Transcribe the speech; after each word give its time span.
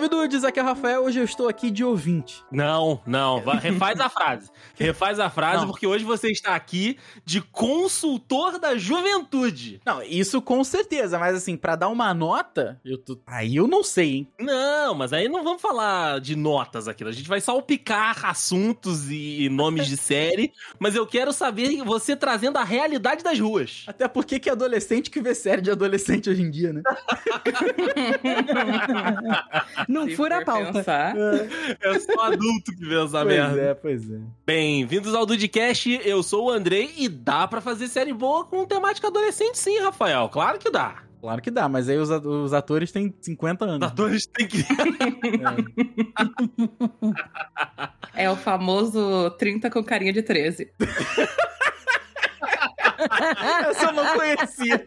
Salve 0.00 0.16
dudes, 0.16 0.44
aqui 0.44 0.58
é 0.58 0.62
o 0.62 0.64
Rafael, 0.64 1.04
hoje 1.04 1.18
eu 1.18 1.24
estou 1.26 1.46
aqui 1.46 1.70
de 1.70 1.84
ouvinte. 1.84 2.42
Não, 2.50 3.02
não, 3.06 3.42
vai- 3.42 3.58
refaz 3.58 4.00
a 4.00 4.08
frase. 4.08 4.48
Refaz 4.74 5.20
a 5.20 5.28
frase, 5.28 5.58
Não. 5.58 5.66
porque 5.66 5.86
hoje 5.86 6.06
você 6.06 6.30
está 6.30 6.54
aqui 6.54 6.96
de 7.22 7.42
consultor 7.42 8.58
da 8.58 8.78
juventude. 8.78 9.78
Não, 9.84 10.02
isso 10.02 10.40
com 10.40 10.64
certeza, 10.64 11.18
mas 11.18 11.36
assim, 11.36 11.54
pra 11.54 11.76
dar 11.76 11.88
uma 11.88 12.14
nota, 12.14 12.80
eu 12.82 12.96
tô... 12.96 13.18
aí 13.26 13.56
eu 13.56 13.68
não 13.68 13.84
sei, 13.84 14.10
hein? 14.10 14.28
Não, 14.40 14.94
mas 14.94 15.12
aí 15.12 15.28
não 15.28 15.44
vamos 15.44 15.60
falar 15.60 16.18
de 16.18 16.34
notas 16.34 16.88
aqui. 16.88 17.04
A 17.04 17.12
gente 17.12 17.28
vai 17.28 17.42
salpicar 17.42 18.24
assuntos 18.24 19.10
e 19.10 19.50
nomes 19.50 19.86
de 19.86 19.98
série, 19.98 20.50
mas 20.78 20.94
eu 20.94 21.06
quero 21.06 21.30
saber 21.30 21.84
você 21.84 22.16
trazendo 22.16 22.56
a 22.56 22.64
realidade 22.64 23.22
das 23.22 23.38
ruas. 23.38 23.84
Até 23.86 24.08
porque 24.08 24.40
que 24.40 24.48
é 24.48 24.52
adolescente 24.52 25.10
que 25.10 25.20
vê 25.20 25.34
série 25.34 25.60
de 25.60 25.70
adolescente 25.70 26.30
hoje 26.30 26.40
em 26.40 26.50
dia, 26.50 26.72
né? 26.72 26.80
Não 29.90 30.06
Se 30.06 30.14
fura 30.14 30.38
a 30.38 30.44
pauta. 30.44 30.72
pensar, 30.72 31.16
É 31.80 31.98
só 31.98 32.20
adulto 32.26 32.70
que 32.76 32.84
vê 32.86 32.94
essa 33.02 33.24
pois 33.24 33.26
merda. 33.26 33.60
é, 33.60 33.74
pois 33.74 34.08
é. 34.08 34.18
Bem-vindos 34.46 35.12
ao 35.16 35.26
Dudcast, 35.26 36.00
eu 36.04 36.22
sou 36.22 36.46
o 36.46 36.50
Andrei 36.50 36.92
e 36.96 37.08
dá 37.08 37.48
pra 37.48 37.60
fazer 37.60 37.88
série 37.88 38.12
boa 38.12 38.44
com 38.44 38.64
temática 38.64 39.08
adolescente 39.08 39.58
sim, 39.58 39.80
Rafael. 39.80 40.28
Claro 40.28 40.60
que 40.60 40.70
dá. 40.70 41.02
Claro 41.20 41.42
que 41.42 41.50
dá, 41.50 41.68
mas 41.68 41.88
aí 41.88 41.98
os, 41.98 42.08
os 42.08 42.52
atores 42.54 42.92
têm 42.92 43.12
50 43.20 43.64
Os 43.64 43.70
anos. 43.72 43.88
atores 43.88 44.26
têm 44.28 44.46
que... 44.46 44.58
É. 48.14 48.24
é 48.26 48.30
o 48.30 48.36
famoso 48.36 49.28
30 49.40 49.70
com 49.70 49.82
carinha 49.82 50.12
de 50.12 50.22
13. 50.22 50.70
Essa 53.68 53.86
eu 53.90 53.92
não 53.92 54.06
conhecia. 54.16 54.86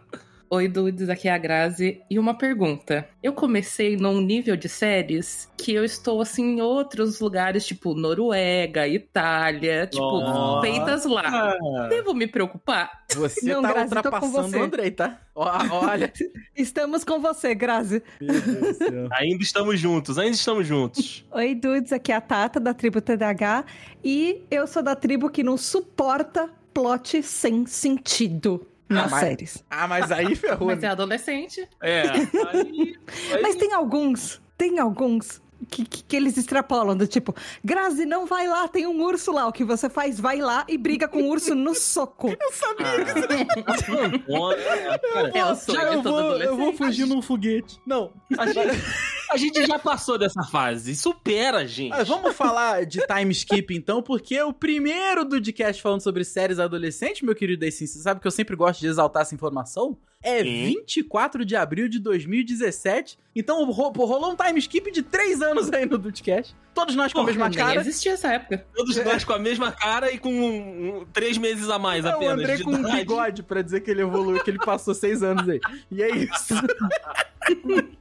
Oi, 0.52 0.66
dudes, 0.66 1.08
aqui 1.08 1.28
é 1.28 1.32
a 1.32 1.38
Grazi. 1.38 2.02
E 2.10 2.18
uma 2.18 2.34
pergunta. 2.34 3.08
Eu 3.22 3.32
comecei 3.32 3.96
num 3.96 4.20
nível 4.20 4.56
de 4.56 4.68
séries 4.68 5.48
que 5.56 5.72
eu 5.72 5.84
estou, 5.84 6.20
assim, 6.20 6.56
em 6.56 6.60
outros 6.60 7.20
lugares, 7.20 7.64
tipo 7.64 7.94
Noruega, 7.94 8.88
Itália, 8.88 9.86
tipo, 9.86 10.02
Nossa. 10.02 10.66
feitas 10.66 11.04
lá. 11.04 11.56
Devo 11.88 12.14
me 12.14 12.26
preocupar? 12.26 13.04
Você 13.14 13.48
Não, 13.54 13.62
tá 13.62 13.72
Grazi, 13.72 13.90
tô 13.94 14.02
com 14.02 14.08
ultrapassando 14.08 14.48
você. 14.48 14.58
o 14.58 14.62
Andrei, 14.64 14.90
tá? 14.90 15.20
Olha. 15.36 16.12
Estamos 16.56 17.04
com 17.04 17.20
você, 17.20 17.54
Grazi. 17.54 18.02
Meu 18.20 18.40
Deus 18.40 18.60
do 18.60 18.74
céu. 18.74 19.08
Ainda 19.14 19.44
estamos 19.44 19.78
juntos, 19.78 20.18
ainda 20.18 20.34
estamos 20.34 20.66
juntos. 20.66 21.24
Oi, 21.30 21.54
dudes, 21.54 21.92
aqui 21.92 22.10
é 22.10 22.16
a 22.16 22.20
Tata, 22.20 22.58
da 22.58 22.74
tribo 22.74 23.00
TDH. 23.00 23.64
E 24.02 24.42
eu 24.50 24.66
sou 24.66 24.82
da 24.82 24.96
tribo 24.96 25.30
que 25.30 25.44
não 25.44 25.56
suporta 25.56 26.50
plot 26.74 27.22
sem 27.22 27.66
sentido 27.66 28.66
nas 28.90 29.10
mas- 29.10 29.20
séries. 29.20 29.64
Ah, 29.70 29.86
mas 29.88 30.10
aí 30.10 30.34
ferrou. 30.36 30.66
Mas 30.68 30.80
né? 30.80 30.88
é 30.88 30.90
adolescente. 30.90 31.68
É, 31.80 32.02
aí... 32.08 32.28
aí- 33.32 33.42
Mas 33.42 33.54
tem 33.56 33.72
alguns, 33.72 34.40
tem 34.58 34.78
alguns 34.78 35.40
que, 35.68 35.84
que, 35.84 36.02
que 36.02 36.16
eles 36.16 36.36
extrapolam, 36.36 36.96
do 36.96 37.06
tipo, 37.06 37.34
Grazi, 37.64 38.04
não 38.06 38.26
vai 38.26 38.48
lá, 38.48 38.66
tem 38.66 38.86
um 38.86 39.02
urso 39.02 39.30
lá. 39.32 39.46
O 39.46 39.52
que 39.52 39.62
você 39.64 39.88
faz? 39.88 40.18
Vai 40.18 40.38
lá 40.38 40.64
e 40.68 40.76
briga 40.78 41.06
com 41.06 41.22
o 41.22 41.28
urso 41.28 41.54
no 41.54 41.74
soco. 41.74 42.28
Eu 42.40 42.52
sabia 42.52 43.04
que 43.04 44.32
Olha, 44.32 44.98
cara, 44.98 45.30
É 45.34 45.44
o 45.44 45.54
sonho 45.54 45.80
Já 45.80 45.86
eu 45.86 45.96
de 45.98 46.02
todo 46.02 46.22
vou, 46.22 46.36
eu 46.42 46.56
vou 46.56 46.72
fugir 46.72 47.06
num 47.06 47.20
foguete. 47.22 47.78
Não. 47.86 48.10
a, 48.38 48.46
gente, 48.46 48.82
a 49.30 49.36
gente 49.36 49.64
já 49.64 49.78
passou 49.78 50.18
dessa 50.18 50.42
fase. 50.42 50.94
Supera, 50.96 51.66
gente. 51.66 51.90
Mas 51.90 52.08
vamos 52.08 52.34
falar 52.34 52.84
de 52.84 53.00
time 53.00 53.32
skip 53.32 53.74
então, 53.74 54.02
porque 54.02 54.40
o 54.42 54.52
primeiro 54.52 55.24
do 55.24 55.40
podcast 55.40 55.82
falando 55.82 56.00
sobre 56.00 56.24
séries 56.24 56.58
adolescentes, 56.58 57.22
meu 57.22 57.34
querido 57.34 57.60
Daysin. 57.60 57.86
Você 57.86 57.98
sabe 58.00 58.20
que 58.20 58.26
eu 58.26 58.30
sempre 58.30 58.54
gosto 58.56 58.80
de 58.80 58.86
exaltar 58.86 59.22
essa 59.22 59.34
informação? 59.34 59.96
É 60.22 60.42
Sim. 60.42 60.66
24 60.66 61.46
de 61.46 61.56
abril 61.56 61.88
de 61.88 61.98
2017. 61.98 63.18
Então 63.34 63.64
ro- 63.70 63.90
rolou 63.90 64.32
um 64.32 64.36
time 64.36 64.58
skip 64.58 64.90
de 64.90 65.02
3 65.02 65.40
anos 65.40 65.72
aí 65.72 65.86
no 65.86 65.96
Dudcast. 65.96 66.54
Todos 66.74 66.94
nós 66.94 67.10
com 67.12 67.20
a 67.20 67.22
Porra, 67.22 67.32
mesma 67.32 67.48
Nem 67.48 67.58
cara. 67.58 67.80
existia 67.80 68.12
essa 68.12 68.32
época. 68.34 68.66
Todos 68.74 68.96
nós 69.02 69.24
com 69.24 69.32
a 69.32 69.38
mesma 69.38 69.72
cara 69.72 70.12
e 70.12 70.18
com 70.18 70.30
um- 70.30 71.00
um- 71.00 71.06
três 71.06 71.38
meses 71.38 71.70
a 71.70 71.78
mais 71.78 72.04
É, 72.04 72.10
apenas. 72.10 72.34
André 72.34 72.56
de 72.56 72.64
com 72.64 72.70
um 72.70 72.78
idade. 72.80 72.96
bigode 72.98 73.42
pra 73.42 73.62
dizer 73.62 73.80
que 73.80 73.90
ele 73.90 74.02
evoluiu, 74.02 74.44
que 74.44 74.50
ele 74.50 74.58
passou 74.58 74.92
6 74.94 75.22
anos 75.22 75.48
aí. 75.48 75.60
E 75.90 76.02
é 76.02 76.10
isso. 76.10 76.54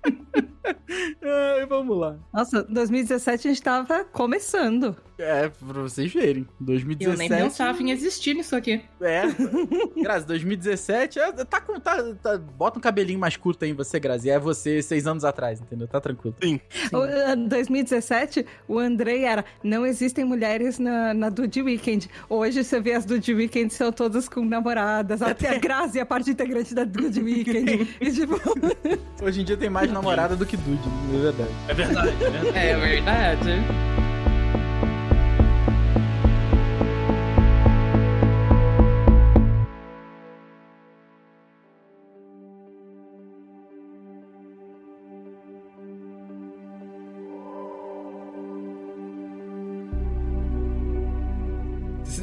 Ai, 1.21 1.65
vamos 1.67 1.97
lá. 1.97 2.17
Nossa, 2.33 2.63
2017 2.63 3.47
a 3.47 3.51
gente 3.51 3.61
tava 3.63 4.03
começando. 4.05 4.95
É, 5.17 5.49
pra 5.49 5.81
vocês 5.81 6.11
verem. 6.13 6.43
Eu 6.59 6.65
2017. 6.65 7.17
nem 7.17 7.29
pensava 7.29 7.81
em 7.81 7.91
existir 7.91 8.33
nisso 8.33 8.55
aqui. 8.55 8.81
É. 9.01 9.23
Grazi, 10.01 10.25
2017. 10.25 11.19
É, 11.19 11.31
tá 11.45 11.59
com. 11.61 11.79
Tá, 11.79 12.08
tá- 12.15 12.37
bota 12.37 12.77
um 12.77 12.81
cabelinho 12.81 13.19
mais 13.19 13.35
curto 13.37 13.65
aí 13.65 13.71
em 13.71 13.73
você, 13.73 13.99
Grazi. 13.99 14.29
É 14.29 14.39
você 14.39 14.81
seis 14.81 15.07
anos 15.07 15.23
atrás, 15.23 15.59
entendeu? 15.61 15.87
Tá 15.87 15.99
tranquilo. 15.99 16.35
O, 16.93 17.03
eh, 17.03 17.35
2017, 17.35 18.45
o 18.67 18.79
Andrei 18.79 19.23
era 19.23 19.45
não 19.63 19.85
existem 19.85 20.23
mulheres 20.25 20.79
na, 20.79 21.13
na 21.13 21.29
Dude 21.29 21.61
Weekend. 21.61 22.09
Hoje 22.29 22.63
você 22.63 22.79
vê 22.79 22.93
as 22.93 23.05
Dude 23.05 23.33
Weekend 23.33 23.73
são 23.73 23.91
todas 23.91 24.27
com 24.29 24.43
namoradas. 24.43 25.21
Até 25.21 25.49
a 25.55 25.57
Grazi 25.59 25.99
é 25.99 26.01
a 26.01 26.05
parte 26.05 26.29
integrante 26.31 26.73
da 26.73 26.83
Dude 26.83 27.21
Weekend. 27.21 27.95
e 27.99 28.11
tipo, 28.11 28.39
Hoje 29.21 29.41
em 29.41 29.43
dia 29.43 29.57
tem 29.57 29.69
mais 29.69 29.91
namorada 29.91 30.35
do 30.35 30.45
que 30.45 30.57
Dude, 30.57 30.79
é 31.13 31.21
verdade. 31.21 31.51
É 31.67 31.73
verdade, 31.73 32.23
é 32.23 32.29
verdade. 32.29 32.57
É 32.57 32.75
verdade. 32.77 34.28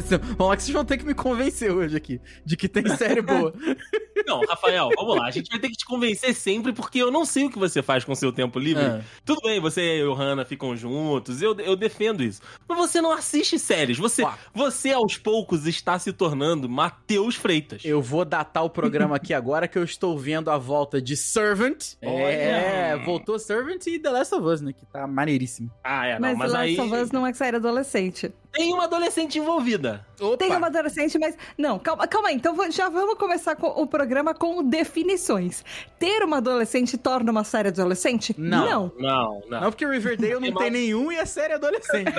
Vamos 0.08 0.48
lá 0.48 0.56
que 0.56 0.62
vocês 0.62 0.74
vão 0.74 0.84
ter 0.84 0.98
que 0.98 1.04
me 1.04 1.14
convencer 1.14 1.70
hoje 1.70 1.96
aqui. 1.96 2.20
De 2.44 2.56
que 2.56 2.68
tem 2.68 2.86
série 2.96 3.22
boa. 3.22 3.52
Não, 4.26 4.40
Rafael, 4.40 4.90
vamos 4.96 5.16
lá. 5.16 5.26
A 5.26 5.30
gente 5.30 5.48
vai 5.50 5.58
ter 5.58 5.68
que 5.68 5.76
te 5.76 5.84
convencer 5.84 6.34
sempre, 6.34 6.72
porque 6.72 6.98
eu 6.98 7.12
não 7.12 7.24
sei 7.24 7.44
o 7.44 7.50
que 7.50 7.58
você 7.58 7.80
faz 7.80 8.04
com 8.04 8.14
seu 8.14 8.32
tempo 8.32 8.58
livre. 8.58 8.82
Ah. 8.82 9.00
Tudo 9.24 9.40
bem, 9.42 9.60
você 9.60 9.98
e 9.98 10.04
o 10.04 10.14
Hannah 10.14 10.44
ficam 10.44 10.76
juntos, 10.76 11.42
eu, 11.42 11.54
eu 11.60 11.76
defendo 11.76 12.24
isso. 12.24 12.40
Mas 12.66 12.76
você 12.76 13.00
não 13.00 13.12
assiste 13.12 13.56
séries. 13.58 13.98
Você, 13.98 14.24
você 14.52 14.90
aos 14.92 15.16
poucos 15.16 15.66
está 15.66 15.96
se 15.98 16.12
tornando 16.12 16.68
Matheus 16.68 17.36
Freitas. 17.36 17.84
Eu 17.84 18.02
vou 18.02 18.24
datar 18.24 18.64
o 18.64 18.70
programa 18.70 19.16
aqui 19.16 19.32
agora 19.32 19.68
que 19.68 19.78
eu 19.78 19.84
estou 19.84 20.18
vendo 20.18 20.50
a 20.50 20.58
volta 20.58 21.00
de 21.00 21.16
Servant. 21.16 21.94
É, 22.02 22.94
Olha. 22.94 23.04
voltou 23.04 23.38
Servant 23.38 23.86
e 23.86 23.98
The 23.98 24.10
Last 24.10 24.34
of 24.34 24.44
Us, 24.44 24.60
né? 24.60 24.72
Que 24.72 24.84
tá 24.86 25.06
maneiríssimo. 25.06 25.70
Ah, 25.84 26.06
é, 26.06 26.14
não, 26.14 26.20
mas, 26.20 26.38
mas, 26.38 26.52
Last 26.52 26.64
aí 26.64 26.80
of 26.80 26.94
Us 26.94 27.10
não 27.12 27.26
é 27.26 27.32
série 27.32 27.56
adolescente. 27.56 28.32
Tem 28.56 28.72
uma 28.72 28.84
adolescente 28.84 29.38
envolvida. 29.38 30.04
Opa! 30.20 30.36
Tem 30.36 30.54
uma 30.56 30.66
adolescente, 30.68 31.18
mas. 31.18 31.36
Não, 31.58 31.78
calma, 31.78 32.06
calma 32.06 32.28
aí. 32.28 32.36
Então 32.36 32.56
já 32.70 32.88
vamos 32.88 33.16
começar 33.16 33.56
com 33.56 33.66
o 33.68 33.86
programa 33.86 34.34
com 34.34 34.62
definições. 34.64 35.64
Ter 35.98 36.22
uma 36.24 36.38
adolescente 36.38 36.96
torna 36.96 37.30
uma 37.30 37.44
série 37.44 37.68
adolescente? 37.68 38.34
Não. 38.38 38.66
Não. 38.66 38.92
Não, 38.98 39.42
não. 39.48 39.60
Não, 39.60 39.70
porque 39.70 39.86
Riverdale 39.86 40.50
não 40.50 40.58
Tem 40.58 40.70
nenhum 40.70 41.12
e 41.12 41.16
é 41.16 41.24
série 41.24 41.52
adolescente. 41.54 42.12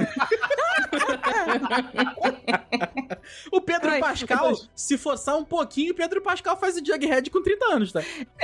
o 3.51 3.61
Pedro 3.61 3.91
Ai, 3.91 3.99
Pascal, 3.99 4.53
se 4.75 4.97
forçar 4.97 5.37
um 5.37 5.43
pouquinho, 5.43 5.93
o 5.93 5.95
Pedro 5.95 6.21
Pascal 6.21 6.57
faz 6.57 6.75
o 6.77 6.85
Jughead 6.85 7.29
com 7.29 7.41
30 7.41 7.65
anos, 7.73 7.91
tá? 7.91 8.01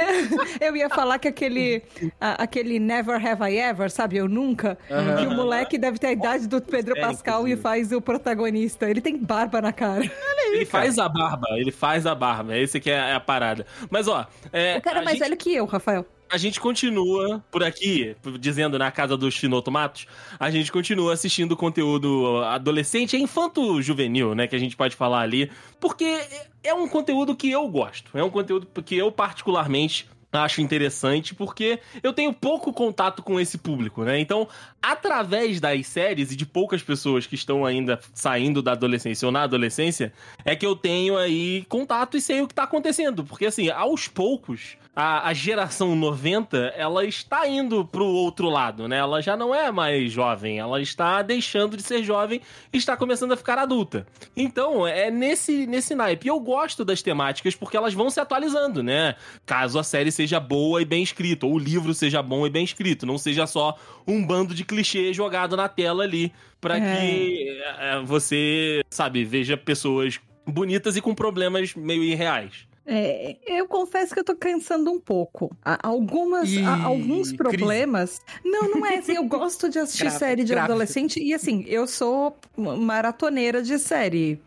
Eu 0.59 0.75
ia 0.75 0.89
falar 0.89 1.19
que 1.19 1.27
aquele, 1.27 1.83
a- 2.19 2.44
aquele 2.44 2.79
Never 2.79 3.15
Have 3.25 3.44
I 3.51 3.57
Ever, 3.59 3.89
sabe? 3.91 4.17
Eu 4.17 4.27
nunca. 4.27 4.77
Aham. 4.89 5.15
Que 5.17 5.27
o 5.27 5.31
moleque 5.31 5.77
deve 5.77 5.97
ter 5.97 6.07
a 6.07 6.11
idade 6.11 6.47
do 6.47 6.61
Pedro 6.61 6.97
É, 6.97 7.01
Pascal 7.01 7.41
e 7.47 7.51
inclusive. 7.51 7.61
faz 7.61 7.91
o 7.91 8.01
protagonista. 8.01 8.89
Ele 8.89 9.01
tem 9.01 9.17
barba 9.17 9.43
na 9.62 9.72
cara. 9.74 10.04
Ele 10.51 10.66
faz 10.66 11.00
a 11.00 11.10
barba, 11.10 11.48
ele 11.57 11.72
faz 11.72 12.06
a 12.06 12.13
barba. 12.13 12.56
Esse 12.57 12.80
que 12.80 12.90
é 12.92 13.13
a 13.13 13.19
parada. 13.19 13.66
Mas, 13.90 14.07
ó. 14.07 14.25
É, 14.51 14.78
O 14.78 14.81
cara 14.81 14.98
é 15.00 15.01
a 15.01 15.04
mais 15.04 15.18
gente- 15.18 15.24
velho 15.28 15.38
que 15.38 15.54
eu, 15.56 15.66
Rafael. 15.66 16.06
a 16.30 16.38
gente 16.38 16.60
continua 16.60 17.44
por 17.51 17.63
aqui, 17.63 18.16
dizendo 18.40 18.78
na 18.80 18.92
casa 18.92 19.16
dos 19.18 19.36
finotomatos, 19.36 20.06
a 20.40 20.50
gente 20.51 20.72
continua 20.72 21.13
assistindo 21.13 21.56
conteúdo 21.57 22.38
adolescente, 22.44 23.16
é 23.16 23.19
infanto-juvenil, 23.19 24.34
né? 24.36 24.48
Que 24.48 24.56
a 24.56 24.60
gente 24.60 24.75
pode 24.75 24.95
falar 24.95 25.22
ali, 25.22 25.50
porque 25.80 26.19
é 26.63 26.74
um 26.74 26.88
conteúdo 26.88 27.36
que 27.36 27.50
eu 27.51 27.68
gosto. 27.68 28.16
É 28.18 28.24
um 28.24 28.30
conteúdo 28.30 28.68
que 28.84 28.95
eu, 28.95 29.12
particularmente, 29.12 30.07
acho 30.41 30.62
interessante 30.62 31.35
porque 31.35 31.80
eu 32.01 32.12
tenho 32.12 32.33
pouco 32.33 32.74
contato 32.74 33.21
com 33.21 33.39
esse 33.39 33.57
público, 33.57 34.03
né? 34.03 34.19
Então, 34.19 34.47
através 34.81 35.59
das 35.59 35.85
séries 35.85 36.31
e 36.31 36.35
de 36.35 36.45
poucas 36.45 36.81
pessoas 36.81 37.27
que 37.27 37.35
estão 37.35 37.65
ainda 37.65 38.00
saindo 38.13 38.62
da 38.62 38.71
adolescência 38.71 39.25
ou 39.25 39.31
na 39.31 39.44
adolescência, 39.44 40.12
é 40.44 40.56
que 40.56 40.65
eu 40.65 40.75
tenho 40.75 41.18
aí 41.18 41.65
contato 41.69 42.18
e 42.18 42.21
sei 42.21 42.41
o 42.41 42.47
que 42.47 42.53
tá 42.53 42.63
acontecendo. 42.63 43.24
Porque, 43.24 43.45
assim, 43.45 43.69
aos 43.69 44.07
poucos, 44.07 44.77
a, 44.95 45.30
a 45.30 45.34
geração 45.34 45.95
90, 45.95 46.57
ela 46.78 47.04
está 47.04 47.48
indo 47.48 47.84
pro 47.84 48.06
outro 48.06 48.48
lado, 48.48 48.88
né? 48.88 48.98
Ela 48.98 49.22
já 49.22 49.36
não 49.36 49.54
é 49.54 49.72
mais 49.72 50.12
jovem, 50.12 50.60
ela 50.60 50.80
está 50.80 51.22
deixando 51.24 51.75
de 51.75 51.81
ser 51.81 52.04
jovem 52.04 52.42
e 52.72 52.78
está 52.78 52.95
começando 52.95 53.31
a 53.31 53.38
ficar 53.38 53.57
adulta. 53.57 54.06
Então, 54.38 54.88
é 54.88 55.10
nesse, 55.10 55.66
nesse 55.66 55.95
naipe. 55.95 56.28
Eu 56.28 56.40
gosto 56.40 56.86
das 56.86 57.01
temáticas 57.01 57.56
porque 57.56 57.75
elas 57.75 57.94
vão 57.94 58.10
se 58.12 58.19
atualizando, 58.19 58.84
né? 58.84 59.16
Caso 59.45 59.80
a 59.80 59.84
série 59.84 60.12
seja 60.12 60.40
boa 60.40 60.81
e 60.81 60.86
bem 60.86 61.01
escrita, 61.01 61.48
ou 61.48 61.54
o 61.54 61.60
livro 61.60 61.94
seja 61.94 62.22
bom 62.22 62.45
e 62.45 62.50
bem 62.50 62.63
escrito, 62.63 63.06
não 63.06 63.18
seja 63.18 63.48
só 63.48 63.75
um 64.07 64.24
bando 64.25 64.54
de 64.54 64.63
clichê 64.63 65.12
jogado 65.12 65.57
na 65.57 65.68
tela 65.68 66.04
ali 66.04 66.31
para 66.62 66.78
É. 66.78 66.80
que 66.80 67.62
é, 67.80 68.00
você, 68.04 68.81
sabe, 68.90 69.25
veja 69.25 69.57
pessoas 69.57 70.19
bonitas 70.45 70.95
e 70.95 71.01
com 71.01 71.16
problemas 71.16 71.74
meio 71.74 72.04
irreais. 72.04 72.68
É, 72.85 73.38
eu 73.47 73.68
confesso 73.68 74.13
que 74.13 74.19
eu 74.19 74.24
tô 74.24 74.35
cansando 74.35 74.91
um 74.91 75.00
pouco. 75.00 75.56
Há 75.63 75.80
Algumas, 75.88 76.50
há 76.57 76.83
alguns 76.83 77.31
problemas. 77.31 78.19
Não, 78.44 78.69
não 78.69 78.85
é 78.85 78.97
assim. 78.97 79.13
Eu 79.15 79.24
gosto 79.27 79.69
de 79.69 79.80
assistir 79.80 80.03
Grave, 80.03 80.19
série 80.19 80.44
de 80.44 80.53
grave. 80.53 80.71
adolescente 80.71 81.21
e 81.21 81.33
assim, 81.33 81.63
eu 81.68 81.88
sou 81.88 82.35
maratoneira 82.57 83.62
de 83.62 83.80
série. 83.80 84.41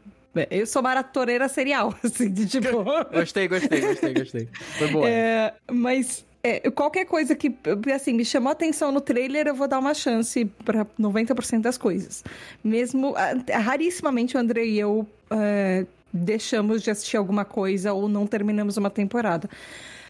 Eu 0.50 0.67
sou 0.67 0.83
maratoneira 0.83 1.49
serial, 1.49 1.94
assim, 2.05 2.31
de 2.31 2.47
tipo. 2.47 2.85
Gostei, 3.11 3.49
gostei, 3.49 3.81
gostei, 3.81 4.15
gostei. 4.15 4.49
Foi 4.79 4.88
boa. 4.88 5.09
É, 5.09 5.55
mas 5.73 6.27
é, 6.43 6.71
qualquer 6.71 7.06
coisa 7.06 7.35
que, 7.35 7.56
assim, 7.94 8.12
me 8.12 8.25
chamou 8.25 8.53
atenção 8.53 8.93
no 8.93 9.00
trailer, 9.00 9.47
eu 9.47 9.55
vou 9.55 9.67
dar 9.67 9.79
uma 9.79 9.94
chance 9.94 10.44
pra 10.62 10.85
90% 11.00 11.62
das 11.62 11.79
coisas. 11.79 12.23
Mesmo, 12.62 13.15
rarissimamente 13.50 14.37
o 14.37 14.41
André 14.41 14.67
e 14.67 14.79
eu 14.79 15.06
é, 15.31 15.87
deixamos 16.12 16.82
de 16.82 16.91
assistir 16.91 17.17
alguma 17.17 17.44
coisa 17.44 17.93
ou 17.93 18.08
não 18.08 18.26
terminamos 18.26 18.76
uma 18.76 18.91
temporada. 18.91 19.49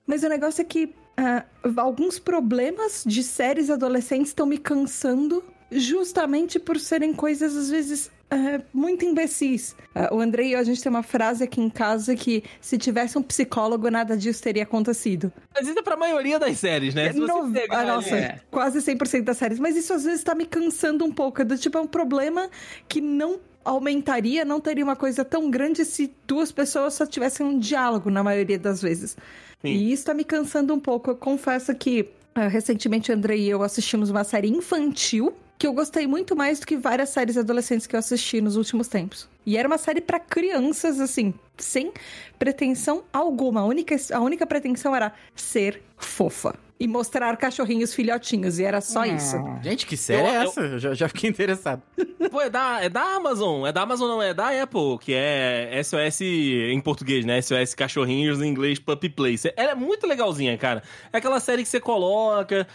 Mas 0.06 0.22
o 0.22 0.28
negócio 0.28 0.60
é 0.62 0.64
que 0.64 0.94
ah, 1.16 1.44
alguns 1.76 2.18
problemas 2.18 3.02
de 3.06 3.22
séries 3.22 3.70
adolescentes 3.70 4.28
estão 4.28 4.46
me 4.46 4.58
cansando 4.58 5.42
justamente 5.70 6.58
por 6.58 6.78
serem 6.78 7.12
coisas, 7.12 7.56
às 7.56 7.68
vezes, 7.70 8.10
é, 8.30 8.60
muito 8.72 9.04
imbecis. 9.04 9.74
Ah, 9.92 10.14
o 10.14 10.20
André 10.20 10.44
e 10.44 10.52
eu, 10.52 10.60
a 10.60 10.62
gente 10.62 10.80
tem 10.80 10.90
uma 10.90 11.02
frase 11.02 11.42
aqui 11.42 11.60
em 11.60 11.68
casa 11.68 12.14
que 12.14 12.44
se 12.60 12.78
tivesse 12.78 13.18
um 13.18 13.22
psicólogo, 13.22 13.90
nada 13.90 14.16
disso 14.16 14.40
teria 14.42 14.62
acontecido. 14.62 15.32
Mas 15.52 15.66
isso 15.66 15.78
é 15.78 15.82
pra 15.82 15.96
maioria 15.96 16.38
das 16.38 16.56
séries, 16.58 16.94
né? 16.94 17.12
Se 17.12 17.18
você 17.18 17.32
No- 17.32 17.52
pegar 17.52 17.80
ah, 17.80 17.84
nossa, 17.96 18.14
É. 18.16 18.40
quase 18.50 18.80
100% 18.80 19.24
das 19.24 19.36
séries. 19.38 19.58
Mas 19.58 19.76
isso 19.76 19.92
às 19.92 20.04
vezes 20.04 20.22
tá 20.22 20.34
me 20.36 20.46
cansando 20.46 21.04
um 21.04 21.10
pouco. 21.12 21.42
É 21.42 21.44
Do 21.44 21.58
tipo, 21.58 21.76
é 21.78 21.80
um 21.80 21.86
problema 21.86 22.48
que 22.88 23.00
não 23.00 23.40
aumentaria, 23.66 24.44
não 24.44 24.60
teria 24.60 24.84
uma 24.84 24.96
coisa 24.96 25.24
tão 25.24 25.50
grande 25.50 25.84
se 25.84 26.12
duas 26.26 26.52
pessoas 26.52 26.94
só 26.94 27.04
tivessem 27.04 27.44
um 27.44 27.58
diálogo 27.58 28.10
na 28.10 28.22
maioria 28.22 28.58
das 28.58 28.80
vezes. 28.80 29.16
Sim. 29.60 29.68
E 29.68 29.92
isso 29.92 30.04
tá 30.04 30.14
me 30.14 30.24
cansando 30.24 30.72
um 30.72 30.80
pouco. 30.80 31.10
Eu 31.10 31.16
confesso 31.16 31.74
que 31.74 32.08
ah, 32.34 32.46
recentemente 32.46 33.10
o 33.10 33.14
André 33.14 33.36
e 33.36 33.48
eu 33.48 33.62
assistimos 33.62 34.08
uma 34.08 34.22
série 34.22 34.48
infantil 34.48 35.34
que 35.58 35.66
eu 35.66 35.72
gostei 35.72 36.06
muito 36.06 36.36
mais 36.36 36.60
do 36.60 36.66
que 36.66 36.76
várias 36.76 37.08
séries 37.08 37.36
adolescentes 37.36 37.86
que 37.86 37.96
eu 37.96 37.98
assisti 37.98 38.40
nos 38.40 38.56
últimos 38.56 38.88
tempos. 38.88 39.28
E 39.44 39.56
era 39.56 39.66
uma 39.66 39.78
série 39.78 40.00
pra 40.00 40.20
crianças, 40.20 41.00
assim, 41.00 41.32
sem 41.56 41.92
pretensão 42.38 43.04
alguma. 43.12 43.60
A 43.60 43.64
única, 43.64 43.96
a 44.12 44.20
única 44.20 44.46
pretensão 44.46 44.94
era 44.94 45.12
ser 45.34 45.82
fofa. 45.96 46.54
E 46.78 46.86
mostrar 46.86 47.34
cachorrinhos 47.38 47.94
filhotinhos. 47.94 48.58
E 48.58 48.64
era 48.64 48.82
só 48.82 49.04
isso. 49.06 49.36
Gente, 49.62 49.86
que 49.86 49.96
série 49.96 50.20
Eu- 50.22 50.26
é 50.26 50.44
essa? 50.44 50.60
Eu 50.60 50.78
já, 50.78 50.92
já 50.94 51.08
fiquei 51.08 51.30
interessado. 51.30 51.80
Pô, 52.30 52.40
é 52.42 52.50
da, 52.50 52.82
é 52.84 52.88
da 52.90 53.02
Amazon. 53.16 53.64
É 53.66 53.72
da 53.72 53.80
Amazon, 53.82 54.08
não, 54.08 54.20
é 54.22 54.34
da 54.34 54.48
Apple, 54.62 54.98
que 55.00 55.14
é 55.14 55.80
SOS 55.82 56.20
em 56.22 56.78
português, 56.80 57.24
né? 57.24 57.40
SOS 57.40 57.72
Cachorrinhos 57.74 58.42
em 58.42 58.48
inglês 58.48 58.78
Puppy 58.78 59.08
Place. 59.08 59.50
Ela 59.56 59.70
é 59.72 59.74
muito 59.74 60.06
legalzinha, 60.06 60.58
cara. 60.58 60.82
É 61.12 61.16
aquela 61.18 61.40
série 61.40 61.62
que 61.62 61.68
você 61.68 61.80
coloca, 61.80 62.66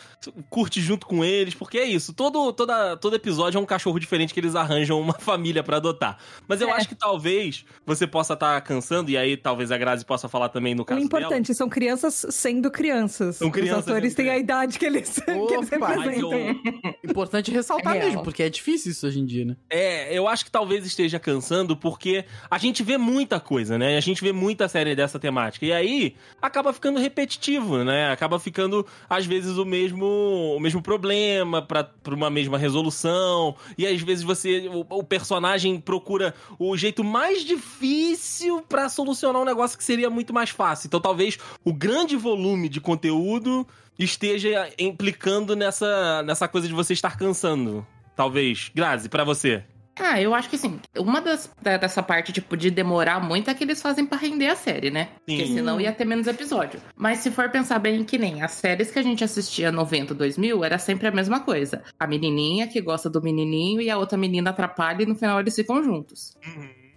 curte 0.49 0.81
junto 0.81 1.05
com 1.05 1.23
eles, 1.23 1.53
porque 1.53 1.77
é 1.77 1.85
isso. 1.85 2.11
Todo, 2.13 2.51
toda, 2.53 2.97
todo 2.97 3.15
episódio 3.15 3.57
é 3.59 3.61
um 3.61 3.65
cachorro 3.65 3.99
diferente 3.99 4.33
que 4.33 4.39
eles 4.39 4.55
arranjam 4.55 4.99
uma 4.99 5.13
família 5.19 5.61
pra 5.63 5.77
adotar. 5.77 6.17
Mas 6.47 6.59
eu 6.61 6.69
É. 6.69 6.71
acho 6.71 6.87
que 6.87 6.95
talvez 6.95 7.65
você 7.85 8.07
possa 8.07 8.33
estar 8.33 8.59
cansando, 8.61 9.11
e 9.11 9.17
aí 9.17 9.37
talvez 9.37 9.71
a 9.71 9.77
Grazi 9.77 10.05
possa 10.05 10.27
falar 10.27 10.49
também 10.49 10.73
no 10.73 10.81
O 10.83 10.85
caso 10.85 10.99
dela. 11.01 11.05
importante, 11.05 11.53
são 11.53 11.69
crianças 11.69 12.25
sendo 12.31 12.71
crianças. 12.71 13.35
São 13.35 13.51
crianças 13.51 13.90
atores 13.91 14.13
sendo 14.13 14.25
têm 14.25 14.29
a 14.33 14.37
idade 14.37 14.79
que 14.79 14.85
eles, 14.85 15.19
que 15.23 15.31
eles 15.31 15.71
eu, 15.71 15.79
representam. 15.79 16.61
Importante 17.03 17.51
ressaltar 17.51 17.95
É 17.95 17.99
real. 17.99 18.09
mesmo, 18.09 18.23
porque 18.23 18.43
é 18.43 18.49
difícil 18.49 18.91
isso 18.91 19.05
hoje 19.07 19.19
em 19.19 19.25
dia, 19.25 19.45
né? 19.45 19.55
É, 19.69 20.17
eu 20.17 20.27
acho 20.27 20.45
que 20.45 20.51
talvez 20.51 20.85
esteja 20.85 21.19
cansando 21.19 21.75
porque 21.75 22.25
a 22.49 22.57
gente 22.57 22.83
vê 22.83 22.97
muita 22.97 23.39
coisa, 23.39 23.77
né? 23.77 23.97
A 23.97 24.01
gente 24.01 24.23
vê 24.23 24.31
muita 24.31 24.67
série 24.67 24.95
dessa 24.95 25.19
temática. 25.19 25.65
E 25.65 25.71
aí 25.73 26.15
acaba 26.41 26.73
ficando 26.73 26.99
repetitivo, 26.99 27.83
né? 27.83 28.11
Acaba 28.11 28.39
ficando, 28.39 28.85
às 29.09 29.25
vezes, 29.25 29.57
o 29.57 29.65
mesmo, 29.65 30.55
o 30.55 30.59
mesmo 30.59 30.81
problema 30.81 31.61
pra, 31.61 31.83
pra 31.83 32.15
uma 32.15 32.29
mesma 32.29 32.57
resolução. 32.57 33.55
E 33.77 33.85
às 33.85 34.01
vezes 34.01 34.23
você. 34.23 34.69
O, 34.69 34.99
o 34.99 35.03
personagem 35.03 35.79
procura 35.79 36.33
o 36.59 36.75
jeito 36.77 37.03
mais 37.03 37.43
difícil 37.43 38.61
pra 38.67 38.89
solucionar 38.89 39.41
um 39.41 39.45
negócio 39.45 39.77
que 39.77 39.83
seria 39.83 40.09
muito 40.09 40.33
mais 40.33 40.49
fácil. 40.49 40.87
Então 40.87 40.99
talvez 40.99 41.37
o 41.63 41.73
grande 41.73 42.15
volume 42.15 42.69
de 42.69 42.79
conteúdo 42.79 43.67
esteja 43.97 44.69
implicando 44.79 45.55
nessa, 45.55 46.23
nessa 46.23 46.47
coisa 46.47 46.67
de 46.67 46.73
você 46.73 46.93
estar 46.93 47.17
cansando. 47.17 47.85
Talvez. 48.15 48.71
Grazi, 48.73 49.09
pra 49.09 49.23
você. 49.23 49.63
Ah, 49.99 50.19
eu 50.21 50.33
acho 50.33 50.49
que 50.49 50.55
assim, 50.55 50.79
uma 50.97 51.19
das 51.21 51.51
da- 51.61 51.77
dessa 51.77 52.01
parte, 52.01 52.31
tipo, 52.31 52.55
de 52.55 52.71
demorar 52.71 53.19
muito 53.19 53.49
é 53.49 53.53
que 53.53 53.63
eles 53.63 53.81
fazem 53.81 54.05
pra 54.05 54.17
render 54.17 54.47
a 54.47 54.55
série, 54.55 54.89
né? 54.89 55.09
Porque 55.25 55.45
Sim. 55.45 55.55
senão 55.55 55.79
ia 55.81 55.91
ter 55.91 56.05
menos 56.05 56.27
episódio. 56.27 56.79
Mas 56.95 57.19
se 57.19 57.29
for 57.29 57.49
pensar 57.49 57.77
bem 57.77 58.03
que 58.03 58.17
nem 58.17 58.41
as 58.41 58.51
séries 58.51 58.89
que 58.89 58.97
a 58.97 59.03
gente 59.03 59.23
assistia 59.23 59.71
90, 59.71 60.13
2000, 60.15 60.63
era 60.63 60.79
sempre 60.79 61.07
a 61.07 61.11
mesma 61.11 61.41
coisa. 61.41 61.83
A 61.99 62.07
menininha 62.07 62.67
que 62.67 62.81
gosta 62.81 63.09
do 63.09 63.21
menininho 63.21 63.81
e 63.81 63.89
a 63.89 63.97
outra 63.97 64.17
menina 64.17 64.49
atrapalha 64.51 65.03
e 65.03 65.05
no 65.05 65.15
final 65.15 65.39
eles 65.39 65.55
ficam 65.55 65.83
juntos. 65.83 66.35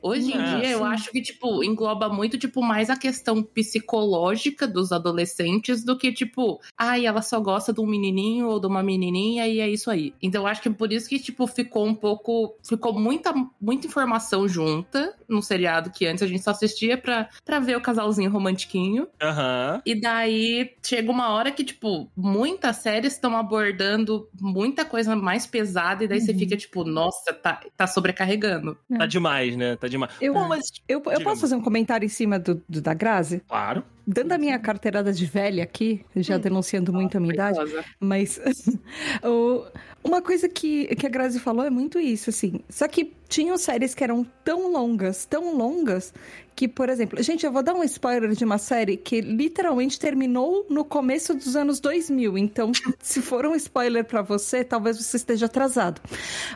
Hoje 0.07 0.33
em 0.33 0.39
É, 0.39 0.61
dia, 0.61 0.71
eu 0.73 0.79
sim. 0.81 0.85
acho 0.85 1.11
que, 1.11 1.23
tipo, 1.23 1.65
engloba 1.65 2.11
muito, 2.11 2.37
tipo, 2.37 2.61
mais 2.63 2.91
a 2.91 2.97
questão 2.97 3.43
psicológica 3.43 4.67
dos 4.67 4.93
adolescentes 4.93 5.83
do 5.83 5.97
que, 5.97 6.13
tipo, 6.13 6.61
ai, 6.77 7.07
ela 7.07 7.23
só 7.23 7.41
gosta 7.41 7.73
de 7.73 7.81
um 7.81 7.87
menininho 7.87 8.47
ou 8.49 8.61
de 8.61 8.67
uma 8.67 8.83
menininha 8.83 9.47
e 9.49 9.61
é 9.61 9.69
isso 9.69 9.91
aí. 9.91 10.13
Então, 10.23 10.43
eu 10.43 10.47
acho 10.47 10.61
que 10.61 10.69
por 10.69 10.93
isso 10.93 11.09
que, 11.09 11.19
tipo, 11.19 11.47
ficou 11.47 11.87
um 11.87 11.95
pouco... 11.95 12.55
Ficou 12.69 12.93
muita, 12.93 13.33
muita 13.61 13.87
informação 13.87 14.47
junta 14.47 15.15
no 15.29 15.41
seriado 15.43 15.91
que 15.91 16.07
antes 16.07 16.23
a 16.23 16.27
gente 16.27 16.43
só 16.43 16.51
assistia 16.51 16.99
pra, 16.99 17.29
pra 17.45 17.59
ver 17.59 17.77
o 17.77 17.81
casalzinho 17.81 18.31
romantiquinho. 18.31 19.09
Aham. 19.23 19.81
E 19.87 19.99
daí, 19.99 20.71
chega 20.85 21.11
uma 21.11 21.31
hora 21.31 21.51
que, 21.51 21.65
tipo, 21.65 22.11
muitas 22.17 22.77
séries 22.77 23.15
estão 23.15 23.37
abordando 23.37 24.29
muita 24.39 24.85
coisa 24.85 25.17
mais 25.17 25.47
pesada 25.47 26.05
e 26.05 26.09
daí 26.09 26.21
você 26.21 26.33
Uhum. 26.33 26.39
fica, 26.39 26.57
tipo, 26.57 26.85
nossa, 26.85 27.33
tá, 27.33 27.61
tá 27.77 27.87
sobrecarregando. 27.87 28.77
Tá 28.99 29.07
demais, 29.07 29.57
né? 29.57 29.77
Tá 29.77 29.89
demais. 29.95 30.13
Eu- 30.21 30.35
Bom, 30.35 30.49
mas. 30.49 30.63
Eu, 30.89 31.03
eu 31.07 31.21
posso 31.23 31.41
fazer 31.41 31.55
um 31.57 31.61
comentário 31.63 32.05
em 32.05 32.09
cima 32.09 32.39
do, 32.39 32.63
do- 32.69 32.81
da 32.81 32.93
Grazi? 32.95 33.43
Claro. 33.49 33.83
Dando 34.07 34.33
a 34.33 34.39
minha 34.39 34.59
carteirada 34.59 35.11
de 35.13 35.25
velha 35.25 35.63
aqui, 35.65 36.05
já 36.17 36.37
Hum. 36.37 36.41
denunciando 36.41 36.93
muito 36.93 37.17
a 37.17 37.21
minha 37.21 37.33
idade, 37.33 37.57
Perigosa. 37.59 37.85
mas 37.99 38.39
o- 39.25 39.65
uma 40.03 40.21
coisa 40.21 40.47
que, 40.49 40.87
que 40.95 41.07
a 41.07 41.09
Grazi 41.09 41.41
falou 41.41 41.65
é 41.65 41.71
muito 41.71 41.99
isso, 41.99 42.29
assim. 42.31 42.61
Só 42.69 42.87
que 42.87 43.13
tinham 43.29 43.57
séries 43.57 43.95
que 43.95 44.05
eram 44.05 44.25
tão 44.45 44.71
longas, 44.71 45.25
tão 45.25 45.57
longas, 45.57 46.13
que, 46.55 46.69
por 46.69 46.89
exemplo, 46.91 47.21
gente, 47.23 47.47
eu 47.47 47.51
vou 47.51 47.63
dar 47.63 47.75
um 47.75 47.83
spoiler 47.83 48.31
de 48.33 48.45
uma 48.45 48.59
série 48.59 48.97
que 48.99 49.21
literalmente 49.23 49.99
terminou 49.99 50.67
no 50.69 50.85
começo 50.85 51.35
dos 51.35 51.57
anos 51.57 51.81
2000. 51.81 52.37
Então, 52.37 52.71
se 53.01 53.23
for 53.23 53.47
um 53.47 53.55
spoiler 53.55 54.05
pra 54.05 54.21
você, 54.23 54.63
talvez 54.63 54.99
você 55.03 55.17
esteja 55.17 55.47
atrasado. 55.47 56.01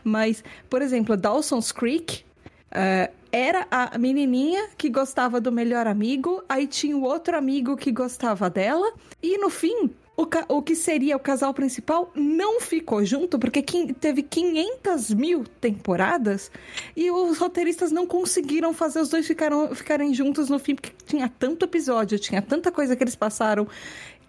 Mas, 0.05 0.45
por 0.69 0.83
exemplo, 0.83 1.17
Dawson's 1.17 1.73
Creek. 1.73 2.25
Eh, 2.71 3.11
era 3.31 3.67
a 3.71 3.99
menininha 3.99 4.69
que 4.77 4.89
gostava 4.89 5.41
do 5.41 5.53
melhor 5.53 5.87
amigo, 5.87 6.43
aí 6.49 6.67
tinha 6.67 6.97
o 6.97 7.03
outro 7.03 7.37
amigo 7.37 7.77
que 7.77 7.93
gostava 7.93 8.49
dela, 8.49 8.93
e 9.23 9.37
no 9.39 9.51
fim, 9.51 9.91
o, 10.17 10.27
o 10.49 10.63
que 10.63 10.75
seria 10.75 11.17
o 11.17 11.21
casal 11.21 11.55
principal 11.55 12.11
não 12.15 12.61
ficou 12.61 13.05
junto, 13.05 13.39
porque 13.39 13.63
teve 13.63 14.23
500 14.23 15.15
mil 15.15 15.45
temporadas 15.61 16.51
e 16.97 17.09
os 17.09 17.39
roteiristas 17.39 17.93
não 17.93 18.07
conseguiram 18.07 18.75
fazer 18.75 19.01
os 19.01 19.09
dois 19.09 19.27
ficaram, 19.27 19.75
ficarem 19.75 20.13
juntos 20.13 20.49
no 20.49 20.59
fim, 20.59 20.75
porque 20.75 20.93
tinha 21.07 21.29
tanto 21.29 21.65
episódio, 21.65 22.19
tinha 22.19 22.43
tanta 22.43 22.73
coisa 22.73 22.97
que 22.97 23.05
eles 23.05 23.15
passaram, 23.15 23.69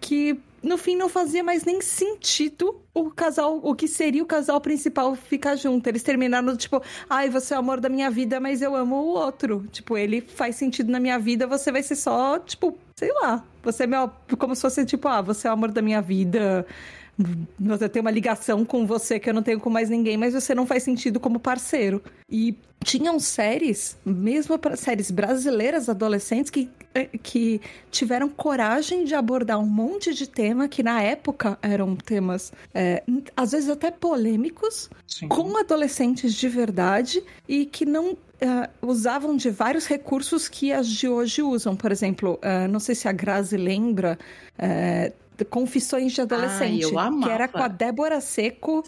que 0.00 0.38
no 0.62 0.76
fim 0.76 0.96
não 0.96 1.08
fazia 1.08 1.42
mais 1.42 1.64
nem 1.64 1.80
sentido 1.80 2.80
o 2.92 3.10
casal, 3.10 3.60
o 3.62 3.74
que 3.74 3.88
seria 3.88 4.22
o 4.22 4.26
casal 4.26 4.60
principal 4.60 5.14
ficar 5.14 5.56
junto. 5.56 5.86
Eles 5.86 6.02
terminaram 6.02 6.56
tipo, 6.56 6.82
ai, 7.08 7.30
você 7.30 7.54
é 7.54 7.56
o 7.56 7.60
amor 7.60 7.80
da 7.80 7.88
minha 7.88 8.10
vida, 8.10 8.38
mas 8.40 8.60
eu 8.60 8.76
amo 8.76 8.96
o 8.96 9.08
outro. 9.14 9.66
Tipo, 9.70 9.96
ele 9.96 10.20
faz 10.20 10.56
sentido 10.56 10.90
na 10.90 11.00
minha 11.00 11.18
vida, 11.18 11.46
você 11.46 11.72
vai 11.72 11.82
ser 11.82 11.96
só, 11.96 12.38
tipo, 12.38 12.76
sei 12.96 13.12
lá, 13.14 13.44
você 13.62 13.84
é 13.84 13.86
meu, 13.86 14.10
como 14.38 14.54
se 14.54 14.62
fosse 14.62 14.84
tipo, 14.84 15.08
ah, 15.08 15.22
você 15.22 15.48
é 15.48 15.50
o 15.50 15.54
amor 15.54 15.70
da 15.70 15.80
minha 15.80 16.02
vida. 16.02 16.66
Você 17.58 17.88
tem 17.88 18.00
uma 18.00 18.10
ligação 18.10 18.64
com 18.64 18.86
você 18.86 19.18
que 19.18 19.28
eu 19.28 19.34
não 19.34 19.42
tenho 19.42 19.60
com 19.60 19.68
mais 19.68 19.90
ninguém, 19.90 20.16
mas 20.16 20.32
você 20.32 20.54
não 20.54 20.66
faz 20.66 20.82
sentido 20.82 21.20
como 21.20 21.38
parceiro. 21.38 22.02
E 22.30 22.56
tinham 22.82 23.18
séries, 23.18 23.96
mesmo 24.04 24.58
séries 24.76 25.10
brasileiras 25.10 25.88
adolescentes, 25.88 26.50
que, 26.50 26.70
que 27.22 27.60
tiveram 27.90 28.28
coragem 28.28 29.04
de 29.04 29.14
abordar 29.14 29.58
um 29.58 29.66
monte 29.66 30.12
de 30.12 30.28
tema 30.28 30.68
que 30.68 30.82
na 30.82 31.02
época 31.02 31.58
eram 31.62 31.94
temas, 31.94 32.52
é, 32.74 33.02
às 33.36 33.52
vezes 33.52 33.68
até 33.68 33.90
polêmicos, 33.90 34.90
Sim. 35.06 35.28
com 35.28 35.56
adolescentes 35.56 36.34
de 36.34 36.48
verdade 36.48 37.22
e 37.48 37.64
que 37.64 37.84
não 37.84 38.16
eh, 38.40 38.70
usavam 38.80 39.36
de 39.36 39.50
vários 39.50 39.86
recursos 39.86 40.48
que 40.48 40.72
as 40.72 40.88
de 40.88 41.06
hoje 41.06 41.42
usam. 41.42 41.76
Por 41.76 41.92
exemplo, 41.92 42.38
eh, 42.40 42.66
não 42.68 42.80
sei 42.80 42.94
se 42.94 43.06
a 43.06 43.12
Grazi 43.12 43.56
lembra. 43.56 44.18
eh, 44.58 45.12
Confissões 45.48 46.12
de 46.12 46.20
Adolescente, 46.20 46.84
amava. 46.94 47.22
que 47.22 47.30
era 47.30 47.48
com 47.48 47.62
a 47.62 47.68
Débora 47.68 48.20
Seco, 48.20 48.84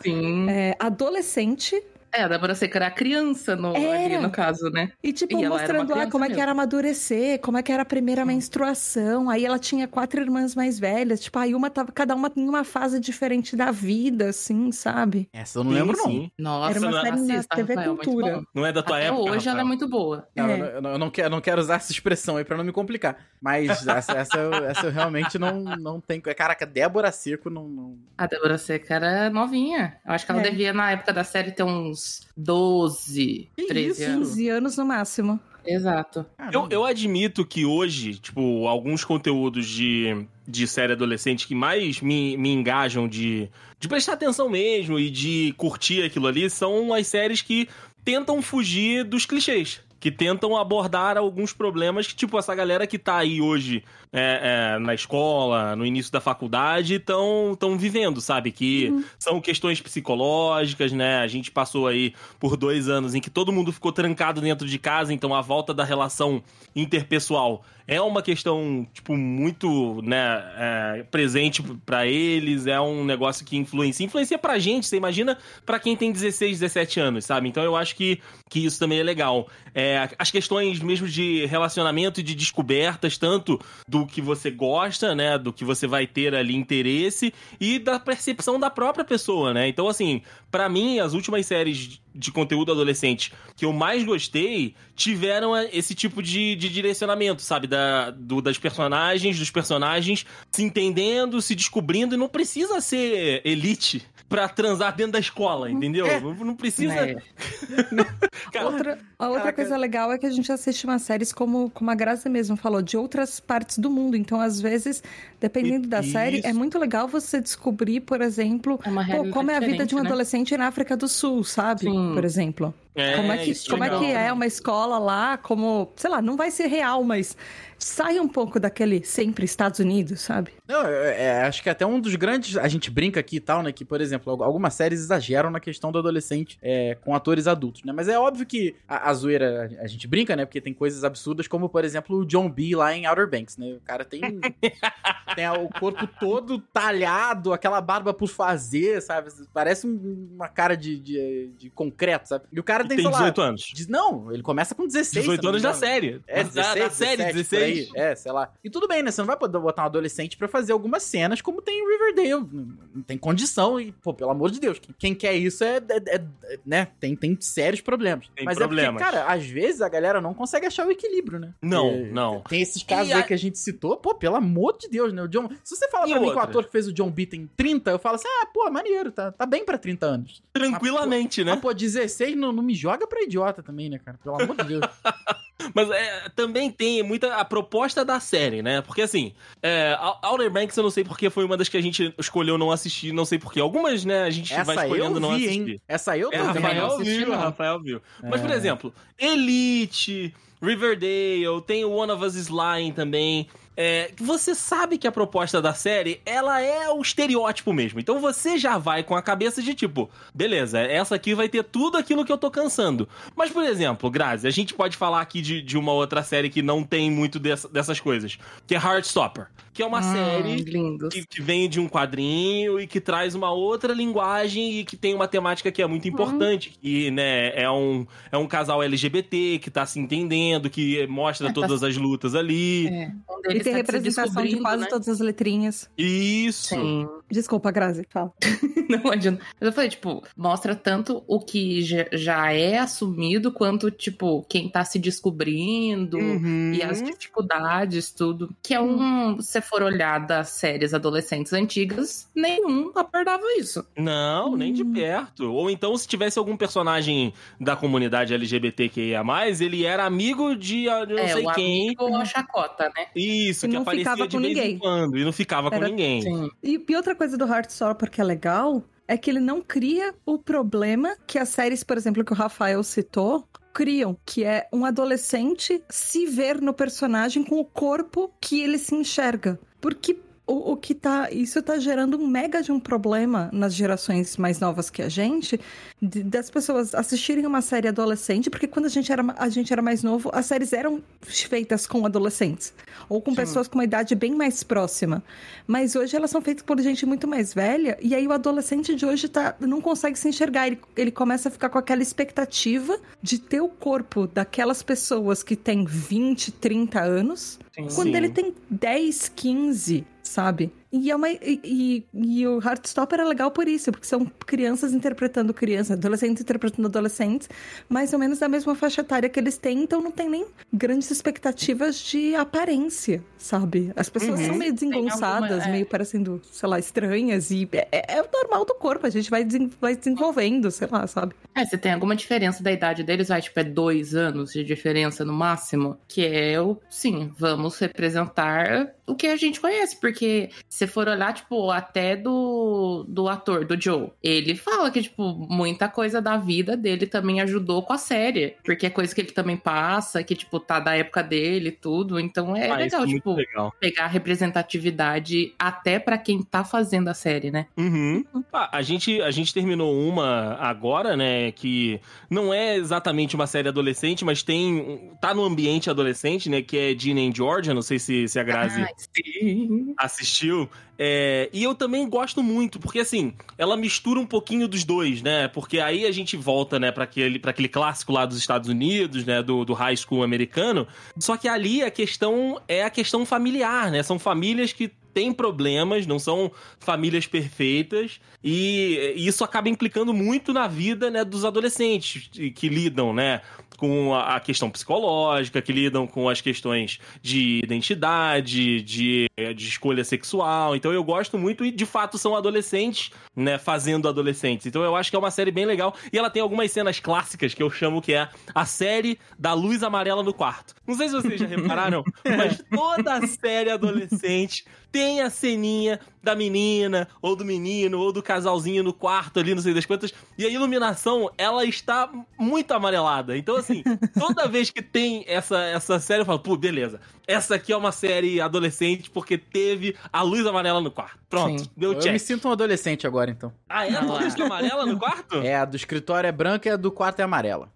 adolescente, 0.78 1.82
É, 2.14 2.24
a 2.24 2.28
Débora 2.28 2.54
Seca 2.54 2.78
era 2.78 2.90
criança 2.90 3.56
no, 3.56 3.74
ali, 3.74 3.84
Era. 3.86 4.20
no 4.20 4.30
caso, 4.30 4.68
né? 4.70 4.92
e 5.02 5.12
tipo, 5.12 5.38
E 5.38 5.48
mostrando 5.48 5.92
ah, 5.92 5.94
criança 5.94 6.10
como 6.10 6.24
é 6.24 6.26
que 6.28 6.32
mesmo. 6.34 6.42
era 6.42 6.52
amadurecer, 6.52 7.40
como 7.40 7.56
é 7.56 7.62
que 7.62 7.72
era 7.72 7.82
a 7.82 7.86
primeira 7.86 8.22
menstruação. 8.24 9.30
Aí 9.30 9.44
ela 9.46 9.58
tinha 9.58 9.88
quatro 9.88 10.20
irmãs 10.20 10.54
mais 10.54 10.78
velhas, 10.78 11.20
tipo, 11.20 11.38
aí 11.38 11.54
uma 11.54 11.70
tava, 11.70 11.90
cada 11.90 12.14
uma 12.14 12.30
em 12.36 12.46
uma 12.48 12.64
fase 12.64 13.00
diferente 13.00 13.56
da 13.56 13.70
vida, 13.70 14.28
assim, 14.28 14.70
sabe? 14.72 15.28
Essa 15.32 15.58
eu 15.60 15.64
não 15.64 15.72
lembro, 15.72 15.96
não. 15.96 16.04
Sim. 16.04 16.30
Nossa, 16.38 16.70
Era 16.70 16.80
uma 16.80 16.90
não 16.90 17.00
série 17.02 17.36
na 17.36 17.42
TV 17.44 17.74
Rafael, 17.74 17.96
Cultura. 17.96 18.42
Não 18.54 18.66
é 18.66 18.72
da 18.72 18.82
tua 18.82 18.96
Até 18.98 19.06
época. 19.06 19.22
hoje 19.22 19.30
ela 19.30 19.38
é 19.38 19.62
Rafael? 19.62 19.66
muito 19.66 19.88
boa. 19.88 20.28
Não, 20.36 20.46
É. 20.46 20.52
eu, 20.52 20.58
não- 20.58 20.66
eu 20.66 20.82
não, 20.82 20.98
não 20.98 21.10
quero, 21.10 21.26
eu 21.26 21.30
não 21.30 21.40
quero 21.40 21.60
usar 21.62 21.76
essa 21.76 21.92
expressão 21.92 22.36
aí 22.36 22.44
pra 22.44 22.56
não 22.58 22.64
me 22.64 22.72
complicar. 22.72 23.16
Mas 23.40 23.68
essa, 23.88 24.12
essa, 24.12 24.36
eu, 24.38 24.52
essa 24.66 24.86
eu 24.86 24.92
realmente 24.92 25.38
não, 25.38 25.62
não 25.62 25.98
tenho. 25.98 26.20
Caraca, 26.36 26.66
Débora 26.66 27.10
Seco 27.10 27.48
não. 27.48 27.66
não... 27.68 27.98
A 28.18 28.26
Débora 28.26 28.58
Seca 28.58 28.94
era 28.96 29.30
novinha. 29.30 29.96
Eu 30.06 30.12
acho 30.12 30.26
que 30.26 30.32
ela 30.32 30.40
É. 30.42 30.50
devia, 30.50 30.72
na 30.74 30.90
época 30.92 31.12
da 31.12 31.24
série, 31.24 31.52
ter 31.52 31.62
uns 31.62 32.01
12, 32.36 33.48
Que 33.56 33.66
13 33.66 33.90
isso? 34.02 34.10
anos. 34.10 34.28
15 34.28 34.48
anos 34.48 34.76
no 34.76 34.84
máximo. 34.84 35.40
Exato. 35.64 36.26
Eu, 36.52 36.66
eu 36.70 36.84
admito 36.84 37.46
que 37.46 37.64
hoje, 37.64 38.16
tipo, 38.16 38.66
alguns 38.66 39.04
conteúdos 39.04 39.66
de, 39.68 40.26
de 40.46 40.66
série 40.66 40.92
adolescente 40.92 41.46
que 41.46 41.54
mais 41.54 42.00
me, 42.00 42.36
me 42.36 42.50
engajam 42.50 43.06
de, 43.06 43.48
de 43.78 43.88
prestar 43.88 44.14
atenção 44.14 44.48
mesmo 44.48 44.98
e 44.98 45.08
de 45.08 45.54
curtir 45.56 46.02
aquilo 46.02 46.26
ali 46.26 46.50
são 46.50 46.92
as 46.92 47.06
séries 47.06 47.42
que 47.42 47.68
tentam 48.04 48.42
fugir 48.42 49.04
dos 49.04 49.24
clichês. 49.24 49.80
Que 50.02 50.10
tentam 50.10 50.56
abordar 50.56 51.16
alguns 51.16 51.52
problemas 51.52 52.08
que, 52.08 52.14
tipo, 52.16 52.36
essa 52.36 52.52
galera 52.56 52.88
que 52.88 52.98
tá 52.98 53.18
aí 53.18 53.40
hoje 53.40 53.84
é, 54.12 54.74
é, 54.74 54.78
na 54.80 54.94
escola, 54.94 55.76
no 55.76 55.86
início 55.86 56.10
da 56.10 56.20
faculdade, 56.20 56.94
estão 56.94 57.56
tão 57.56 57.78
vivendo, 57.78 58.20
sabe? 58.20 58.50
Que 58.50 58.92
são 59.16 59.40
questões 59.40 59.80
psicológicas, 59.80 60.90
né? 60.90 61.18
A 61.18 61.28
gente 61.28 61.52
passou 61.52 61.86
aí 61.86 62.12
por 62.40 62.56
dois 62.56 62.88
anos 62.88 63.14
em 63.14 63.20
que 63.20 63.30
todo 63.30 63.52
mundo 63.52 63.72
ficou 63.72 63.92
trancado 63.92 64.40
dentro 64.40 64.66
de 64.66 64.76
casa, 64.76 65.14
então 65.14 65.32
a 65.32 65.40
volta 65.40 65.72
da 65.72 65.84
relação 65.84 66.42
interpessoal 66.74 67.62
é 67.86 68.00
uma 68.00 68.22
questão, 68.22 68.86
tipo, 68.92 69.16
muito, 69.16 70.00
né, 70.02 70.42
é, 70.56 71.02
presente 71.10 71.62
pra 71.84 72.06
eles, 72.06 72.66
é 72.66 72.80
um 72.80 73.04
negócio 73.04 73.44
que 73.44 73.56
influencia. 73.56 74.06
Influencia 74.06 74.38
pra 74.38 74.58
gente, 74.58 74.86
você 74.86 74.96
imagina 74.96 75.38
pra 75.64 75.78
quem 75.78 75.96
tem 75.96 76.12
16, 76.12 76.60
17 76.60 77.00
anos, 77.00 77.24
sabe? 77.24 77.48
Então 77.48 77.62
eu 77.62 77.76
acho 77.76 77.96
que, 77.96 78.20
que 78.48 78.64
isso 78.64 78.78
também 78.78 79.00
é 79.00 79.02
legal. 79.02 79.48
É, 79.74 80.08
as 80.18 80.30
questões 80.30 80.80
mesmo 80.80 81.08
de 81.08 81.46
relacionamento 81.46 82.20
e 82.20 82.22
de 82.22 82.34
descobertas, 82.34 83.16
tanto 83.16 83.58
do 83.88 84.06
que 84.06 84.20
você 84.20 84.50
gosta, 84.50 85.14
né, 85.14 85.38
do 85.38 85.52
que 85.52 85.64
você 85.64 85.86
vai 85.86 86.06
ter 86.06 86.34
ali 86.34 86.54
interesse 86.54 87.32
e 87.60 87.78
da 87.78 87.98
percepção 87.98 88.58
da 88.58 88.70
própria 88.70 89.04
pessoa, 89.04 89.52
né? 89.52 89.68
Então, 89.68 89.88
assim, 89.88 90.22
pra 90.52 90.68
mim, 90.68 91.00
as 91.00 91.14
últimas 91.14 91.44
séries 91.46 92.00
de 92.14 92.30
conteúdo 92.30 92.70
adolescente 92.70 93.32
que 93.56 93.64
eu 93.64 93.72
mais 93.72 94.04
gostei 94.04 94.74
tiveram 94.94 95.56
é, 95.56 95.68
esse 95.72 95.94
tipo 95.94 96.22
de, 96.22 96.54
de 96.54 96.68
direcionamento, 96.68 97.40
sabe? 97.42 97.66
Da, 97.66 98.10
do- 98.10 98.42
das 98.42 98.58
personagens, 98.58 99.38
dos 99.38 99.50
personagens 99.50 100.24
se 100.50 100.62
entendendo, 100.62 101.40
se 101.42 101.54
descobrindo, 101.54 102.14
e 102.14 102.18
não 102.18 102.28
precisa 102.28 102.80
ser 102.82 103.40
elite 103.44 104.02
pra 104.28 104.48
transar 104.48 104.94
dentro 104.96 105.12
da 105.12 105.18
escola, 105.18 105.70
entendeu? 105.70 106.06
Não, 106.22 106.34
não 106.34 106.54
precisa. 106.56 106.94
É. 106.94 107.16
Cara, 108.50 108.66
Outra, 108.66 108.98
a 109.18 109.26
outra 109.26 109.40
Caraca. 109.42 109.62
coisa 109.62 109.76
legal 109.76 110.10
é 110.12 110.18
que 110.18 110.24
a 110.26 110.30
gente 110.30 110.50
assiste 110.50 110.84
umas 110.84 111.02
séries, 111.02 111.32
como, 111.32 111.70
como 111.70 111.90
a 111.90 111.94
Graça 111.94 112.28
mesmo 112.30 112.56
falou, 112.56 112.80
de 112.82 112.96
outras 112.96 113.40
partes 113.40 113.76
do 113.78 113.90
mundo. 113.90 114.16
Então, 114.16 114.40
às 114.40 114.58
vezes, 114.60 115.02
dependendo 115.40 115.86
E- 115.86 115.88
da 115.88 116.02
série, 116.02 116.38
isso. 116.38 116.46
é 116.46 116.52
muito 116.52 116.78
legal 116.78 117.06
você 117.08 117.40
descobrir, 117.40 118.00
por 118.00 118.20
exemplo, 118.22 118.80
É 118.84 119.16
pô, 119.16 119.28
como 119.30 119.50
é 119.50 119.56
a 119.56 119.60
vida 119.60 119.84
de 119.86 119.94
um 119.94 120.00
né? 120.02 120.06
adolescente 120.08 120.41
na 120.56 120.66
África 120.66 120.96
do 120.96 121.08
Sul, 121.08 121.44
sabe? 121.44 121.82
Sim. 121.82 122.12
Por 122.14 122.24
exemplo. 122.24 122.74
como 123.16 123.32
é 123.32 123.38
que, 123.38 123.50
isso 123.50 123.70
como 123.70 123.84
é, 123.84 123.98
que 123.98 124.06
é 124.06 124.32
uma 124.32 124.46
escola 124.46 124.98
lá, 124.98 125.38
como, 125.38 125.92
sei 125.96 126.10
lá, 126.10 126.20
não 126.20 126.36
vai 126.36 126.50
ser 126.50 126.66
real, 126.66 127.02
mas 127.04 127.36
sai 127.84 128.18
um 128.20 128.28
pouco 128.28 128.58
daquele 128.60 129.04
sempre 129.04 129.44
Estados 129.44 129.80
Unidos, 129.80 130.20
sabe? 130.20 130.52
Não, 130.66 130.86
é, 130.86 131.22
é, 131.24 131.42
acho 131.42 131.62
que 131.62 131.68
até 131.68 131.84
um 131.84 132.00
dos 132.00 132.14
grandes. 132.14 132.56
A 132.56 132.68
gente 132.68 132.90
brinca 132.90 133.20
aqui 133.20 133.36
e 133.36 133.40
tal, 133.40 133.62
né? 133.62 133.72
Que, 133.72 133.84
por 133.84 134.00
exemplo, 134.00 134.32
al- 134.32 134.42
algumas 134.42 134.74
séries 134.74 135.00
exageram 135.00 135.50
na 135.50 135.60
questão 135.60 135.90
do 135.92 135.98
adolescente 135.98 136.58
é, 136.62 136.96
com 137.02 137.14
atores 137.14 137.46
adultos, 137.46 137.82
né? 137.84 137.92
Mas 137.92 138.08
é 138.08 138.18
óbvio 138.18 138.46
que 138.46 138.74
a, 138.88 139.10
a 139.10 139.14
zoeira, 139.14 139.70
a 139.80 139.86
gente 139.86 140.06
brinca, 140.06 140.34
né? 140.36 140.44
Porque 140.44 140.60
tem 140.60 140.72
coisas 140.72 141.04
absurdas, 141.04 141.46
como, 141.48 141.68
por 141.68 141.84
exemplo, 141.84 142.18
o 142.18 142.24
John 142.26 142.48
B 142.50 142.74
lá 142.76 142.94
em 142.94 143.06
Outer 143.06 143.28
Banks, 143.28 143.56
né? 143.56 143.72
O 143.74 143.80
cara 143.80 144.04
tem. 144.04 144.20
tem 145.34 145.48
o 145.48 145.68
corpo 145.80 146.06
todo 146.20 146.58
talhado, 146.58 147.52
aquela 147.52 147.80
barba 147.80 148.12
por 148.12 148.28
fazer, 148.28 149.00
sabe? 149.00 149.30
Parece 149.52 149.86
um- 149.86 150.28
uma 150.34 150.48
cara 150.48 150.76
de, 150.76 150.98
de, 150.98 151.50
de 151.58 151.70
concreto, 151.70 152.28
sabe? 152.28 152.44
E 152.52 152.60
o 152.60 152.62
cara 152.62 152.84
E 152.84 152.88
tem, 152.88 152.96
tem 152.98 153.04
sei 153.06 153.12
lá, 153.12 153.18
18 153.18 153.40
anos. 153.40 153.62
Diz, 153.74 153.88
não, 153.88 154.32
ele 154.32 154.42
começa 154.42 154.74
com 154.74 154.86
16. 154.86 155.24
18 155.24 155.40
se 155.40 155.44
não 155.44 155.52
me 155.52 155.56
anos 155.58 155.62
da 155.62 155.74
série. 155.74 156.20
É, 156.26 156.44
da, 156.44 156.50
16, 156.74 156.84
da 156.84 156.90
série, 156.90 157.16
17, 157.16 157.34
16. 157.34 157.71
Aí. 157.72 157.88
É, 157.94 158.14
sei 158.14 158.32
lá. 158.32 158.52
E 158.62 158.70
tudo 158.70 158.86
bem, 158.88 159.02
né? 159.02 159.10
Você 159.10 159.20
não 159.20 159.26
vai 159.26 159.36
poder 159.36 159.58
botar 159.58 159.82
um 159.82 159.86
adolescente 159.86 160.36
pra 160.36 160.48
fazer 160.48 160.72
algumas 160.72 161.02
cenas 161.02 161.40
como 161.40 161.60
tem 161.62 161.78
em 161.78 161.90
Riverdale. 161.92 162.48
Não 162.94 163.02
tem 163.02 163.16
condição 163.18 163.80
e, 163.80 163.92
pô, 163.92 164.12
pelo 164.14 164.30
amor 164.30 164.50
de 164.50 164.60
Deus, 164.60 164.80
quem, 164.98 165.14
quer 165.14 165.34
isso 165.34 165.62
é, 165.64 165.76
é- 165.76 166.16
é- 166.16 166.24
é, 166.44 166.58
né? 166.64 166.88
Tem, 167.00 167.14
tem 167.16 167.36
sérios 167.40 167.80
problemas. 167.80 168.28
Tem 168.34 168.44
Mas 168.44 168.56
problemas. 168.58 169.00
é 169.00 169.04
porque, 169.04 169.16
cara, 169.18 169.32
às 169.32 169.44
vezes 169.46 169.80
a 169.82 169.88
galera 169.88 170.20
não 170.20 170.34
consegue 170.34 170.66
achar 170.66 170.86
o 170.86 170.90
equilíbrio, 170.90 171.38
né? 171.38 171.52
Não, 171.62 171.88
Porque 171.90 172.10
não. 172.12 172.40
Tem 172.42 172.60
esses 172.62 172.82
casos 172.82 173.08
E 173.08 173.12
aí 173.12 173.20
a- 173.20 173.22
que 173.24 173.34
a 173.34 173.38
gente 173.38 173.58
citou, 173.58 173.96
pô, 173.96 174.14
pelo 174.14 174.36
amor 174.36 174.76
de 174.78 174.88
Deus, 174.88 175.12
né? 175.12 175.22
O 175.22 175.28
John... 175.28 175.48
Se 175.64 175.76
você 175.76 175.88
fala 175.88 176.06
E 176.06 176.10
pra 176.10 176.20
mim 176.20 176.30
que 176.30 176.36
o 176.36 176.40
ator 176.40 176.64
que 176.64 176.72
fez 176.72 176.86
o 176.88 176.92
John 176.92 177.10
B 177.10 177.26
tem 177.26 177.48
30, 177.56 177.90
eu 177.90 177.98
falo 177.98 178.16
assim, 178.16 178.28
ah, 178.28 178.46
pô, 178.52 178.70
maneiro, 178.70 179.10
tá, 179.12 179.32
tá 179.32 179.46
bem 179.46 179.64
pra 179.64 179.78
30 179.78 180.06
anos. 180.06 180.42
Tranquilamente, 180.52 181.44
né? 181.44 181.52
Mas, 181.52 181.60
pô, 181.60 181.72
16 181.72 182.36
não, 182.36 182.52
não 182.52 182.62
me 182.62 182.74
joga 182.74 183.06
pra 183.06 183.22
idiota 183.22 183.62
também, 183.62 183.88
né, 183.88 183.98
cara? 183.98 184.18
Pelo 184.22 184.40
amor 184.40 184.56
de 184.56 184.64
Deus. 184.64 184.82
Mas 185.74 185.88
é, 185.90 186.28
também 186.34 186.70
tem 186.70 187.02
muita 187.04 187.36
a 187.36 187.44
proposta 187.62 188.04
da 188.04 188.18
série, 188.20 188.62
né? 188.62 188.80
Porque 188.82 189.02
assim, 189.02 189.32
é, 189.62 189.96
Ou- 190.00 190.30
Outer 190.32 190.50
Banks 190.50 190.76
eu 190.76 190.82
não 190.82 190.90
sei 190.90 191.04
porque 191.04 191.30
foi 191.30 191.44
uma 191.44 191.56
das 191.56 191.68
que 191.68 191.76
a 191.76 191.80
gente 191.80 192.12
escolheu 192.18 192.58
não 192.58 192.70
assistir, 192.70 193.12
não 193.12 193.24
sei 193.24 193.38
porque. 193.38 193.60
Algumas, 193.60 194.04
né, 194.04 194.24
a 194.24 194.30
gente 194.30 194.52
vai 194.52 194.60
Essa 194.62 194.82
escolhendo 194.84 195.16
eu 195.16 195.20
não 195.20 195.30
vi, 195.36 195.44
assistir. 195.46 195.70
hein? 195.70 195.80
Essa 195.88 196.16
eu 196.18 196.30
tô 196.30 196.36
É, 196.36 196.38
vendo, 196.42 196.54
Rafael 196.54 196.74
não 196.86 196.94
assisti, 196.96 197.16
viu, 197.18 197.28
não. 197.28 197.38
Rafael 197.38 197.80
viu. 197.80 198.02
Mas, 198.22 198.40
por 198.40 198.50
É. 198.50 198.54
exemplo, 198.54 198.94
Elite, 199.18 200.34
Riverdale, 200.62 201.62
tem 201.66 201.84
o 201.84 201.90
One 201.92 202.12
of 202.12 202.24
Us 202.24 202.48
Lying 202.48 202.92
também. 202.92 203.48
É, 203.76 204.10
você 204.20 204.54
sabe 204.54 204.98
que 204.98 205.06
a 205.06 205.12
proposta 205.12 205.60
da 205.62 205.72
série, 205.72 206.20
ela 206.26 206.60
é 206.60 206.90
o 206.90 207.00
estereótipo 207.00 207.72
mesmo. 207.72 207.98
Então 208.00 208.20
você 208.20 208.58
já 208.58 208.76
vai 208.76 209.02
com 209.02 209.14
a 209.16 209.22
cabeça 209.22 209.62
de 209.62 209.74
tipo, 209.74 210.10
beleza, 210.34 210.78
essa 210.80 211.14
aqui 211.14 211.34
vai 211.34 211.48
ter 211.48 211.64
tudo 211.64 211.96
aquilo 211.96 212.24
que 212.24 212.32
eu 212.32 212.36
tô 212.38 212.50
cansando. 212.50 213.08
Mas, 213.34 213.50
por 213.50 213.62
exemplo, 213.64 214.10
Grazi, 214.10 214.46
a 214.46 214.50
gente 214.50 214.74
pode 214.74 214.96
falar 214.96 215.20
aqui 215.20 215.40
de, 215.40 215.62
de 215.62 215.78
uma 215.78 215.92
outra 215.92 216.22
série 216.22 216.50
que 216.50 216.60
não 216.62 216.84
tem 216.84 217.10
muito 217.10 217.38
dessa- 217.38 217.68
dessas 217.68 217.98
coisas, 217.98 218.38
que 218.66 218.74
é 218.74 218.78
Heartstopper. 218.78 219.46
Que 219.72 219.82
é 219.82 219.86
uma 219.86 220.00
Hum, 220.00 220.02
série 220.02 220.64
que, 221.10 221.26
que 221.26 221.40
vem 221.40 221.66
de 221.66 221.80
um 221.80 221.88
quadrinho 221.88 222.78
e 222.78 222.86
que 222.86 223.00
traz 223.00 223.34
uma 223.34 223.50
outra 223.52 223.94
linguagem 223.94 224.80
e 224.80 224.84
que 224.84 224.98
tem 224.98 225.14
uma 225.14 225.26
temática 225.26 225.72
que 225.72 225.80
é 225.80 225.86
muito 225.86 226.06
importante, 226.06 226.74
que, 226.78 227.10
né, 227.10 227.58
é 227.58 227.70
um, 227.70 228.06
é 228.30 228.36
um 228.36 228.46
casal 228.46 228.82
LGBT 228.82 229.58
que 229.60 229.70
tá 229.70 229.86
se 229.86 229.98
entendendo, 229.98 230.68
que 230.68 231.06
mostra 231.06 231.46
É, 231.48 231.50
tá- 231.50 231.54
todas 231.54 231.82
as 231.82 231.96
lutas 231.96 232.34
ali. 232.34 232.86
É, 232.88 233.10
um 233.30 233.38
E 233.38 233.42
deles 233.48 233.61
tem 233.64 233.72
tá 233.72 233.78
se 233.78 233.82
representação 233.82 234.44
de 234.44 234.56
quase 234.60 234.82
né? 234.82 234.88
todas 234.88 235.08
as 235.08 235.20
letrinhas. 235.20 235.90
Isso. 235.96 236.68
Sim. 236.74 237.08
Desculpa, 237.30 237.70
Grazi, 237.70 238.06
fala. 238.10 238.32
Não 238.88 239.10
adianta. 239.10 239.42
Mas 239.58 239.66
eu 239.68 239.72
falei, 239.72 239.88
tipo, 239.90 240.22
mostra 240.36 240.74
tanto 240.74 241.22
o 241.26 241.40
que 241.40 241.80
já- 241.82 242.52
é 242.52 242.78
assumido, 242.78 243.50
quanto, 243.52 243.90
tipo, 243.90 244.44
quem 244.48 244.68
tá 244.68 244.84
se 244.84 244.98
descobrindo 244.98 246.18
Uhum. 246.18 246.72
e 246.74 246.82
as 246.82 247.02
dificuldades, 247.02 248.10
tudo. 248.10 248.54
Que 248.62 248.74
é 248.74 248.80
um. 248.80 249.40
Se 249.40 249.52
você 249.52 249.60
for 249.60 249.82
olhar 249.82 250.18
das 250.26 250.50
séries 250.50 250.92
adolescentes 250.92 251.52
antigas, 251.52 252.28
nenhum 252.34 252.92
abordava 252.94 253.42
isso. 253.58 253.84
Não, 253.96 254.56
nem 254.56 254.72
de 254.72 254.84
perto. 254.84 255.52
Ou 255.52 255.70
então, 255.70 255.96
se 255.96 256.06
tivesse 256.06 256.38
algum 256.38 256.56
personagem 256.56 257.32
da 257.60 257.74
comunidade 257.76 258.34
LGBTQIA, 258.34 259.22
ele 259.60 259.84
era 259.84 260.04
amigo 260.04 260.54
de 260.54 260.88
ah, 260.88 261.00
eu 261.08 261.16
não 261.16 261.18
é, 261.18 261.28
sei 261.28 261.46
o 261.46 261.52
quem. 261.52 261.82
amigo 261.86 262.04
ou 262.04 262.16
a 262.16 262.24
chacota, 262.24 262.90
né? 262.96 263.06
Isso, 263.16 263.51
E 263.52 263.68
que 263.68 263.74
não 263.74 263.82
aparecia 263.82 264.04
ficava 264.12 264.28
de 264.28 264.36
com 264.36 264.42
vez 264.42 264.52
em 264.52 264.60
ninguém. 264.60 264.78
quando. 264.78 265.18
E 265.18 265.24
não 265.24 265.32
ficava 265.32 265.70
com 265.70 265.76
Era- 265.76 265.88
ninguém. 265.88 266.22
Sim. 266.22 266.50
E, 266.62 266.84
e 266.88 266.96
outra 266.96 267.14
coisa 267.14 267.36
do 267.36 267.44
Heartstopper 267.46 268.10
que 268.10 268.20
é 268.20 268.24
legal 268.24 268.82
é 269.08 269.16
que 269.16 269.30
ele 269.30 269.40
não 269.40 269.60
cria 269.60 270.14
o 270.24 270.38
problema 270.38 271.16
que 271.26 271.38
as 271.38 271.48
séries, 271.50 271.82
por 271.84 271.96
exemplo, 271.96 272.24
que 272.24 272.32
o 272.32 272.36
Rafael 272.36 272.82
citou, 272.82 273.44
criam, 273.74 274.16
que 274.24 274.44
é 274.44 274.66
um 274.72 274.84
adolescente 274.84 275.82
se 275.88 276.26
ver 276.26 276.60
no 276.60 276.72
personagem 276.74 277.42
com 277.42 277.58
o 277.58 277.64
corpo 277.64 278.32
que 278.40 278.60
ele 278.62 278.78
se 278.78 278.94
enxerga. 278.94 279.58
Porque 279.80 280.18
o, 280.46 280.72
o 280.72 280.76
que 280.76 280.94
tá. 280.94 281.30
Isso 281.30 281.62
tá 281.62 281.78
gerando 281.78 282.18
um 282.18 282.26
mega 282.26 282.62
de 282.62 282.72
um 282.72 282.80
problema 282.80 283.48
nas 283.52 283.74
gerações 283.74 284.36
mais 284.36 284.58
novas 284.60 284.90
que 284.90 285.00
a 285.02 285.08
gente, 285.08 285.60
de- 286.00 286.22
das 286.22 286.50
pessoas 286.50 286.94
assistirem 286.94 287.46
uma 287.46 287.60
série 287.62 287.88
adolescente, 287.88 288.50
porque 288.50 288.66
quando 288.66 288.86
a 288.86 288.88
gente, 288.88 289.10
era, 289.12 289.24
a 289.36 289.48
gente 289.48 289.72
era 289.72 289.80
mais 289.80 290.02
novo, 290.02 290.30
as 290.32 290.46
séries 290.46 290.72
eram 290.72 291.00
feitas 291.20 291.86
com 291.86 292.04
adolescentes. 292.04 292.74
Ou 293.08 293.20
com 293.22 293.34
pessoas 293.34 293.68
com 293.68 293.76
uma 293.78 293.84
idade 293.84 294.14
bem 294.14 294.34
mais 294.34 294.62
próxima. 294.62 295.22
Mas 295.66 295.94
hoje 295.94 296.16
elas 296.16 296.30
são 296.30 296.42
feitas 296.42 296.64
por 296.64 296.80
gente 296.80 297.06
muito 297.06 297.28
mais 297.28 297.54
velha, 297.54 297.96
e 298.00 298.14
aí 298.14 298.26
o 298.26 298.32
adolescente 298.32 298.94
de 298.94 299.06
hoje 299.06 299.28
tá, 299.28 299.54
não 299.60 299.80
consegue 299.80 300.18
se 300.18 300.28
enxergar. 300.28 300.66
Ele, 300.66 300.78
ele 300.96 301.10
começa 301.12 301.48
a 301.48 301.52
ficar 301.52 301.68
com 301.68 301.78
aquela 301.78 302.02
expectativa 302.02 302.98
de 303.22 303.38
ter 303.38 303.60
o 303.60 303.68
corpo 303.68 304.26
daquelas 304.26 304.82
pessoas 304.82 305.42
que 305.42 305.54
têm 305.54 305.84
20, 305.84 306.50
30 306.52 307.00
anos, 307.00 307.58
Sim. 307.74 307.86
quando 307.94 308.08
Sim. 308.10 308.16
ele 308.16 308.28
tem 308.30 308.54
10, 308.70 309.28
15, 309.36 310.04
sabe? 310.22 310.72
E, 310.92 311.10
é 311.10 311.16
uma, 311.16 311.30
e, 311.30 311.40
e, 311.64 312.04
e 312.12 312.46
o 312.46 312.60
Heartstopper 312.60 313.20
é 313.20 313.24
legal 313.24 313.50
por 313.50 313.66
isso, 313.66 313.90
porque 313.90 314.06
são 314.06 314.26
crianças 314.46 314.92
interpretando 314.92 315.54
crianças, 315.54 315.92
adolescentes 315.96 316.42
interpretando 316.42 316.86
adolescentes, 316.86 317.48
mais 317.88 318.12
ou 318.12 318.18
menos 318.18 318.38
da 318.38 318.48
mesma 318.48 318.74
faixa 318.74 319.00
etária 319.00 319.26
que 319.28 319.40
eles 319.40 319.56
têm, 319.56 319.82
então 319.84 320.02
não 320.02 320.10
tem 320.10 320.28
nem 320.28 320.46
grandes 320.72 321.10
expectativas 321.10 321.98
de 321.98 322.34
aparência, 322.34 323.24
sabe? 323.38 323.90
As 323.96 324.10
pessoas 324.10 324.38
Uhum. 324.40 324.46
são 324.48 324.54
meio 324.56 324.72
desengonçadas, 324.72 325.50
alguma- 325.50 325.64
é. 325.68 325.72
meio 325.72 325.86
parecendo, 325.86 326.42
sei 326.52 326.68
lá, 326.68 326.78
estranhas, 326.78 327.50
e 327.50 327.66
é, 327.72 327.88
é- 327.90 328.16
é 328.18 328.22
o 328.22 328.28
normal 328.30 328.66
do 328.66 328.74
corpo, 328.74 329.06
a 329.06 329.10
gente 329.10 329.30
vai, 329.30 329.44
desen- 329.44 329.70
vai 329.80 329.96
desenvolvendo, 329.96 330.70
sei 330.70 330.88
lá, 330.90 331.06
sabe? 331.06 331.34
É, 331.54 331.64
você 331.64 331.78
tem 331.78 331.92
alguma 331.92 332.14
diferença 332.14 332.62
da 332.62 332.70
idade 332.70 333.02
deles, 333.02 333.28
vai, 333.28 333.40
tipo, 333.40 333.58
é 333.58 333.64
dois 333.64 334.14
anos 334.14 334.52
de 334.52 334.62
diferença 334.62 335.24
no 335.24 335.32
máximo, 335.32 335.98
que 336.06 336.24
é 336.26 336.60
o, 336.60 336.76
sim, 336.90 337.32
vamos 337.38 337.78
representar 337.78 338.94
o 339.06 339.14
que 339.14 339.26
a 339.26 339.36
gente 339.36 339.60
conhece, 339.60 339.96
porque 340.00 340.50
se 340.68 340.81
for 340.86 341.08
olhar, 341.08 341.32
tipo, 341.34 341.70
até 341.70 342.16
do, 342.16 343.04
do 343.08 343.28
ator, 343.28 343.64
do 343.64 343.80
Joe, 343.80 344.10
ele 344.22 344.54
fala 344.54 344.90
que, 344.90 345.02
tipo, 345.02 345.22
muita 345.50 345.88
coisa 345.88 346.20
da 346.20 346.36
vida 346.36 346.76
dele 346.76 347.06
também 347.06 347.40
ajudou 347.40 347.82
com 347.82 347.92
a 347.92 347.98
série, 347.98 348.56
porque 348.64 348.86
é 348.86 348.90
coisa 348.90 349.14
que 349.14 349.20
ele 349.20 349.32
também 349.32 349.56
passa, 349.56 350.22
que, 350.22 350.34
tipo, 350.34 350.58
tá 350.60 350.80
da 350.80 350.94
época 350.94 351.22
dele 351.22 351.68
e 351.68 351.72
tudo, 351.72 352.18
então 352.20 352.56
é 352.56 352.70
Ah, 352.70 352.76
legal, 352.76 353.04
é 353.04 353.06
tipo, 353.06 353.34
legal. 353.34 353.74
pegar 353.80 354.04
a 354.04 354.08
representatividade 354.08 355.52
até 355.58 355.98
pra 355.98 356.18
quem 356.18 356.42
tá 356.42 356.64
fazendo 356.64 357.08
a 357.08 357.14
série, 357.14 357.50
né? 357.50 357.66
Uhum. 357.76 358.24
Ah, 358.52 358.68
a, 358.72 358.82
gente, 358.82 359.20
a 359.20 359.30
gente 359.30 359.52
terminou 359.52 359.94
uma 359.98 360.54
agora, 360.60 361.16
né? 361.16 361.52
Que 361.52 362.00
não 362.30 362.52
é 362.52 362.76
exatamente 362.76 363.34
uma 363.34 363.46
série 363.46 363.68
adolescente, 363.68 364.24
mas 364.24 364.42
tem. 364.42 365.10
tá 365.20 365.34
no 365.34 365.44
ambiente 365.44 365.90
adolescente, 365.90 366.48
né? 366.48 366.62
Que 366.62 366.76
é 366.78 366.98
Gina 366.98 367.20
and 367.20 367.34
Georgia. 367.34 367.74
Não 367.74 367.82
sei 367.82 367.98
se, 367.98 368.28
se 368.28 368.38
a 368.38 368.42
Grazi 368.42 368.84
sim. 368.96 369.94
assistiu. 369.98 370.68
É, 370.98 371.48
e 371.52 371.62
eu 371.64 371.74
também 371.74 372.08
gosto 372.08 372.42
muito, 372.42 372.78
porque 372.78 373.00
assim, 373.00 373.32
ela 373.56 373.76
mistura 373.76 374.20
um 374.20 374.26
pouquinho 374.26 374.68
dos 374.68 374.84
dois, 374.84 375.22
né? 375.22 375.48
Porque 375.48 375.80
aí 375.80 376.06
a 376.06 376.12
gente 376.12 376.36
volta, 376.36 376.78
né, 376.78 376.92
para 376.92 377.04
aquele, 377.04 377.38
pra 377.38 377.50
aquele 377.50 377.68
clássico 377.68 378.12
lá 378.12 378.24
dos 378.24 378.38
Estados 378.38 378.68
Unidos, 378.68 379.24
né? 379.24 379.42
Do, 379.42 379.64
do 379.64 379.72
high 379.72 379.96
school 379.96 380.22
americano. 380.22 380.86
Só 381.18 381.36
que 381.36 381.48
ali 381.48 381.82
a 381.82 381.90
questão 381.90 382.60
é 382.68 382.84
a 382.84 382.90
questão 382.90 383.26
familiar, 383.26 383.90
né? 383.90 384.02
São 384.02 384.18
famílias 384.18 384.72
que 384.72 384.92
têm 385.12 385.32
problemas, 385.32 386.06
não 386.06 386.18
são 386.18 386.50
famílias 386.78 387.26
perfeitas, 387.26 388.20
e 388.42 389.14
isso 389.16 389.44
acaba 389.44 389.68
implicando 389.68 390.12
muito 390.12 390.52
na 390.52 390.66
vida 390.66 391.10
né, 391.10 391.24
dos 391.24 391.44
adolescentes 391.44 392.30
que 392.54 392.68
lidam, 392.68 393.12
né? 393.12 393.40
Com 393.76 394.14
a 394.14 394.38
questão 394.38 394.70
psicológica, 394.70 395.60
que 395.60 395.72
lidam 395.72 396.06
com 396.06 396.28
as 396.28 396.40
questões 396.40 397.00
de 397.20 397.60
identidade, 397.64 398.80
de, 398.80 399.28
de 399.36 399.68
escolha 399.68 400.04
sexual. 400.04 400.76
Então 400.76 400.92
eu 400.92 401.02
gosto 401.02 401.36
muito 401.36 401.64
e 401.64 401.70
de 401.72 401.84
fato 401.84 402.16
são 402.16 402.36
adolescentes, 402.36 403.10
né, 403.34 403.58
fazendo 403.58 404.08
adolescentes. 404.08 404.66
Então 404.66 404.82
eu 404.82 404.94
acho 404.94 405.10
que 405.10 405.16
é 405.16 405.18
uma 405.18 405.32
série 405.32 405.50
bem 405.50 405.64
legal 405.64 405.96
e 406.12 406.18
ela 406.18 406.30
tem 406.30 406.40
algumas 406.40 406.70
cenas 406.70 407.00
clássicas 407.00 407.54
que 407.54 407.62
eu 407.62 407.70
chamo 407.70 408.00
que 408.00 408.14
é 408.14 408.28
a 408.54 408.64
série 408.64 409.18
da 409.36 409.52
luz 409.52 409.82
amarela 409.82 410.22
no 410.22 410.32
quarto. 410.32 410.74
Não 410.86 410.94
sei 410.94 411.08
se 411.08 411.14
vocês 411.14 411.40
já 411.40 411.46
repararam, 411.46 412.04
mas 412.24 412.62
toda 412.70 413.14
a 413.14 413.26
série 413.26 413.70
adolescente 413.70 414.64
tem 414.92 415.01
a 415.20 415.30
ceninha 415.30 416.00
da 416.22 416.34
menina, 416.36 417.08
ou 417.20 417.34
do 417.34 417.44
menino, 417.44 417.98
ou 417.98 418.12
do 418.12 418.22
casalzinho 418.22 418.82
no 418.82 418.92
quarto 418.92 419.40
ali, 419.40 419.54
não 419.54 419.62
sei 419.62 419.74
das 419.74 419.84
quantas. 419.84 420.14
E 420.38 420.46
a 420.46 420.48
iluminação, 420.48 421.30
ela 421.36 421.64
está 421.64 422.08
muito 422.38 422.72
amarelada. 422.72 423.36
Então, 423.36 423.56
assim, 423.56 423.82
toda 424.18 424.46
vez 424.46 424.70
que 424.70 424.80
tem 424.80 425.24
essa, 425.26 425.58
essa 425.58 425.98
série, 425.98 426.22
eu 426.22 426.26
falo, 426.26 426.38
pô, 426.38 426.56
beleza. 426.56 427.00
Essa 427.26 427.56
aqui 427.56 427.72
é 427.72 427.76
uma 427.76 427.92
série 427.92 428.40
adolescente 428.40 429.10
porque 429.10 429.36
teve 429.36 429.96
a 430.12 430.22
luz 430.22 430.46
amarela 430.46 430.80
no 430.80 430.90
quarto. 430.90 431.18
Pronto, 431.28 431.62
Sim. 431.62 431.70
deu 431.76 431.92
Eu 431.92 431.96
me 431.96 432.02
check. 432.02 432.18
sinto 432.20 432.48
um 432.48 432.52
adolescente 432.52 433.06
agora, 433.06 433.30
então. 433.30 433.52
Ah, 433.68 433.86
é? 433.86 433.94
A 433.94 434.00
luz 434.02 434.38
é. 434.38 434.42
amarela 434.42 434.86
no 434.86 434.98
quarto? 434.98 435.36
É, 435.38 435.56
a 435.56 435.64
do 435.64 435.76
escritório 435.76 436.28
é 436.28 436.32
branca 436.32 436.68
e 436.68 436.72
a 436.72 436.76
do 436.76 436.92
quarto 436.92 437.20
é 437.20 437.22
amarela. 437.22 437.68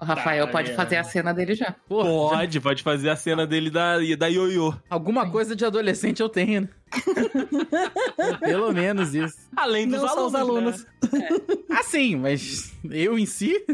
O 0.00 0.04
Rafael 0.04 0.46
tá, 0.46 0.52
pode 0.52 0.74
fazer 0.74 0.96
a 0.96 1.04
cena 1.04 1.32
dele 1.32 1.54
já. 1.54 1.72
Porra, 1.88 2.08
já- 2.08 2.36
Pode, 2.38 2.60
pode 2.60 2.82
fazer 2.82 3.10
a 3.10 3.16
cena 3.16 3.46
dele 3.46 3.70
da, 3.70 3.96
da 4.18 4.26
ioiô. 4.28 4.74
alguma 4.88 5.30
coisa 5.30 5.54
de 5.56 5.64
adolescente 5.64 6.20
eu 6.20 6.28
tenho, 6.28 6.62
né? 6.62 6.68
Pelo 8.40 8.72
menos 8.72 9.14
isso. 9.14 9.36
Além 9.56 9.88
dos 9.88 10.00
Não 10.00 10.08
só 10.08 10.14
alunos, 10.14 10.32
os 10.34 10.34
alunos. 10.40 10.84
né? 10.84 11.28
Ah, 11.70 11.82
sim, 11.82 12.16
mas 12.16 12.72
eu 12.90 13.18
em 13.18 13.26
si, 13.26 13.64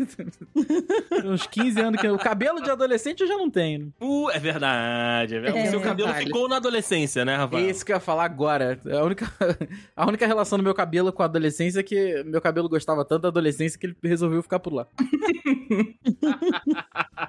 uns 1.24 1.46
15 1.46 1.80
anos 1.80 2.00
que 2.00 2.08
o 2.08 2.18
cabelo 2.18 2.60
de 2.62 2.70
adolescente 2.70 3.20
eu 3.22 3.26
já 3.26 3.36
não 3.36 3.48
tenho. 3.50 3.86
né? 3.86 3.92
Uh, 4.00 4.30
é 4.30 4.38
verdade, 4.38 5.36
é 5.36 5.40
verdade. 5.40 5.64
É, 5.66 5.68
o 5.68 5.70
seu 5.70 5.80
cabelo 5.80 6.12
ficou 6.14 6.48
na 6.48 6.56
adolescência, 6.56 7.24
né, 7.24 7.34
É 7.34 7.36
Rafael? 7.36 7.70
isso 7.70 7.84
que 7.84 7.92
eu 7.92 7.96
ia 7.96 8.00
falar 8.00 8.24
agora. 8.24 8.78
A 8.90 9.02
única, 9.04 9.26
a 9.96 10.06
única 10.06 10.26
relação 10.26 10.58
do 10.58 10.64
meu 10.64 10.74
cabelo 10.74 11.12
com 11.12 11.22
a 11.22 11.26
adolescência 11.26 11.80
é 11.80 11.82
que 11.82 12.22
meu 12.24 12.40
cabelo 12.40 12.68
gostava 12.68 13.04
tanto 13.04 13.22
da 13.22 13.28
adolescência 13.28 13.78
que 13.78 13.86
ele 13.86 13.96
resolveu 14.02 14.42
ficar 14.42 14.58
por 14.60 14.72
lá. 14.72 14.86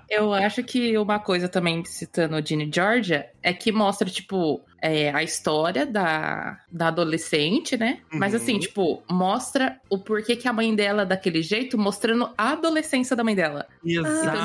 Eu 0.10 0.34
acho 0.34 0.64
que 0.64 0.98
uma 0.98 1.20
coisa 1.20 1.48
também, 1.48 1.84
citando 1.86 2.36
o 2.36 2.46
Ginny 2.46 2.70
Georgia, 2.74 3.30
é 3.42 3.54
que 3.54 3.72
mostra, 3.72 4.10
tipo, 4.10 4.62
é, 4.86 5.12
a 5.14 5.24
história 5.24 5.86
da, 5.86 6.60
da 6.72 6.88
adolescente, 6.90 7.76
né? 7.78 8.00
Mas 8.12 8.34
Uhum. 8.34 8.40
assim, 8.40 8.60
tipo, 8.60 9.04
mostra 9.10 9.80
o 9.90 9.98
porquê 9.98 10.36
que 10.36 10.48
a 10.48 10.54
mãe 10.54 10.76
dela 10.76 11.02
é 11.02 11.06
daquele 11.06 11.42
jeito, 11.42 11.78
mostrando 11.78 12.30
a 12.38 12.52
adolescência 12.52 13.16
da 13.16 13.24
mãe 13.24 13.36
dela. 13.36 13.66
Então, 13.84 14.04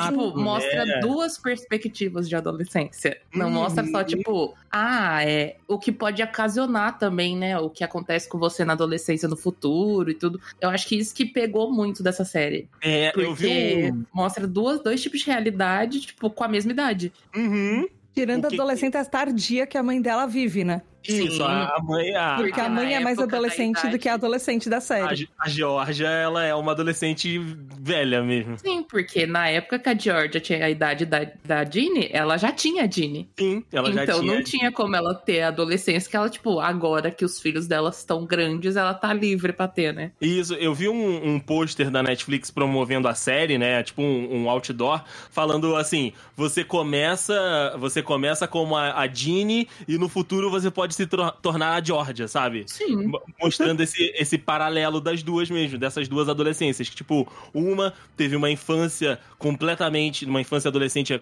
tipo, 0.09 0.39
mostra 0.41 0.89
é. 0.89 1.01
duas 1.01 1.37
perspectivas 1.37 2.29
de 2.29 2.35
adolescência. 2.37 3.19
Não 3.35 3.47
Uhum. 3.47 3.53
mostra 3.53 3.85
só, 3.87 4.03
tipo, 4.03 4.55
ah, 4.71 5.23
é 5.25 5.57
o 5.69 5.79
que 5.79 5.93
pode 5.93 6.23
ocasionar 6.23 6.99
também, 6.99 7.37
né? 7.37 7.59
O 7.59 7.69
que 7.69 7.85
acontece 7.85 8.29
com 8.29 8.39
você 8.39 8.65
na 8.65 8.73
adolescência 8.73 9.29
no 9.29 9.37
futuro 9.37 10.11
e 10.11 10.15
tudo. 10.15 10.41
Eu 10.61 10.71
acho 10.71 10.87
que 10.89 10.97
isso 10.97 11.15
que 11.15 11.25
pegou 11.27 11.71
muito 11.73 12.03
dessa 12.03 12.25
série. 12.25 12.69
É, 12.83 13.13
eu 13.15 13.35
vi 13.35 13.49
Porque 13.49 13.91
um... 13.93 14.05
mostra 14.15 14.47
duas, 14.47 14.81
dois 14.81 15.03
tipos 15.03 15.21
de 15.21 15.27
realidade, 15.27 16.01
tipo, 16.01 16.31
com 16.31 16.45
a 16.45 16.49
mesma 16.49 16.73
idade. 16.73 17.13
Uhum. 17.37 17.87
Tirando 18.15 18.47
a 18.47 18.49
que- 18.49 18.57
adolescente 18.57 18.97
tardia 19.05 19.67
que 19.67 19.79
a 19.79 19.83
mãe 19.83 20.01
dela 20.01 20.27
vive, 20.27 20.65
né? 20.65 20.83
Isso, 21.07 21.37
Sim. 21.37 21.43
a 21.43 21.79
mãe... 21.83 22.15
A, 22.15 22.37
Porque 22.37 22.61
a 22.61 22.69
mãe 22.69 22.95
é 22.95 23.01
mais 23.01 23.19
adolescente 23.19 23.87
do 23.89 23.99
que 23.99 24.09
a 24.09 24.15
adolescente 24.15 24.69
da 24.69 24.79
a, 24.79 24.81
série. 24.81 25.29
a 25.39 25.49
Georgia, 25.49 26.09
ela 26.09 26.45
é 26.45 26.55
uma 26.55 26.73
adolescente 26.73 27.39
velha 27.39 28.23
mesmo. 28.23 28.59
Sim, 28.59 28.83
porque 28.83 29.27
na 29.27 29.49
época 29.49 29.79
que 29.79 29.89
a 29.89 29.97
Georgia 29.97 30.41
tinha 30.41 30.65
a 30.65 30.71
idade 30.71 31.07
da, 31.07 31.27
da 31.45 31.65
Ginny, 31.65 32.09
ela 32.13 32.37
já 32.37 32.53
tinha 32.53 32.85
a 32.85 32.91
Ginny. 32.91 33.29
Sim, 33.39 33.65
ela 33.73 33.93
já 33.93 34.05
então 34.05 34.21
tinha... 34.21 34.35
não 34.35 34.43
tinha 34.43 34.73
como 34.73 34.97
ela 34.97 35.15
ter 35.15 35.43
a 35.43 35.49
adolescência 35.49 36.11
que 36.11 36.17
ela, 36.17 36.29
tipo, 36.29 36.61
agora 36.61 37.11
que 37.11 37.25
os 37.25 37.41
filhos 37.41 37.67
dela 37.67 37.91
estão 37.91 38.25
grandes, 38.25 38.77
ela 38.77 38.95
tá 38.95 39.13
livre 39.13 39.53
pra 39.53 39.69
ter, 39.69 39.93
né? 39.93 40.13
Isso, 40.21 40.55
eu 40.55 40.75
vi 40.75 40.89
um, 40.89 41.35
um 41.35 41.41
pôster 41.41 41.91
da 41.91 42.03
Netflix 42.03 42.51
promovendo 42.51 43.09
a 43.09 43.15
série, 43.15 43.59
né? 43.59 43.83
Tipo 43.83 44.03
um, 44.03 44.43
um 44.43 44.51
outdoor, 44.51 45.03
falando 45.31 45.77
assim: 45.77 46.13
você 46.37 46.65
começa, 46.65 47.77
você 47.79 48.03
começa 48.03 48.47
como 48.47 48.77
a, 48.77 48.99
a 48.99 49.07
Jeannie 49.07 49.69
e 49.87 49.99
no 49.99 50.09
futuro 50.09 50.51
você 50.51 50.71
pode 50.71 50.90
pode 50.91 50.95
se 50.95 51.07
tor- 51.07 51.33
tornar 51.41 51.75
a 51.81 51.85
Georgia, 51.85 52.27
sabe? 52.27 52.65
Sim. 52.67 53.07
Mo- 53.07 53.23
Mostrando 53.41 53.81
esse, 53.83 54.13
esse 54.17 54.37
paralelo 54.37 55.01
das 55.01 55.23
duas 55.23 55.49
mesmo, 55.49 55.79
dessas 55.79 56.09
duas 56.09 56.29
adolescências. 56.29 56.89
Que, 56.89 56.97
tipo, 56.97 57.31
uma 57.55 57.93
teve 58.17 58.35
uma 58.37 58.51
infância 58.51 59.19
completamente. 59.39 60.25
Uma 60.25 60.41
infância 60.41 60.69
adolescente, 60.69 61.21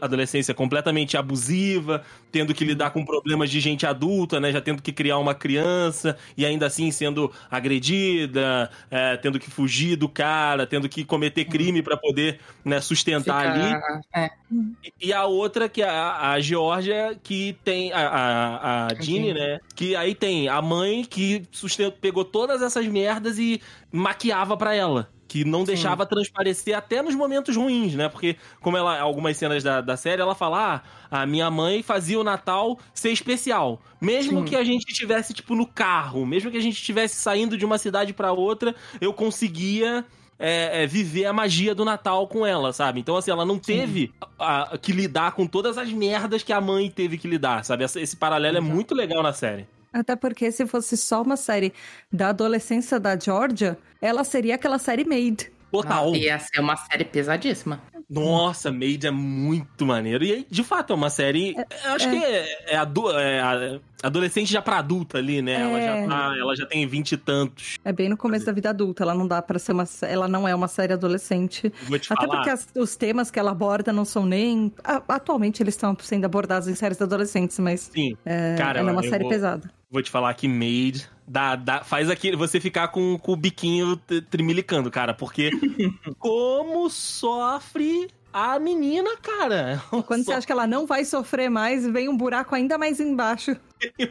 adolescência 0.00 0.54
completamente 0.54 1.16
abusiva, 1.16 2.02
tendo 2.30 2.54
que 2.54 2.64
lidar 2.64 2.90
com 2.90 3.04
problemas 3.04 3.50
de 3.50 3.60
gente 3.60 3.86
adulta, 3.86 4.40
né? 4.40 4.50
Já 4.50 4.60
tendo 4.60 4.82
que 4.82 4.92
criar 4.92 5.18
uma 5.18 5.34
criança 5.34 6.16
e 6.36 6.44
ainda 6.46 6.66
assim 6.66 6.90
sendo 6.90 7.30
agredida, 7.50 8.70
é, 8.90 9.16
tendo 9.16 9.38
que 9.38 9.50
fugir 9.50 9.96
do 9.96 10.08
cara, 10.08 10.66
tendo 10.66 10.88
que 10.88 11.04
cometer 11.04 11.44
crime 11.44 11.82
pra 11.82 11.96
poder 11.96 12.40
né, 12.64 12.80
sustentar 12.80 13.46
ali. 13.46 13.74
Fica- 13.74 14.00
é. 14.14 14.30
E- 14.84 14.92
E 15.08 15.12
a 15.12 15.24
outra, 15.26 15.68
que 15.68 15.82
é 15.82 15.88
a, 15.88 16.30
a 16.32 16.40
Georgia, 16.40 17.16
que 17.22 17.56
tem 17.64 17.92
a, 17.92 17.98
a, 18.08 18.86
a 18.86 19.01
Né? 19.34 19.58
Que 19.74 19.96
aí 19.96 20.14
tem 20.14 20.48
a 20.48 20.60
mãe 20.60 21.04
que 21.04 21.42
sustenta, 21.50 21.96
pegou 22.00 22.24
todas 22.24 22.62
essas 22.62 22.86
merdas 22.86 23.38
e 23.38 23.60
maquiava 23.90 24.56
pra 24.56 24.74
ela. 24.74 25.08
Que 25.26 25.46
não 25.46 25.64
deixava 25.64 26.04
transparecer 26.04 26.76
até 26.76 27.00
nos 27.00 27.14
momentos 27.14 27.56
ruins, 27.56 27.94
né? 27.94 28.06
Porque, 28.06 28.36
como 28.60 28.76
ela, 28.76 29.00
algumas 29.00 29.34
cenas 29.38 29.62
da, 29.62 29.80
da 29.80 29.96
série, 29.96 30.20
ela 30.20 30.34
fala: 30.34 30.82
ah, 31.10 31.22
a 31.22 31.26
minha 31.26 31.50
mãe 31.50 31.82
fazia 31.82 32.20
o 32.20 32.24
Natal 32.24 32.78
ser 32.92 33.12
especial. 33.12 33.80
Mesmo 33.98 34.40
Sim. 34.40 34.44
que 34.44 34.56
a 34.56 34.62
gente 34.62 34.90
estivesse, 34.90 35.32
tipo, 35.32 35.54
no 35.54 35.66
carro, 35.66 36.26
mesmo 36.26 36.50
que 36.50 36.58
a 36.58 36.60
gente 36.60 36.74
estivesse 36.74 37.16
saindo 37.16 37.56
de 37.56 37.64
uma 37.64 37.78
cidade 37.78 38.12
pra 38.12 38.30
outra, 38.32 38.74
eu 39.00 39.14
conseguia 39.14 40.04
é, 40.38 40.82
é, 40.82 40.86
viver 40.86 41.26
a 41.26 41.32
magia 41.32 41.74
do 41.74 41.84
Natal 41.84 42.26
com 42.26 42.44
ela, 42.46 42.72
sabe? 42.72 43.00
Então, 43.00 43.16
assim, 43.16 43.30
ela 43.30 43.44
não 43.46 43.58
teve 43.58 44.12
a- 44.38 44.74
a- 44.74 44.78
que 44.78 44.92
lidar 44.92 45.32
com 45.32 45.46
todas 45.46 45.78
as 45.78 45.92
merdas 45.92 46.42
que 46.42 46.52
a 46.52 46.60
mãe 46.60 46.90
teve 46.90 47.16
que 47.18 47.28
lidar, 47.28 47.64
sabe? 47.64 47.84
Essa- 47.84 48.00
esse 48.00 48.16
paralelo 48.16 48.56
é 48.58 48.60
muito 48.60 48.94
legal 48.94 49.22
na 49.22 49.32
série. 49.32 49.66
Até 49.92 50.16
porque 50.16 50.50
se 50.50 50.66
fosse 50.66 50.96
só 50.96 51.22
uma 51.22 51.36
série 51.36 51.72
da 52.10 52.30
adolescência 52.30 52.98
da 52.98 53.16
Georgia, 53.18 53.76
ela 54.00 54.24
seria 54.24 54.54
aquela 54.54 54.78
série 54.78 55.04
Made. 55.04 55.52
Total. 55.70 56.14
Ia 56.14 56.38
ser 56.38 56.60
uma 56.60 56.76
série 56.76 57.04
pesadíssima. 57.04 57.80
Nossa, 58.08 58.70
Maid 58.70 59.06
é 59.06 59.10
muito 59.10 59.84
maneiro. 59.86 60.24
E 60.24 60.32
aí, 60.32 60.46
de 60.50 60.62
fato, 60.64 60.92
é 60.92 60.96
uma 60.96 61.10
série. 61.10 61.54
eu 61.84 61.92
acho 61.92 62.08
é. 62.08 62.10
que 62.10 62.24
é, 62.24 62.74
é 62.74 62.76
é 62.76 63.80
adolescente 64.02 64.52
já 64.52 64.60
pra 64.60 64.78
adulta 64.78 65.18
ali, 65.18 65.40
né? 65.40 65.52
Ela, 65.60 65.78
É. 65.80 66.02
já 66.02 66.08
tá, 66.08 66.36
ela 66.36 66.56
já 66.56 66.66
tem 66.66 66.86
vinte 66.86 67.12
e 67.12 67.16
tantos. 67.16 67.76
É 67.84 67.92
bem 67.92 68.08
no 68.08 68.16
começo 68.16 68.44
da 68.44 68.52
vida 68.52 68.70
adulta, 68.70 69.04
ela 69.04 69.14
não 69.14 69.26
dá 69.28 69.40
pra 69.40 69.58
ser 69.58 69.72
uma, 69.72 69.84
ela 70.02 70.26
não 70.26 70.46
é 70.48 70.54
uma 70.54 70.66
série 70.68 70.92
adolescente. 70.92 71.72
Vou 71.88 71.98
te 71.98 72.12
Até 72.12 72.26
falar. 72.26 72.36
porque 72.38 72.50
as- 72.50 72.68
os 72.76 72.96
temas 72.96 73.30
que 73.30 73.38
ela 73.38 73.52
aborda 73.52 73.92
não 73.92 74.04
são 74.04 74.26
nem 74.26 74.72
a- 74.82 75.02
atualmente 75.08 75.62
eles 75.62 75.74
estão 75.74 75.96
sendo 76.00 76.24
abordados 76.24 76.66
em 76.68 76.74
séries 76.74 77.00
adolescentes, 77.00 77.58
mas 77.60 77.90
Sim, 77.94 78.16
é, 78.24 78.56
Cara, 78.56 78.80
ela 78.80 78.90
é 78.90 78.92
uma 78.92 79.02
série 79.02 79.22
vou- 79.22 79.30
pesada. 79.30 79.70
vou 79.90 80.02
te 80.02 80.10
falar 80.10 80.34
que 80.34 80.48
Maid 80.48 81.08
dá, 81.26 81.56
dá, 81.56 81.84
faz 81.84 82.10
aquele, 82.10 82.36
você 82.36 82.60
ficar 82.60 82.88
com, 82.88 83.18
com 83.18 83.32
o 83.32 83.36
biquinho 83.36 83.96
trimilicando, 84.30 84.90
cara. 84.90 85.14
Porque 85.14 85.50
como 86.18 86.88
sofre 86.90 88.08
a 88.32 88.58
menina, 88.58 89.10
cara. 89.20 89.82
Quando 90.06 90.24
você 90.24 90.32
acha 90.32 90.46
que 90.46 90.52
ela 90.52 90.66
não 90.66 90.86
vai 90.86 91.04
sofrer 91.04 91.48
mais, 91.50 91.86
vem 91.86 92.08
um 92.08 92.16
buraco 92.16 92.54
ainda 92.54 92.78
mais 92.78 92.98
embaixo. 93.00 93.56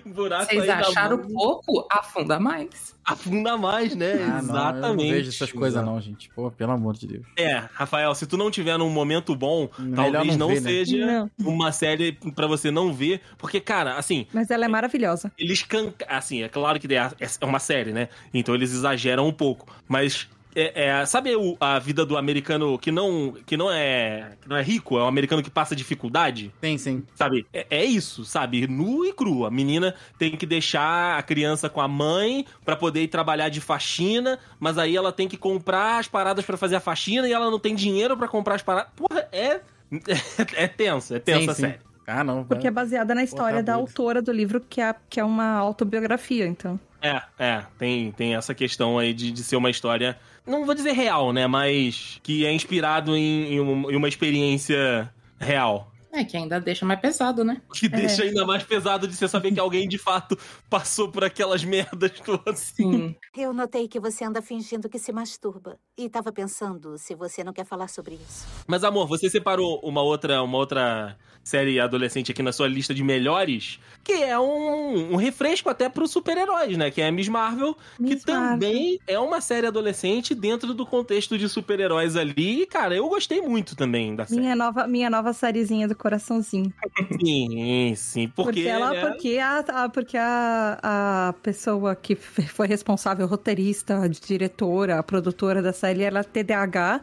um 0.05 0.11
buraco 0.11 0.45
Vocês 0.45 0.61
ainda 0.61 0.75
acharam 0.87 1.17
mais- 1.17 1.31
pouco? 1.33 1.87
Afunda 1.91 2.39
mais. 2.39 2.91
Afunda 3.03 3.57
mais, 3.57 3.95
né? 3.95 4.13
Ah, 4.23 4.27
não, 4.27 4.37
Exatamente. 4.39 4.85
eu 4.85 4.95
não 4.95 4.97
vejo 5.15 5.29
essas 5.29 5.51
coisas 5.51 5.83
não, 5.83 5.99
gente. 5.99 6.29
Pô, 6.35 6.51
pelo 6.51 6.71
amor 6.71 6.93
de 6.95 7.07
Deus. 7.07 7.25
É, 7.35 7.63
Rafael, 7.73 8.13
se 8.13 8.27
tu 8.27 8.37
não 8.37 8.51
tiver 8.51 8.77
num 8.77 8.89
momento 8.91 9.35
bom, 9.35 9.67
Melhor 9.79 10.11
talvez 10.11 10.37
não 10.37 10.47
não, 10.49 10.55
ver, 10.55 10.61
né? 10.61 10.69
seja 10.69 11.05
Não. 11.05 11.31
uma 11.39 11.71
série 11.71 12.11
pra 12.35 12.45
você 12.45 12.69
não 12.69 12.93
ver, 12.93 13.21
porque 13.39 13.59
cara, 13.59 13.95
assim, 13.95 14.27
Mas 14.31 14.51
ela 14.51 14.65
é 14.65 14.67
maravilhosa. 14.67 15.31
eles 15.37 15.63
can... 15.63 15.91
assim, 16.07 16.43
é 16.43 16.49
claro 16.49 16.79
que 16.79 16.93
é 16.93 17.09
é 17.41 17.45
uma 17.45 17.59
série, 17.59 17.91
né? 17.91 18.07
Então 18.33 18.53
eles 18.53 18.71
exageram 18.71 19.27
um 19.27 19.33
pouco, 19.33 19.65
mas 19.87 20.29
é, 20.55 20.85
é- 20.87 21.05
sabe 21.05 21.35
o- 21.35 21.55
a 21.59 21.79
vida 21.79 22.05
do 22.05 22.17
americano 22.17 22.77
que 22.77 22.91
não 22.91 23.33
que 23.45 23.55
não 23.57 23.71
é 23.71 24.31
que 24.41 24.49
não 24.49 24.57
é 24.57 24.61
rico, 24.61 24.97
é 24.97 25.03
um 25.03 25.07
americano 25.07 25.41
que 25.43 25.49
passa 25.49 25.75
dificuldade? 25.75 26.51
Sim, 26.63 26.77
sim. 26.77 27.03
Sabe? 27.15 27.45
É, 27.53 27.65
é 27.69 27.85
isso, 27.85 28.25
sabe? 28.25 28.67
Nu 28.67 29.05
e 29.05 29.13
cru. 29.13 29.45
A 29.45 29.51
menina 29.51 29.95
tem 30.17 30.35
que 30.35 30.45
deixar 30.45 31.17
a 31.17 31.23
criança 31.23 31.69
com 31.69 31.81
a 31.81 31.87
mãe 31.87 32.45
pra 32.65 32.75
poder 32.75 33.03
ir 33.03 33.07
trabalhar 33.07 33.49
de 33.49 33.61
faxina, 33.61 34.39
mas 34.59 34.77
aí 34.77 34.95
ela 34.95 35.11
tem 35.11 35.27
que 35.27 35.37
comprar 35.37 35.99
as 35.99 36.07
paradas 36.07 36.45
pra 36.45 36.57
fazer 36.57 36.75
a 36.75 36.79
faxina 36.79 37.27
e 37.27 37.33
ela 37.33 37.49
não 37.49 37.59
tem 37.59 37.75
dinheiro 37.75 38.15
pra 38.17 38.27
comprar 38.27 38.55
as 38.55 38.61
paradas. 38.61 38.91
Porra, 38.95 39.27
é 39.31 39.61
é 40.55 40.67
tenso, 40.67 41.15
é 41.15 41.19
tenso 41.19 41.43
sim, 41.43 41.49
a 41.49 41.53
sim. 41.53 41.61
série. 41.63 41.79
Ah, 42.07 42.23
não. 42.23 42.43
Porque 42.43 42.67
é 42.67 42.71
baseada 42.71 43.13
na 43.15 43.23
história 43.23 43.57
tá 43.57 43.61
da 43.61 43.73
doido. 43.73 43.87
autora 43.87 44.21
do 44.21 44.31
livro, 44.31 44.59
que 44.59 44.81
é, 44.81 44.93
que 45.09 45.19
é 45.19 45.23
uma 45.23 45.53
autobiografia, 45.53 46.45
então. 46.47 46.79
É, 47.01 47.21
é, 47.39 47.63
tem, 47.77 48.11
tem 48.11 48.35
essa 48.35 48.53
questão 48.53 48.99
aí 48.99 49.13
de, 49.13 49.31
de 49.31 49.43
ser 49.43 49.55
uma 49.55 49.69
história, 49.69 50.17
não 50.45 50.65
vou 50.65 50.75
dizer 50.75 50.91
real, 50.93 51.31
né, 51.33 51.47
mas 51.47 52.19
que 52.23 52.45
é 52.45 52.51
inspirado 52.53 53.15
em, 53.15 53.53
em 53.53 53.59
um- 53.61 53.97
uma 53.97 54.07
experiência 54.07 55.13
real. 55.39 55.87
É, 56.13 56.25
que 56.25 56.35
ainda 56.35 56.59
deixa 56.59 56.85
mais 56.85 56.99
pesado, 56.99 57.41
né? 57.41 57.61
Que 57.73 57.87
deixa 57.87 58.23
ainda 58.23 58.45
mais 58.45 58.63
pesado 58.63 59.07
de 59.07 59.15
você 59.15 59.29
saber 59.29 59.53
que 59.53 59.59
alguém 59.61 59.87
de 59.87 59.97
fato 59.97 60.37
passou 60.69 61.07
por 61.09 61.23
aquelas 61.23 61.63
merdas 61.63 62.11
todas. 62.19 62.59
Sim. 62.59 63.15
Eu 63.33 63.53
notei 63.53 63.87
que 63.87 63.97
você 63.97 64.25
anda 64.25 64.41
fingindo 64.41 64.89
que 64.89 64.99
se 64.99 65.13
masturba. 65.13 65.79
E 65.97 66.09
tava 66.09 66.29
pensando 66.33 66.97
se 66.97 67.15
você 67.15 67.45
não 67.45 67.53
quer 67.53 67.65
falar 67.65 67.87
sobre 67.87 68.15
isso. 68.15 68.45
Mas, 68.67 68.83
amor, 68.83 69.07
você 69.07 69.29
separou 69.29 69.79
uma 69.81 70.01
outra, 70.01 70.43
uma 70.43 70.57
outra 70.57 71.17
série 71.43 71.79
adolescente 71.79 72.31
aqui 72.31 72.43
na 72.43 72.51
sua 72.51 72.67
lista 72.67 72.93
de 72.93 73.03
melhores, 73.03 73.79
que 74.03 74.13
é 74.13 74.39
um, 74.39 75.13
um 75.13 75.15
refresco 75.15 75.69
até 75.69 75.89
pros 75.89 76.11
super-heróis, 76.11 76.77
né? 76.77 76.91
Que 76.91 77.01
é 77.01 77.07
a 77.07 77.11
Miss 77.11 77.27
Marvel, 77.27 77.75
Miss 77.99 78.19
que 78.19 78.25
também 78.25 78.99
é 79.07 79.19
uma 79.19 79.41
série 79.41 79.67
adolescente 79.67 80.35
dentro 80.35 80.73
do 80.73 80.85
contexto 80.85 81.37
de 81.37 81.49
super-heróis 81.49 82.15
ali. 82.15 82.61
E, 82.61 82.65
cara, 82.65 82.95
eu 82.95 83.07
gostei 83.09 83.41
muito 83.41 83.75
também 83.75 84.15
da 84.15 84.25
série. 84.25 84.41
Minha 84.41 84.55
nova, 84.55 84.87
minha 84.87 85.09
nova 85.09 85.33
sériezinha 85.33 85.87
do 85.87 85.95
coraçãozinho. 85.95 86.71
Sim, 87.19 87.93
sim. 87.95 88.27
Porque, 88.27 88.51
Porque, 88.51 88.67
ela, 88.67 88.91
né? 88.91 89.01
porque, 89.01 89.37
a, 89.39 89.89
porque 89.89 90.17
a, 90.17 90.79
a 90.83 91.33
pessoa 91.41 91.95
que 91.95 92.15
foi 92.15 92.67
responsável, 92.67 93.25
roteirista, 93.27 94.07
diretora, 94.09 95.01
produtora 95.01 95.61
da 95.61 95.73
série, 95.73 96.03
ela 96.03 96.19
é 96.19 96.23
TDAH. 96.23 97.01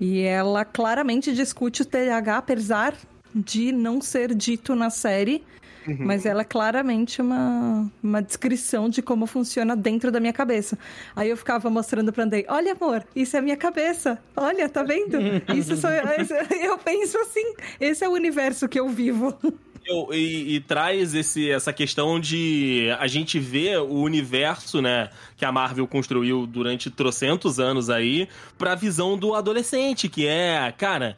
E 0.00 0.22
ela 0.22 0.64
claramente 0.64 1.32
discute 1.32 1.82
o 1.82 1.84
TDAH, 1.84 2.38
apesar 2.38 2.96
de 3.34 3.72
não 3.72 4.00
ser 4.00 4.34
dito 4.34 4.74
na 4.74 4.90
série. 4.90 5.42
Uhum. 5.86 5.96
Mas 5.98 6.24
ela 6.24 6.42
é 6.42 6.44
claramente 6.44 7.20
uma, 7.20 7.90
uma 8.00 8.22
descrição 8.22 8.88
de 8.88 9.02
como 9.02 9.26
funciona 9.26 9.74
dentro 9.74 10.12
da 10.12 10.20
minha 10.20 10.32
cabeça. 10.32 10.78
Aí 11.16 11.28
eu 11.28 11.36
ficava 11.36 11.68
mostrando 11.68 12.12
pra 12.12 12.22
Andrei, 12.22 12.46
olha 12.48 12.72
amor, 12.72 13.04
isso 13.16 13.36
é 13.36 13.40
minha 13.40 13.56
cabeça. 13.56 14.16
Olha, 14.36 14.68
tá 14.68 14.84
vendo? 14.84 15.18
Isso 15.56 15.76
sou 15.76 15.90
eu. 15.90 16.04
Eu 16.62 16.78
penso 16.78 17.18
assim, 17.18 17.54
esse 17.80 18.04
é 18.04 18.08
o 18.08 18.12
universo 18.12 18.68
que 18.68 18.78
eu 18.78 18.88
vivo. 18.88 19.36
Eu- 19.84 20.08
e, 20.12 20.54
e 20.54 20.60
traz 20.60 21.14
esse, 21.14 21.50
essa 21.50 21.72
questão 21.72 22.20
de 22.20 22.86
a 23.00 23.08
gente 23.08 23.40
ver 23.40 23.78
o 23.78 23.94
universo, 23.94 24.80
né, 24.80 25.10
que 25.36 25.44
a 25.44 25.50
Marvel 25.50 25.88
construiu 25.88 26.46
durante 26.46 26.88
trocentos 26.90 27.58
anos 27.58 27.90
aí, 27.90 28.28
pra 28.56 28.76
visão 28.76 29.18
do 29.18 29.34
adolescente, 29.34 30.08
que 30.08 30.24
é, 30.26 30.72
cara, 30.78 31.16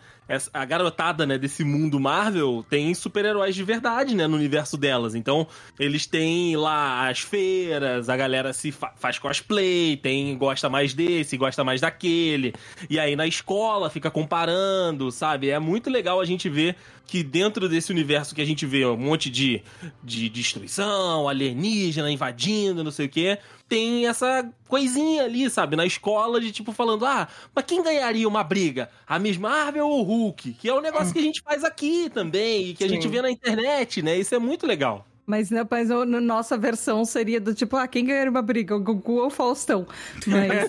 a 0.52 0.64
garotada, 0.64 1.26
né, 1.26 1.36
desse 1.36 1.62
mundo 1.64 2.00
Marvel 2.00 2.64
tem 2.68 2.94
super-heróis 2.94 3.54
de 3.54 3.62
verdade, 3.62 4.14
né, 4.14 4.26
no 4.26 4.36
universo 4.36 4.76
delas. 4.76 5.14
Então, 5.14 5.46
eles 5.78 6.06
têm 6.06 6.56
lá 6.56 7.08
as 7.08 7.20
feiras, 7.20 8.08
a 8.08 8.16
galera 8.16 8.52
se 8.52 8.72
fa- 8.72 8.92
faz 8.96 9.18
cosplay, 9.18 9.96
tem 9.96 10.36
gosta 10.36 10.68
mais 10.70 10.94
desse, 10.94 11.36
gosta 11.36 11.62
mais 11.62 11.80
daquele. 11.80 12.54
E 12.88 12.98
aí 12.98 13.14
na 13.14 13.26
escola 13.26 13.90
fica 13.90 14.10
comparando, 14.10 15.10
sabe? 15.10 15.50
É 15.50 15.58
muito 15.58 15.90
legal 15.90 16.20
a 16.20 16.24
gente 16.24 16.48
ver 16.48 16.76
que 17.06 17.22
dentro 17.22 17.68
desse 17.68 17.92
universo 17.92 18.34
que 18.34 18.40
a 18.40 18.46
gente 18.46 18.64
vê 18.64 18.86
um 18.86 18.96
monte 18.96 19.28
de, 19.28 19.62
de 20.02 20.28
destruição, 20.30 21.28
alienígena 21.28 22.10
invadindo, 22.10 22.82
não 22.82 22.90
sei 22.90 23.06
o 23.06 23.08
quê, 23.10 23.38
tem 23.74 24.06
essa 24.06 24.48
coisinha 24.68 25.24
ali, 25.24 25.50
sabe? 25.50 25.74
Na 25.74 25.84
escola 25.84 26.40
de 26.40 26.52
tipo 26.52 26.70
falando, 26.70 27.04
ah, 27.04 27.26
mas 27.52 27.64
quem 27.64 27.82
ganharia 27.82 28.28
uma 28.28 28.44
briga? 28.44 28.88
A 29.04 29.18
Miss 29.18 29.36
Marvel 29.36 29.88
ou 29.88 29.98
o 29.98 30.02
Hulk? 30.04 30.54
Que 30.54 30.68
é 30.68 30.74
um 30.74 30.80
negócio 30.80 31.12
que 31.12 31.18
a 31.18 31.22
gente 31.22 31.42
faz 31.42 31.64
aqui 31.64 32.08
também 32.08 32.68
e 32.68 32.74
que 32.74 32.84
a 32.84 32.88
gente 32.88 33.08
vê 33.08 33.20
na 33.20 33.28
internet, 33.28 34.00
né? 34.00 34.16
Isso 34.16 34.32
é 34.32 34.38
muito 34.38 34.64
legal. 34.64 35.04
Mas, 35.26 35.50
né, 35.50 35.66
mas 35.70 35.88
no- 35.88 36.04
nossa 36.20 36.56
versão 36.56 37.04
seria 37.04 37.40
do 37.40 37.54
tipo, 37.54 37.76
ah, 37.76 37.88
quem 37.88 38.04
ganharia 38.04 38.30
uma 38.30 38.42
briga? 38.42 38.76
O 38.76 38.80
Gugu 38.80 39.14
ou 39.20 39.26
o 39.26 39.30
Faustão? 39.30 39.86
Mas, 40.26 40.68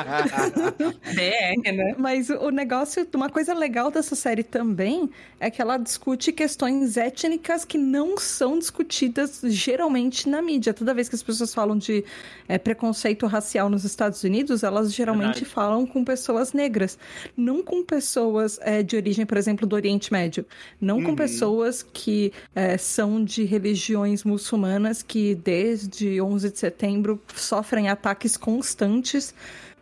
BR, 1.14 1.72
né? 1.72 1.94
mas 1.98 2.30
o 2.30 2.50
negócio, 2.50 3.06
uma 3.14 3.28
coisa 3.28 3.52
legal 3.54 3.90
dessa 3.90 4.14
série 4.14 4.42
também 4.42 5.10
é 5.38 5.50
que 5.50 5.60
ela 5.60 5.76
discute 5.76 6.32
questões 6.32 6.96
étnicas 6.96 7.64
que 7.64 7.76
não 7.76 8.16
são 8.16 8.58
discutidas 8.58 9.40
geralmente 9.44 10.28
na 10.28 10.40
mídia. 10.40 10.72
Toda 10.72 10.94
vez 10.94 11.08
que 11.08 11.14
as 11.14 11.22
pessoas 11.22 11.52
falam 11.54 11.76
de 11.76 12.04
é, 12.48 12.56
preconceito 12.58 13.26
racial 13.26 13.68
nos 13.68 13.84
Estados 13.84 14.22
Unidos, 14.24 14.62
elas 14.62 14.92
geralmente 14.92 15.40
Verdade. 15.40 15.44
falam 15.54 15.86
com 15.86 16.04
pessoas 16.04 16.52
negras, 16.52 16.98
não 17.36 17.62
com 17.62 17.82
pessoas 17.84 18.58
é, 18.62 18.82
de 18.82 18.96
origem, 18.96 19.26
por 19.26 19.36
exemplo, 19.36 19.66
do 19.66 19.76
Oriente 19.76 20.12
Médio, 20.12 20.46
não 20.80 21.02
com 21.02 21.14
pessoas 21.14 21.82
que 21.82 22.32
é, 22.54 22.78
são 22.78 23.22
de 23.22 23.44
religião 23.44 23.65
religiões 23.66 24.22
muçulmanas 24.22 25.02
que 25.02 25.34
desde 25.34 26.20
11 26.20 26.50
de 26.50 26.58
setembro 26.58 27.20
sofrem 27.34 27.88
ataques 27.88 28.36
constantes 28.36 29.34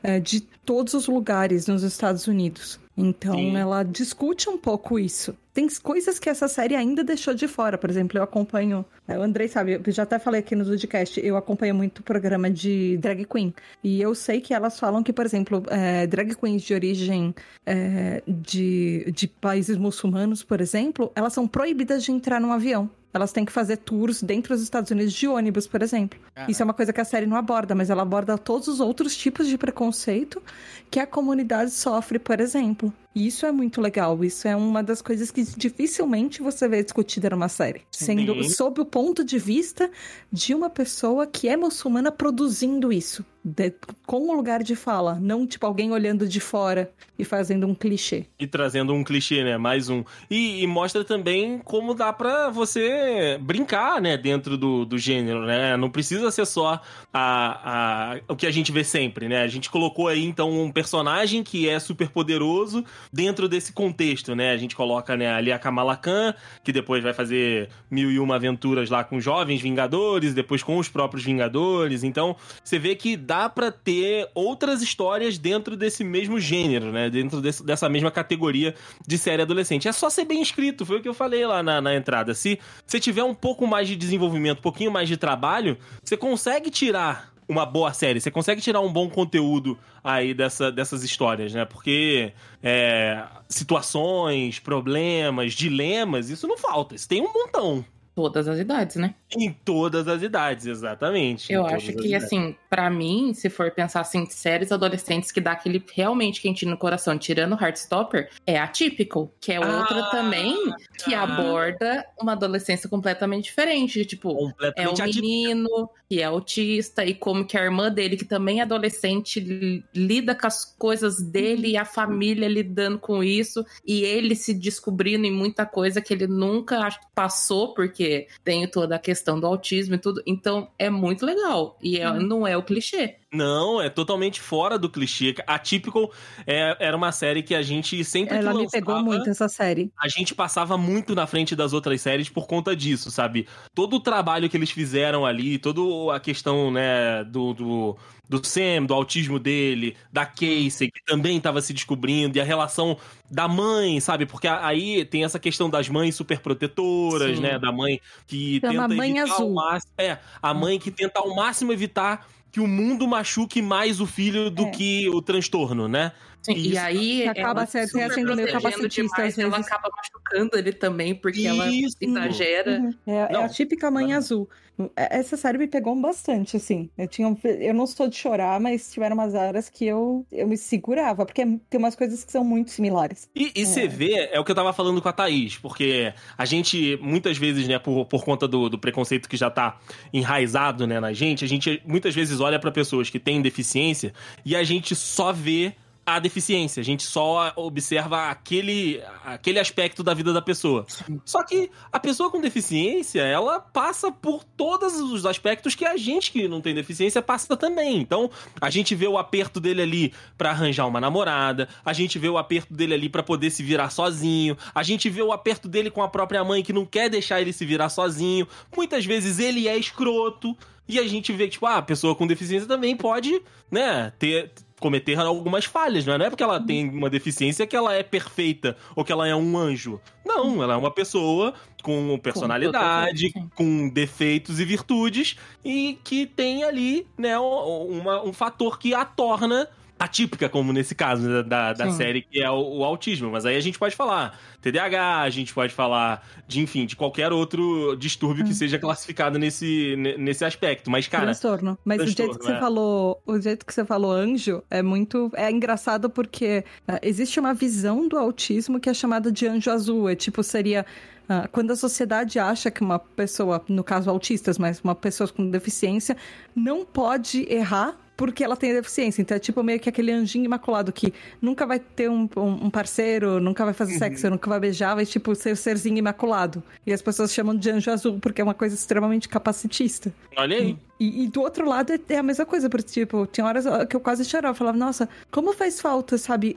é, 0.03 0.19
de 0.19 0.41
todos 0.41 0.95
os 0.95 1.07
lugares 1.07 1.67
nos 1.67 1.83
Estados 1.83 2.27
Unidos. 2.27 2.81
Então 2.97 3.35
Sim. 3.35 3.57
ela 3.57 3.83
discute 3.83 4.49
um 4.49 4.57
pouco 4.57 4.99
isso. 4.99 5.37
Tem 5.53 5.69
coisas 5.83 6.19
que 6.19 6.31
essa 6.31 6.47
série 6.49 6.77
ainda 6.77 7.03
deixou 7.03 7.35
de 7.35 7.47
fora. 7.49 7.77
Por 7.77 7.91
exemplo, 7.91 8.19
eu 8.19 8.23
acompanho. 8.23 8.85
é, 9.07 9.19
O 9.19 9.23
Andrei 9.23 9.49
sabe, 9.49 9.81
eu 9.85 9.93
já 9.93 10.05
até 10.05 10.19
falei 10.19 10.41
aqui 10.41 10.55
no 10.55 10.65
podcast, 10.65 11.21
eu 11.25 11.37
acompanho 11.37 11.75
muito 11.75 11.99
o 11.99 12.03
programa 12.03 12.49
de 12.49 12.97
drag 12.99 13.25
queen. 13.25 13.53
E 13.83 14.01
eu 14.01 14.15
sei 14.15 14.41
que 14.41 14.55
elas 14.55 14.79
falam 14.79 15.03
que, 15.03 15.13
por 15.13 15.27
exemplo, 15.27 15.63
é, 15.69 16.07
drag 16.07 16.35
queens 16.37 16.63
de 16.63 16.73
origem 16.73 17.35
é, 17.67 18.23
de, 18.27 19.11
de 19.13 19.27
países 19.27 19.77
muçulmanos, 19.77 20.43
por 20.43 20.61
exemplo, 20.61 21.11
elas 21.15 21.33
são 21.33 21.49
proibidas 21.49 22.05
de 22.05 22.13
entrar 22.13 22.41
num 22.41 22.53
avião. 22.53 22.89
Elas 23.15 23.33
têm 23.33 23.45
que 23.45 23.53
fazer 23.53 23.77
tours 23.77 24.21
dentro 24.21 24.55
dos 24.55 24.63
Estados 24.63 24.91
Unidos 24.91 25.13
de 25.13 25.29
ônibus, 25.29 25.69
por 25.69 25.81
exemplo. 25.83 26.19
Isso 26.49 26.61
é 26.61 26.65
uma 26.65 26.75
coisa 26.75 26.93
que 26.93 27.01
a 27.01 27.05
série 27.05 27.27
não 27.27 27.37
aborda, 27.37 27.73
mas 27.73 27.89
ela 27.89 28.03
aborda 28.03 28.37
todos 28.37 28.67
os 28.67 28.81
outros 28.81 29.17
tipos 29.17 29.47
de 29.47 29.57
preconceito 29.57 30.43
que 30.91 30.99
a 30.99 31.07
comunidade 31.07 31.71
sofre, 31.71 32.19
por 32.19 32.41
exemplo. 32.41 32.93
E 33.15 33.27
isso 33.27 33.47
é 33.47 33.53
muito 33.53 33.81
legal. 33.81 34.25
Isso 34.25 34.49
é 34.49 34.57
uma 34.57 34.83
das 34.83 35.01
coisas 35.01 35.31
que 35.31 35.43
dificilmente 35.57 36.43
você 36.43 36.69
vê 36.69 36.83
discutida 36.83 37.31
numa 37.31 37.49
série. 37.49 37.83
Sendo 37.91 38.43
Sim. 38.43 38.49
sob 38.51 38.81
o 38.81 38.85
ponto 38.85 39.23
de 39.25 39.39
vista 39.39 39.91
de 40.33 40.55
uma 40.55 40.69
pessoa 40.69 41.27
que 41.27 41.49
é 41.49 41.57
muçulmana 41.57 42.11
produzindo 42.11 42.93
isso. 42.93 43.25
De- 43.47 43.75
com 44.07 44.29
o 44.31 44.35
lugar 44.35 44.63
de 44.63 44.75
fala. 44.75 45.19
Não 45.21 45.47
tipo 45.47 45.67
alguém 45.67 45.93
olhando 45.93 46.27
de 46.27 46.41
fora 46.41 46.91
e 47.19 47.25
fazendo 47.25 47.67
um 47.67 47.75
clichê. 47.75 48.25
E 48.39 48.47
trazendo 48.47 48.95
um 48.95 49.05
clichê, 49.05 49.45
né? 49.45 49.59
Mais 49.59 49.89
um. 49.91 50.03
E, 50.31 50.63
e 50.63 50.67
mostra 50.67 51.05
também 51.05 51.59
como 51.59 51.95
dá 51.95 52.11
pra 52.13 52.49
você 52.49 53.39
brincar, 53.43 54.01
né? 54.01 54.17
Dentro 54.17 54.57
do, 54.57 54.85
do 54.87 54.97
gênero, 54.99 55.45
né? 55.45 55.77
Não 55.77 55.91
precisa 55.91 56.31
ser 56.31 56.47
só 56.47 56.81
a, 57.13 58.15
a, 58.15 58.21
o 58.29 58.35
que 58.35 58.47
a 58.47 58.51
gente 58.51 58.73
vê 58.73 58.83
sempre, 58.83 59.29
né? 59.29 59.43
A 59.43 59.49
gente 59.49 59.69
colocou 59.71 60.09
aí, 60.09 60.25
então, 60.25 60.51
um 60.51 60.73
personagem 60.73 61.43
que 61.45 61.69
é 61.69 61.79
super 61.79 62.09
poderoso 62.09 62.83
dentro 63.13 63.49
desse 63.49 63.73
contexto, 63.73 64.35
né? 64.35 64.51
A 64.53 64.57
gente 64.57 64.75
coloca 64.77 65.17
né, 65.17 65.33
ali 65.33 65.53
a 65.53 65.59
Kamala 65.59 65.97
Khan, 65.97 66.35
que 66.63 66.73
depois 66.73 67.03
vai 67.03 67.13
fazer 67.13 67.69
mil 67.91 68.11
e 68.11 68.19
uma 68.19 68.37
aventuras 68.37 68.91
lá 68.91 69.05
com 69.05 69.21
jovens 69.21 69.61
Vingadores, 69.61 70.35
depois 70.35 70.63
com 70.63 70.79
os 70.79 70.89
próprios 70.89 71.25
Vingadores. 71.25 72.03
Então, 72.05 72.37
você 72.63 72.79
vê 72.79 72.95
que 72.95 73.17
dá 73.17 73.49
pra 73.49 73.71
ter 73.71 74.29
outras 74.35 74.83
histórias 74.83 75.39
dentro 75.39 75.77
desse 75.77 76.03
mesmo 76.05 76.39
gênero, 76.41 76.93
né? 76.93 77.11
Dentro 77.11 77.41
desse- 77.41 77.65
dessa 77.65 77.89
mesma 77.89 78.11
categoria 78.11 78.75
de 79.07 79.19
série 79.19 79.43
adolescente. 79.43 79.89
É 79.89 79.93
só 79.93 80.09
ser 80.11 80.25
bem 80.25 80.43
escrito, 80.43 80.85
foi 80.87 80.99
o 80.99 81.03
que 81.03 81.09
eu 81.09 81.15
falei 81.15 81.47
lá 81.47 81.63
na, 81.63 81.81
na 81.81 81.95
entrada. 81.95 82.35
Se 82.35 82.59
você 82.87 82.99
tiver 83.01 83.25
um 83.25 83.35
pouco 83.35 83.67
mais 83.67 83.89
de 83.89 83.97
desenvolvimento, 83.97 84.59
um 84.59 84.63
pouquinho 84.63 84.91
mais 84.91 85.09
de 85.09 85.17
trabalho, 85.17 85.77
você 86.03 86.17
consegue 86.17 86.71
tirar 86.71 87.34
uma 87.49 87.67
boa 87.67 87.93
série, 87.93 88.21
você 88.21 88.31
consegue 88.31 88.61
tirar 88.61 88.81
um 88.81 88.93
bom 88.93 89.09
conteúdo 89.09 89.79
aí 90.03 90.35
dessa, 90.35 90.71
dessas 90.73 91.03
histórias, 91.03 91.53
né? 91.53 91.65
Porque 91.65 92.33
é, 92.63 93.23
situações, 93.49 94.59
problemas, 94.59 95.53
dilemas, 95.55 96.31
isso 96.31 96.47
não 96.47 96.57
falta. 96.57 96.95
Isso 96.95 97.09
tem 97.09 97.21
um 97.21 97.33
montão. 97.33 97.85
Todas 98.15 98.47
as 98.47 98.59
idades, 98.61 98.95
né? 98.97 99.15
Em 99.37 99.53
todas 99.65 100.07
as 100.07 100.23
idades, 100.23 100.67
exatamente. 100.67 101.53
Eu 101.53 101.67
acho 101.67 101.91
as 101.91 101.97
que, 101.97 102.07
idades. 102.09 102.25
assim, 102.25 102.57
pra 102.71 102.89
mim, 102.89 103.35
se 103.35 103.51
for 103.51 103.73
pensar 103.73 104.01
assim, 104.03 104.25
séries 104.27 104.71
adolescentes 104.71 105.33
que 105.33 105.41
dá 105.41 105.53
aquele 105.53 105.83
realmente 105.93 106.41
quentinho 106.41 106.71
no 106.71 106.79
coração, 106.79 107.19
tirando 107.19 107.61
Heartstopper, 107.61 108.31
é 108.47 108.57
a 108.57 108.69
Typical, 108.69 109.33
que 109.41 109.53
é 109.53 109.59
outra 109.59 109.99
Ah, 110.01 110.11
também 110.11 110.57
que 111.05 111.11
tá. 111.11 111.23
aborda 111.23 112.07
uma 112.21 112.33
adolescência 112.33 112.89
completamente 112.89 113.45
diferente. 113.47 114.05
Tipo, 114.05 114.29
é 114.31 114.33
um 114.33 114.37
completamente 114.51 115.03
atípico. 115.03 115.21
menino 115.27 115.91
que 116.09 116.21
é 116.21 116.25
autista 116.25 117.05
e 117.05 117.15
como 117.15 117.45
que 117.45 117.59
a 117.59 117.65
irmã 117.65 117.91
dele, 117.91 118.17
que 118.17 118.25
também 118.25 118.61
é 118.61 118.63
adolescente, 118.63 119.41
li- 119.41 119.85
lida 119.93 120.35
com 120.37 120.47
as 120.47 120.65
coisas 120.65 121.21
dele 121.21 121.71
e 121.71 121.77
a 121.77 121.85
família 121.85 122.47
lidando 122.47 122.99
com 122.99 123.25
isso 123.25 123.65
e 123.85 124.03
ele 124.05 124.37
se 124.37 124.55
descobrindo 124.55 125.27
em 125.27 125.33
muita 125.33 125.67
coisa 125.67 126.01
que 126.01 126.15
ele 126.15 126.29
nunca 126.29 126.89
passou, 127.15 127.75
porque 127.75 128.04
tem 128.45 128.67
toda 128.69 128.97
a 128.97 128.99
questão 128.99 129.39
do 129.39 129.47
autismo 129.47 129.95
e 129.95 129.99
tudo. 129.99 130.23
Então 130.27 130.69
é 130.79 130.89
muito 130.91 131.25
legal. 131.25 131.79
E 131.83 131.99
é- 131.99 132.13
não 132.13 132.47
é 132.47 132.57
o 132.57 132.63
clichê. 132.63 133.17
Não, 133.33 133.83
é 133.83 133.91
totalmente 133.91 134.41
fora 134.41 134.79
do 134.79 134.89
clichê. 134.89 135.35
A 135.47 135.59
Typical 135.59 136.11
é- 136.47 136.77
era 136.79 136.97
uma 136.97 137.11
série 137.11 137.43
que 137.43 137.55
a 137.55 137.63
gente 137.63 138.05
sempre 138.05 138.37
Ela 138.37 138.53
me 138.53 138.59
lançava, 138.63 138.71
pegou 138.71 139.03
muito 139.03 139.29
essa 139.29 139.49
série. 139.49 139.91
a 139.99 140.09
gente 140.09 140.35
passava 140.35 140.79
muito 140.79 141.15
na 141.17 141.27
frente 141.27 141.57
das 141.57 141.73
outras 141.73 142.01
séries 142.01 142.29
por 142.29 142.47
conta 142.47 142.77
disso, 142.77 143.11
sabe? 143.11 143.49
Todo 143.75 143.97
o 143.97 144.01
trabalho 144.01 144.49
que 144.49 144.57
eles 144.57 144.71
fizeram 144.71 145.27
ali, 145.27 145.59
toda 145.59 146.15
a 146.15 146.21
questão, 146.21 146.71
né, 146.71 147.25
do, 147.25 147.53
do, 147.55 147.97
do 148.29 148.45
Sam, 148.45 148.85
do 148.87 148.95
autismo 148.95 149.39
dele, 149.39 149.97
da 150.13 150.25
Casey, 150.25 150.91
que 150.91 151.05
também 151.05 151.37
estava 151.37 151.61
se 151.61 151.73
descobrindo, 151.73 152.39
e 152.39 152.41
a 152.41 152.45
relação 152.45 152.97
da 153.31 153.47
mãe, 153.47 154.01
sabe? 154.01 154.27
Porque 154.27 154.49
aí 154.49 155.05
tem 155.05 155.25
essa 155.25 155.39
questão 155.39 155.69
das 155.69 155.89
mães 155.89 156.15
super 156.15 156.41
protetoras, 156.41 157.37
Sim. 157.37 157.43
né? 157.43 157.59
Da 157.59 157.71
mãe 157.71 158.01
que 158.27 158.61
Chama 158.61 158.89
tenta 158.89 158.95
Mãe 158.95 159.19
evitar 159.19 159.35
Azul. 159.35 159.47
ao 159.47 159.53
máximo. 159.53 159.93
É, 159.99 160.19
a 160.43 160.55
mãe 160.55 160.79
que 160.79 160.91
tenta 160.91 161.21
ao 161.21 161.35
máximo 161.35 161.73
evitar 161.73 162.27
que 162.55 162.61
o 162.61 162.69
mundo 162.69 163.09
machuque 163.09 163.61
mais 163.61 164.01
o 164.01 164.07
filho 164.07 164.49
do 164.49 164.67
É. 164.67 164.71
que 164.71 165.09
o 165.09 165.21
transtorno, 165.21 165.89
né? 165.89 166.13
Sim, 166.41 166.53
e 166.57 166.79
aí 166.79 167.27
acaba 167.27 167.63
ela 167.63 167.67
se- 167.67 167.87
sendo 167.89 168.37
meio 168.37 168.53
capacitista, 168.53 169.03
demais, 169.03 169.33
às 169.33 169.39
ela 169.39 169.57
acaba 169.59 169.89
machucando 169.97 170.57
ele 170.59 170.73
também, 170.73 171.15
porque 171.17 171.47
ela 171.47 171.69
Isso. 171.73 171.97
exagera. 172.01 172.79
Uhum. 172.81 172.95
É, 173.07 173.33
é 173.35 173.37
a 173.43 173.49
típica 173.49 173.91
mãe 173.91 174.09
Não. 174.09 174.17
azul. 174.19 174.49
É- 174.97 175.19
Essa 175.21 175.37
série 175.39 175.57
me 175.57 175.67
pegou 175.69 175.95
bastante, 175.97 176.57
assim. 176.57 176.91
Eu, 176.99 177.07
tinha, 177.09 177.35
eu 177.45 177.73
não 177.73 177.87
sou 177.87 178.09
de 178.09 178.17
chorar, 178.17 178.61
mas 178.61 178.93
tiveram 178.93 179.15
umas 179.15 179.33
horas 179.33 179.71
que 179.71 179.87
eu, 179.87 180.27
eu 180.31 180.47
me 180.47 180.59
segurava, 180.59 181.25
porque 181.25 181.47
tem 181.71 181.79
umas 181.79 181.95
coisas 181.97 182.25
que 182.25 182.31
são 182.33 182.45
muito 182.45 182.73
similares. 182.73 183.27
E, 183.35 183.51
e 183.55 183.65
você 183.65 183.87
vê, 183.89 184.29
é 184.31 184.39
o 184.39 184.45
que 184.45 184.51
eu 184.51 184.55
tava 184.55 184.73
falando 184.75 185.01
com 185.01 185.09
a 185.09 185.13
Thaís, 185.13 185.57
porque 185.57 186.13
a 186.37 186.45
gente, 186.45 186.99
muitas 187.01 187.39
vezes, 187.39 187.67
né, 187.69 187.79
por, 187.79 188.05
por 188.05 188.23
conta 188.25 188.47
do, 188.47 188.69
do 188.69 188.79
preconceito 188.79 189.29
que 189.31 189.37
já 189.37 189.49
tá 189.49 189.79
enraizado, 190.13 190.87
né, 190.87 191.01
na 191.01 191.13
gente, 191.13 191.45
a 191.45 191.49
gente 191.49 191.81
muitas 191.87 192.15
vezes 192.15 192.41
olha 192.45 192.59
pra 192.59 192.71
pessoas 192.71 193.11
que 193.11 193.19
têm 193.19 193.43
deficiência 193.43 194.13
e 194.45 194.55
a 194.55 194.63
gente 194.63 194.95
só 194.95 195.33
vê 195.33 195.73
a 196.07 196.19
deficiência, 196.19 196.81
a 196.81 196.85
gente 196.85 197.03
só 197.03 197.53
observa 197.57 198.29
aquele, 198.29 199.03
aquele 199.25 199.59
aspecto 199.59 200.03
da 200.03 200.13
vida 200.13 200.33
da 200.33 200.43
pessoa. 200.43 200.87
Só 201.25 201.43
que 201.43 201.71
a 201.91 201.99
pessoa 201.99 202.31
com 202.31 202.41
deficiência, 202.41 203.23
ela 203.23 203.59
passa 203.61 204.13
por 204.13 204.45
todos 204.45 205.01
os 205.01 205.25
aspectos 205.25 205.75
que 205.75 205.85
a 205.85 205.97
gente 205.97 206.31
que 206.31 206.47
não 206.47 206.61
tem 206.61 206.75
deficiência 206.75 207.23
passa 207.23 207.57
também. 207.57 207.97
Então, 207.97 208.31
a 208.61 208.69
gente 208.69 208.95
vê 208.95 209.07
o 209.07 209.17
aperto 209.17 209.59
dele 209.61 209.83
ali 209.83 210.13
pra 210.37 210.51
arranjar 210.51 210.87
uma 210.87 211.01
namorada, 211.01 211.69
a 211.85 211.93
gente 211.93 212.19
vê 212.19 212.29
o 212.29 212.37
aperto 212.37 212.75
dele 212.75 212.95
ali 212.95 213.09
pra 213.09 213.23
poder 213.23 213.51
se 213.51 213.63
virar 213.63 213.91
sozinho, 213.91 214.59
a 214.75 214.83
gente 214.83 215.09
vê 215.09 215.23
o 215.23 215.33
aperto 215.33 215.69
dele 215.69 215.91
com 215.91 216.03
a 216.03 216.09
própria 216.09 216.45
mãe 216.45 216.63
que 216.63 216.73
não 216.73 216.85
quer 216.85 217.09
deixar 217.09 217.41
ele 217.41 217.53
se 217.53 217.65
virar 217.65 217.89
sozinho. 217.89 218.47
Muitas 218.77 219.07
vezes 219.07 219.39
ele 219.39 219.69
é 219.69 219.77
escroto. 219.77 220.57
E 220.87 220.99
a 220.99 221.09
gente 221.09 221.33
vê 221.33 221.45
que, 221.45 221.53
tipo, 221.53 221.65
ah, 221.65 221.79
a 221.79 221.83
pessoa 221.83 222.15
com 222.15 222.27
deficiência 222.27 222.69
também 222.69 222.95
pode, 222.95 223.41
né, 223.71 224.13
ter 224.19 224.53
cometer 224.81 225.19
algumas 225.19 225.65
falhas, 225.65 226.05
não 226.05 226.15
é? 226.15 226.19
Não 226.19 226.27
é 226.27 226.31
porque 226.31 226.43
ela 226.43 226.61
tem 226.61 226.89
uma 226.91 227.09
deficiência 227.09 227.67
que 227.67 227.77
ela 227.77 227.95
é 227.95 228.03
perfeita 228.03 228.77
ou 228.95 229.05
que 229.05 229.13
ela 229.13 229.27
é 229.27 229.35
um 229.35 229.57
anjo. 229.57 230.01
Não, 230.25 230.63
ela 230.63 230.75
é 230.75 230.77
uma 230.77 230.91
pessoa 230.91 231.55
com 231.83 232.19
personalidade, 232.19 233.31
sim. 233.31 233.49
com 233.55 233.89
defeitos 233.89 234.59
e 234.59 234.65
virtudes 234.65 235.37
e 235.65 235.99
que 236.03 236.27
tem 236.27 236.65
ali, 236.65 237.07
né, 237.17 237.39
uma- 237.39 238.23
um 238.23 238.33
fator 238.33 238.79
que 238.79 238.95
a 238.95 239.05
torna 239.05 239.69
atípica, 239.99 240.49
como 240.49 240.73
nesse 240.73 240.95
caso 240.95 241.29
né, 241.29 241.43
da, 241.43 241.73
da 241.73 241.91
Sim. 241.91 241.97
série, 241.97 242.23
que 242.23 242.43
é 242.43 242.51
o, 242.51 242.79
o 242.79 242.85
autismo. 242.85 243.31
Mas 243.31 243.47
aí 243.47 243.57
a 243.57 243.61
gente 243.61 243.79
pode 243.79 243.95
falar 243.95 244.39
TDAH, 244.61 245.21
a 245.21 245.31
gente 245.31 245.55
pode 245.55 245.73
falar 245.73 246.27
de, 246.47 246.61
enfim, 246.61 246.85
de 246.85 246.97
qualquer 246.97 247.33
outro 247.33 247.97
distúrbio 247.97 248.45
que 248.45 248.55
seja 248.55 248.79
classificado 248.79 249.39
nesse, 249.39 249.95
ne- 249.97 250.17
nesse 250.17 250.45
aspecto. 250.45 250.91
Mas, 250.91 251.07
cara, 251.07 251.25
transtorno. 251.25 251.79
Mas 251.85 252.01
o 252.03 252.07
jeito 252.07 252.17
transtorno, 252.17 252.39
que 252.41 252.47
você 252.47 252.53
é. 252.53 252.61
falou, 252.61 253.23
o 253.27 253.41
jeito 253.41 253.65
que 253.65 253.73
você 253.73 253.85
falou 253.85 254.11
anjo 254.11 254.63
é 254.71 254.83
muito 254.83 255.31
é 255.35 255.51
engraçado 255.51 256.11
porque 256.11 256.65
ah, 256.89 256.99
existe 257.03 257.39
uma 257.39 257.55
visão 257.55 258.09
do 258.09 258.19
autismo 258.19 258.81
que 258.81 258.91
é 258.91 258.95
chamada 258.95 259.31
de 259.31 259.47
anjo 259.47 259.71
azul. 259.71 260.09
É 260.09 260.15
tipo 260.15 260.43
seria 260.43 260.85
ah, 261.29 261.49
quando 261.51 261.71
a 261.71 261.77
sociedade 261.77 262.39
acha 262.39 262.71
que 262.71 262.83
uma 262.83 262.99
pessoa, 262.99 263.65
no 263.69 263.85
caso 263.85 264.11
autistas, 264.11 264.59
mas 264.59 264.81
uma 264.81 264.95
pessoa 264.95 265.29
com 265.29 265.49
deficiência 265.49 266.17
não 266.55 266.85
pode 266.85 267.47
errar 267.51 267.97
porque 268.17 268.45
ela 268.45 268.57
tem 268.57 268.73
deficiência. 268.73 269.21
Então 269.23 269.37
é 269.37 269.41
tipo 269.41 269.63
meio 269.63 269.81
que 269.81 269.89
aquele 269.89 270.13
anjinho 270.13 270.45
imaculado 270.45 270.93
que 270.93 271.13
nunca 271.43 271.67
vai 271.67 271.79
ter 271.79 272.09
um, 272.09 272.29
um- 272.37 272.67
um 272.67 272.71
parceiro, 272.71 273.41
nunca 273.41 273.65
vai 273.65 273.75
fazer 273.75 273.99
sexo, 273.99 274.31
nunca 274.31 274.49
vai 274.49 274.61
beijar, 274.61 274.95
vai 274.95 275.05
tipo 275.07 275.35
ser 275.35 275.53
o 275.53 275.57
serzinho 275.57 275.99
imaculado. 275.99 276.63
E 276.87 276.93
as 276.93 277.03
pessoas 277.03 277.33
chamam 277.33 277.55
de 277.57 277.71
anjo 277.71 277.91
azul 277.91 278.19
porque 278.21 278.41
é 278.41 278.45
uma 278.45 278.55
coisa 278.55 278.75
extremamente 278.75 279.29
capacitista. 279.29 280.13
olha 280.37 280.57
aí. 280.57 280.77
E, 281.01 281.25
e 281.25 281.29
do 281.29 281.41
outro 281.43 281.69
lado 281.69 281.93
é, 281.93 281.99
é 282.11 282.19
a 282.19 282.23
mesma 282.23 282.47
coisa, 282.47 282.71
porque, 282.71 282.89
tipo, 282.89 283.27
tinha 283.27 283.45
horas 283.45 283.65
que 283.89 283.97
eu 283.97 284.01
quase 284.01 284.25
chorava. 284.25 284.53
Eu 284.53 284.59
falava, 284.59 284.79
nossa, 284.79 285.09
como 285.31 285.53
faz 285.53 285.81
falta, 285.81 286.17
sabe, 286.17 286.57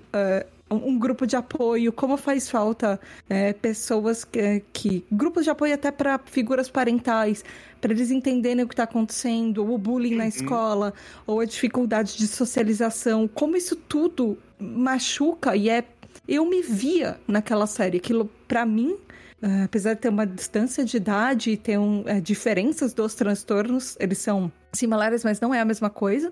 um, 0.70 0.90
um 0.90 1.00
grupo 1.00 1.26
de 1.26 1.36
apoio, 1.36 1.92
como 1.92 2.18
faz 2.18 2.48
falta 2.50 3.00
é, 3.28 3.52
pessoas 3.54 4.24
que, 4.24 4.62
que. 4.72 5.04
grupos 5.12 5.44
de 5.44 5.50
apoio 5.50 5.74
até 5.74 5.90
para 5.92 6.20
figuras 6.26 6.70
parentais, 6.70 7.44
para 7.80 7.92
eles 7.92 8.12
entenderem 8.12 8.64
o 8.64 8.68
que 8.68 8.74
está 8.74 8.84
acontecendo, 8.84 9.60
ou 9.60 9.74
o 9.74 9.78
bullying 9.78 10.16
na 10.16 10.28
escola, 10.28 10.94
ou 11.26 11.40
a 11.40 11.46
dificuldade 11.46 12.18
de 12.18 12.28
socialização, 12.28 13.28
como 13.28 13.56
isso 13.56 13.76
tudo 13.76 14.38
machuca 14.60 15.56
e 15.56 15.70
é. 15.70 15.84
Eu 16.28 16.46
me 16.46 16.62
via 16.62 17.18
naquela 17.26 17.66
série. 17.66 17.98
Aquilo, 17.98 18.30
para 18.48 18.66
mim, 18.66 18.98
eh, 19.42 19.64
apesar 19.64 19.94
de 19.94 20.02
ter 20.02 20.10
uma 20.10 20.26
distância 20.26 20.84
de 20.84 20.98
idade 20.98 21.52
e 21.52 21.58
ter 21.58 21.78
um, 21.78 22.04
eh, 22.06 22.20
diferenças 22.20 22.94
dos 22.94 23.16
transtornos, 23.16 23.96
eles 24.00 24.18
são 24.18 24.52
similares, 24.74 25.24
mas 25.24 25.40
não 25.40 25.54
é 25.54 25.60
a 25.60 25.66
mesma 25.66 25.90
coisa. 25.90 26.32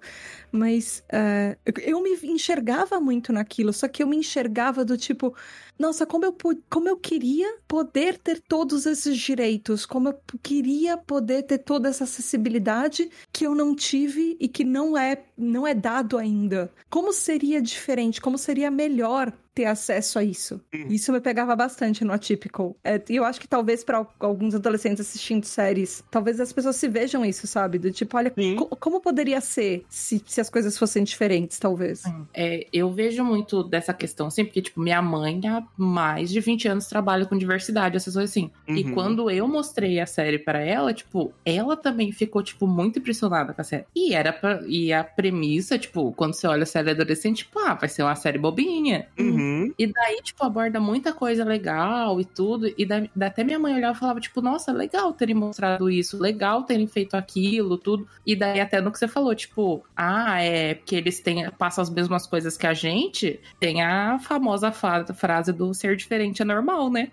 Mas 0.51 1.03
eh, 1.09 1.57
eu 1.83 2.01
me 2.01 2.11
enxergava 2.23 2.99
muito 2.99 3.33
naquilo, 3.33 3.73
só 3.73 3.87
que 3.87 4.03
eu 4.03 4.07
me 4.07 4.17
enxergava 4.17 4.85
do 4.85 4.97
tipo, 4.97 5.35
nossa, 5.77 6.05
como 6.05 6.25
eu, 6.25 6.35
como 6.69 6.87
eu 6.87 6.97
queria 6.97 7.57
poder 7.67 8.17
ter 8.17 8.41
todos 8.41 8.85
esses 8.85 9.17
direitos, 9.17 9.85
como 9.85 10.09
eu 10.09 10.19
queria 10.41 10.97
poder 10.97 11.43
ter 11.43 11.57
toda 11.59 11.89
essa 11.89 12.05
acessibilidade 12.05 13.09
que 13.31 13.45
eu 13.45 13.53
não 13.53 13.75
tive 13.75 14.37
e 14.39 14.47
que 14.47 14.63
não 14.63 14.97
é, 14.97 15.23
não 15.37 15.67
é 15.67 15.73
dado 15.73 16.17
ainda. 16.17 16.71
Como 16.89 17.11
seria 17.11 17.61
diferente, 17.61 18.21
como 18.21 18.37
seria 18.37 18.71
melhor 18.71 19.33
ter 19.55 19.65
acesso 19.65 20.19
a 20.19 20.23
isso. 20.23 20.59
Isso 20.89 21.13
me 21.13 21.21
pegava 21.21 21.55
bastante 21.55 22.03
no 22.03 22.11
Atypical. 22.11 22.75
É, 22.83 23.01
E 23.09 23.15
eu 23.15 23.23
acho 23.23 23.39
que 23.39 23.47
talvez 23.47 23.85
para 23.85 24.05
alguns 24.19 24.53
adolescentes 24.53 24.99
assistindo 24.99 25.45
séries, 25.45 26.03
talvez 26.11 26.41
as 26.41 26.51
pessoas 26.51 26.75
se 26.75 26.89
vejam 26.89 27.23
isso, 27.23 27.47
sabe? 27.47 27.79
Do 27.79 27.89
tipo, 27.89 28.17
olha, 28.35 28.55
co- 28.55 28.75
como 28.75 28.99
poderia 29.01 29.39
ser 29.41 29.83
se, 29.89 30.21
se 30.25 30.39
as 30.41 30.49
coisas 30.49 30.77
fossem 30.77 31.03
diferentes, 31.03 31.57
talvez. 31.59 32.03
É, 32.33 32.67
eu 32.71 32.91
vejo 32.91 33.23
muito 33.23 33.63
dessa 33.63 33.93
questão, 33.93 34.27
assim, 34.27 34.43
porque, 34.45 34.61
tipo, 34.61 34.79
minha 34.79 35.01
mãe 35.01 35.39
há 35.47 35.63
mais 35.77 36.29
de 36.29 36.39
20 36.39 36.67
anos 36.67 36.87
trabalha 36.87 37.25
com 37.25 37.37
diversidade, 37.37 37.95
essas 37.97 38.13
coisas 38.13 38.31
assim. 38.31 38.49
E 38.67 38.83
Uhum. 38.83 38.93
quando 38.93 39.29
eu 39.29 39.47
mostrei 39.47 39.99
a 39.99 40.05
série 40.05 40.39
pra 40.39 40.59
ela, 40.59 40.93
tipo, 40.93 41.33
ela 41.45 41.75
também 41.77 42.11
ficou, 42.11 42.41
tipo, 42.43 42.67
muito 42.67 42.99
impressionada 42.99 43.53
com 43.53 43.61
a 43.61 43.63
série. 43.63 43.85
E 43.95 44.13
era 44.13 44.31
pra, 44.33 44.61
e 44.67 44.91
a 44.93 45.03
premissa, 45.03 45.77
tipo, 45.77 46.11
quando 46.13 46.33
você 46.33 46.47
olha 46.47 46.63
a 46.63 46.65
série 46.65 46.91
adolescente, 46.91 47.37
tipo, 47.39 47.59
ah, 47.59 47.73
vai 47.73 47.89
ser 47.89 48.03
uma 48.03 48.15
série 48.15 48.37
bobinha. 48.37 49.07
Uhum. 49.19 49.73
E 49.77 49.87
daí, 49.87 50.21
tipo, 50.23 50.43
aborda 50.43 50.79
muita 50.79 51.13
coisa 51.13 51.43
legal 51.43 52.19
e 52.19 52.25
tudo. 52.25 52.71
E 52.77 52.85
da, 52.85 53.03
da- 53.15 53.27
até 53.27 53.43
minha 53.43 53.59
mãe 53.59 53.73
olhava 53.75 53.95
e 53.95 53.99
falava, 53.99 54.19
tipo, 54.19 54.41
nossa, 54.41 54.71
legal 54.71 55.11
terem 55.13 55.35
mostrado 55.35 55.89
isso, 55.89 56.17
legal 56.21 56.63
terem 56.63 56.87
feito 56.87 57.15
aquilo, 57.15 57.77
tudo. 57.77 58.07
E 58.25 58.35
daí, 58.35 58.59
até 58.59 58.81
no 58.81 58.91
que 58.91 58.97
você 58.99 59.07
falou, 59.07 59.35
tipo, 59.35 59.85
ah, 59.95 60.41
é 60.41 60.73
porque 60.73 60.95
eles 60.95 61.19
têm, 61.19 61.49
passam 61.51 61.81
as 61.81 61.89
mesmas 61.89 62.25
coisas 62.25 62.57
que 62.57 62.65
a 62.65 62.73
gente, 62.73 63.39
tem 63.59 63.81
a 63.83 64.17
famosa 64.19 64.71
fa- 64.71 65.05
frase 65.13 65.51
do 65.53 65.73
ser 65.73 65.95
diferente 65.95 66.41
é 66.41 66.45
normal, 66.45 66.89
né? 66.89 67.09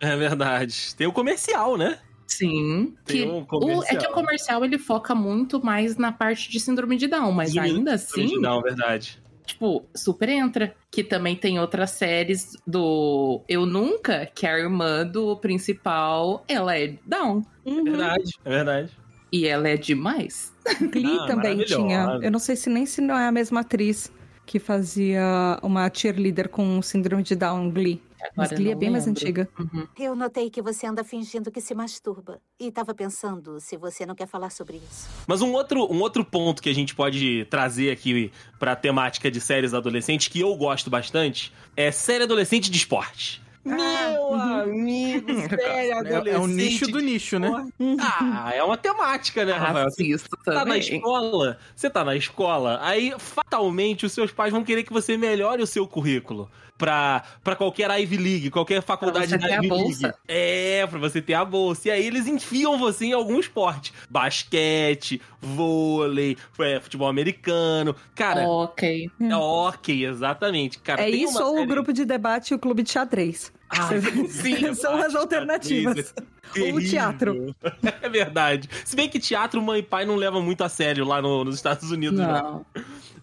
É 0.00 0.16
verdade. 0.16 0.94
Tem 0.94 1.06
o 1.06 1.12
comercial, 1.12 1.76
né? 1.76 1.98
Sim. 2.26 2.94
Tem 3.04 3.22
Que 3.22 3.24
um 3.28 3.38
o, 3.38 3.46
comercial. 3.46 3.84
é 3.88 3.96
que 3.96 4.06
o 4.06 4.12
comercial 4.12 4.64
ele 4.64 4.78
foca 4.78 5.14
muito 5.14 5.64
mais 5.64 5.96
na 5.96 6.10
parte 6.12 6.50
de 6.50 6.58
síndrome 6.60 6.96
de 6.96 7.06
Down, 7.06 7.32
mas 7.32 7.50
Síndrome- 7.50 7.70
ainda 7.70 7.94
assim, 7.94 8.38
Não, 8.40 8.60
verdade. 8.62 9.18
tipo, 9.44 9.84
super 9.94 10.28
entra. 10.28 10.74
Que 10.90 11.04
também 11.04 11.36
tem 11.36 11.60
outras 11.60 11.90
séries 11.90 12.56
do 12.66 13.42
Eu 13.48 13.66
Nunca, 13.66 14.26
que 14.34 14.46
a 14.46 14.58
irmã 14.58 15.04
do 15.06 15.36
principal, 15.36 16.42
ela 16.48 16.76
é 16.78 16.94
Down. 17.06 17.44
Uhum. 17.64 17.84
Verdade, 17.84 18.32
é 18.44 18.50
verdade. 18.50 18.90
E 19.32 19.46
ela 19.46 19.68
é 19.68 19.76
demais. 19.76 20.52
Glee 20.92 21.18
Ah, 21.20 21.26
também 21.26 21.64
tinha. 21.64 22.18
Eu 22.22 22.30
não 22.30 22.38
sei 22.38 22.56
se 22.56 22.68
nem 22.70 22.86
se 22.86 23.00
não 23.00 23.16
é 23.16 23.26
a 23.26 23.32
mesma 23.32 23.60
atriz 23.60 24.10
que 24.44 24.58
fazia 24.60 25.58
uma 25.62 25.90
cheerleader 25.92 26.48
com 26.48 26.80
síndrome 26.80 27.22
de 27.22 27.34
Down, 27.34 27.70
Glee. 27.70 28.00
Mas 28.36 28.46
Agora 28.46 28.54
eu 28.54 28.58
Glee 28.58 28.72
é 28.72 28.74
bem 28.74 28.90
mais 28.90 29.06
lembro. 29.06 29.20
antiga. 29.22 29.48
Uhum. 29.58 29.86
Eu 29.98 30.16
notei 30.16 30.48
que 30.50 30.62
você 30.62 30.86
anda 30.86 31.04
fingindo 31.04 31.50
que 31.50 31.60
se 31.60 31.74
masturba. 31.74 32.40
E 32.58 32.70
tava 32.72 32.94
pensando 32.94 33.60
se 33.60 33.76
você 33.76 34.06
não 34.06 34.14
quer 34.14 34.26
falar 34.26 34.50
sobre 34.50 34.76
isso. 34.78 35.08
Mas 35.26 35.42
um 35.42 35.52
outro, 35.52 35.92
um 35.92 36.00
outro 36.00 36.24
ponto 36.24 36.62
que 36.62 36.68
a 36.68 36.74
gente 36.74 36.94
pode 36.94 37.44
trazer 37.50 37.90
aqui 37.90 38.32
pra 38.58 38.74
temática 38.74 39.30
de 39.30 39.40
séries 39.40 39.74
adolescentes, 39.74 40.28
que 40.28 40.40
eu 40.40 40.54
gosto 40.56 40.88
bastante, 40.90 41.52
é 41.76 41.92
série 41.92 42.24
adolescente 42.24 42.70
de 42.70 42.76
esporte. 42.78 43.42
Meu 43.66 44.34
amigo, 44.34 45.26
série 45.48 45.62
É, 45.90 45.92
adolescente. 45.92 46.28
é 46.28 46.38
um 46.38 46.46
nicho 46.46 46.86
do 46.86 47.00
nicho, 47.00 47.38
né? 47.38 47.48
esporte. 47.48 47.72
Ah, 48.00 48.52
é 48.54 48.62
uma 48.62 48.76
temática, 48.76 49.44
né, 49.44 49.52
Rafael? 49.52 49.90
Você 49.90 50.18
tá 50.44 50.52
na 50.54 50.60
também. 50.60 50.78
escola, 50.78 51.58
você 51.74 51.90
tá 51.90 52.04
na 52.04 52.14
escola, 52.16 52.78
aí 52.82 53.12
fatalmente 53.18 54.06
os 54.06 54.12
seus 54.12 54.30
pais 54.30 54.52
vão 54.52 54.62
querer 54.64 54.84
que 54.84 54.92
você 54.92 55.16
melhore 55.16 55.62
o 55.62 55.66
seu 55.66 55.86
currículo. 55.86 56.48
Pra, 56.78 57.22
pra 57.42 57.56
qualquer 57.56 57.90
Ivy 57.90 58.18
League, 58.18 58.50
qualquer 58.50 58.82
faculdade 58.82 59.28
você 59.30 59.38
da 59.38 59.46
ter 59.46 59.54
a 59.54 59.56
Ivy 59.56 59.68
bolsa. 59.68 60.02
League. 60.08 60.18
É, 60.28 60.86
pra 60.86 60.98
você 60.98 61.22
ter 61.22 61.32
a 61.32 61.42
bolsa. 61.42 61.88
E 61.88 61.90
aí 61.90 62.06
eles 62.06 62.26
enfiam 62.26 62.76
você 62.78 63.06
em 63.06 63.12
algum 63.14 63.40
esporte. 63.40 63.94
Basquete, 64.10 65.18
vôlei, 65.40 66.36
é, 66.60 66.78
futebol 66.78 67.08
americano. 67.08 67.96
Cara, 68.14 68.46
Ok. 68.46 69.10
é 69.18 69.34
ok, 69.36 70.04
exatamente. 70.06 70.78
Cara, 70.80 71.00
é 71.00 71.10
tem 71.10 71.22
isso 71.24 71.38
uma 71.38 71.46
ou 71.46 71.52
o 71.54 71.56
série- 71.60 71.66
grupo 71.66 71.94
de 71.94 72.04
debate 72.04 72.50
e 72.50 72.54
o 72.54 72.58
clube 72.58 72.82
de 72.82 72.90
xadrez. 72.92 73.50
Ai, 73.70 74.00
sim, 74.28 74.74
São 74.74 74.96
as 74.96 75.14
alternativas. 75.14 76.14
Ou 76.58 76.74
o 76.76 76.80
teatro. 76.80 77.54
É 78.02 78.08
verdade. 78.08 78.68
Se 78.84 78.94
bem 78.96 79.08
que 79.08 79.18
teatro, 79.18 79.60
mãe 79.60 79.80
e 79.80 79.82
pai 79.82 80.04
não 80.04 80.16
levam 80.16 80.40
muito 80.42 80.62
a 80.64 80.68
sério 80.68 81.04
lá 81.04 81.20
no- 81.20 81.44
nos 81.44 81.56
Estados 81.56 81.90
Unidos, 81.90 82.18
né? 82.18 82.26
Não. 82.26 82.64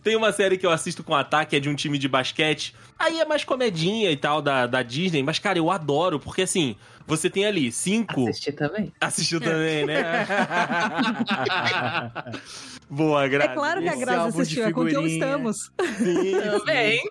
Tem 0.04 0.16
uma 0.18 0.34
série 0.34 0.58
que 0.58 0.66
eu 0.66 0.72
assisto 0.72 1.02
com 1.04 1.16
ataque, 1.16 1.56
é 1.56 1.60
de 1.60 1.70
um 1.70 1.76
time 1.76 1.98
de 1.98 2.10
basquete. 2.10 2.76
Aí 3.00 3.20
é 3.22 3.26
mais 3.26 3.44
comedinha 3.46 4.12
e 4.12 4.18
tal, 4.18 4.42
da, 4.42 4.68
da 4.68 4.84
Disney. 4.84 5.24
Mas, 5.24 5.40
cara, 5.40 5.58
eu 5.58 5.72
adoro, 5.72 6.20
porque 6.20 6.42
assim, 6.42 6.76
você 7.08 7.30
tem 7.30 7.46
ali 7.46 7.72
cinco. 7.72 8.28
Assisti 8.30 8.52
também. 8.52 8.92
Assistiu 9.00 9.40
também, 9.42 9.86
né? 9.86 10.04
Boa, 12.90 13.26
É 13.26 13.30
Grazi. 13.30 13.54
claro 13.54 13.82
que 13.82 13.90
a 13.90 13.96
Grazi 13.96 14.42
assistiu, 14.42 14.66
é 14.66 14.72
com 14.72 14.82
quem 14.82 14.90
figurinha. 14.90 15.14
estamos. 15.14 15.72
Sim, 15.98 16.34
Também. 16.60 17.02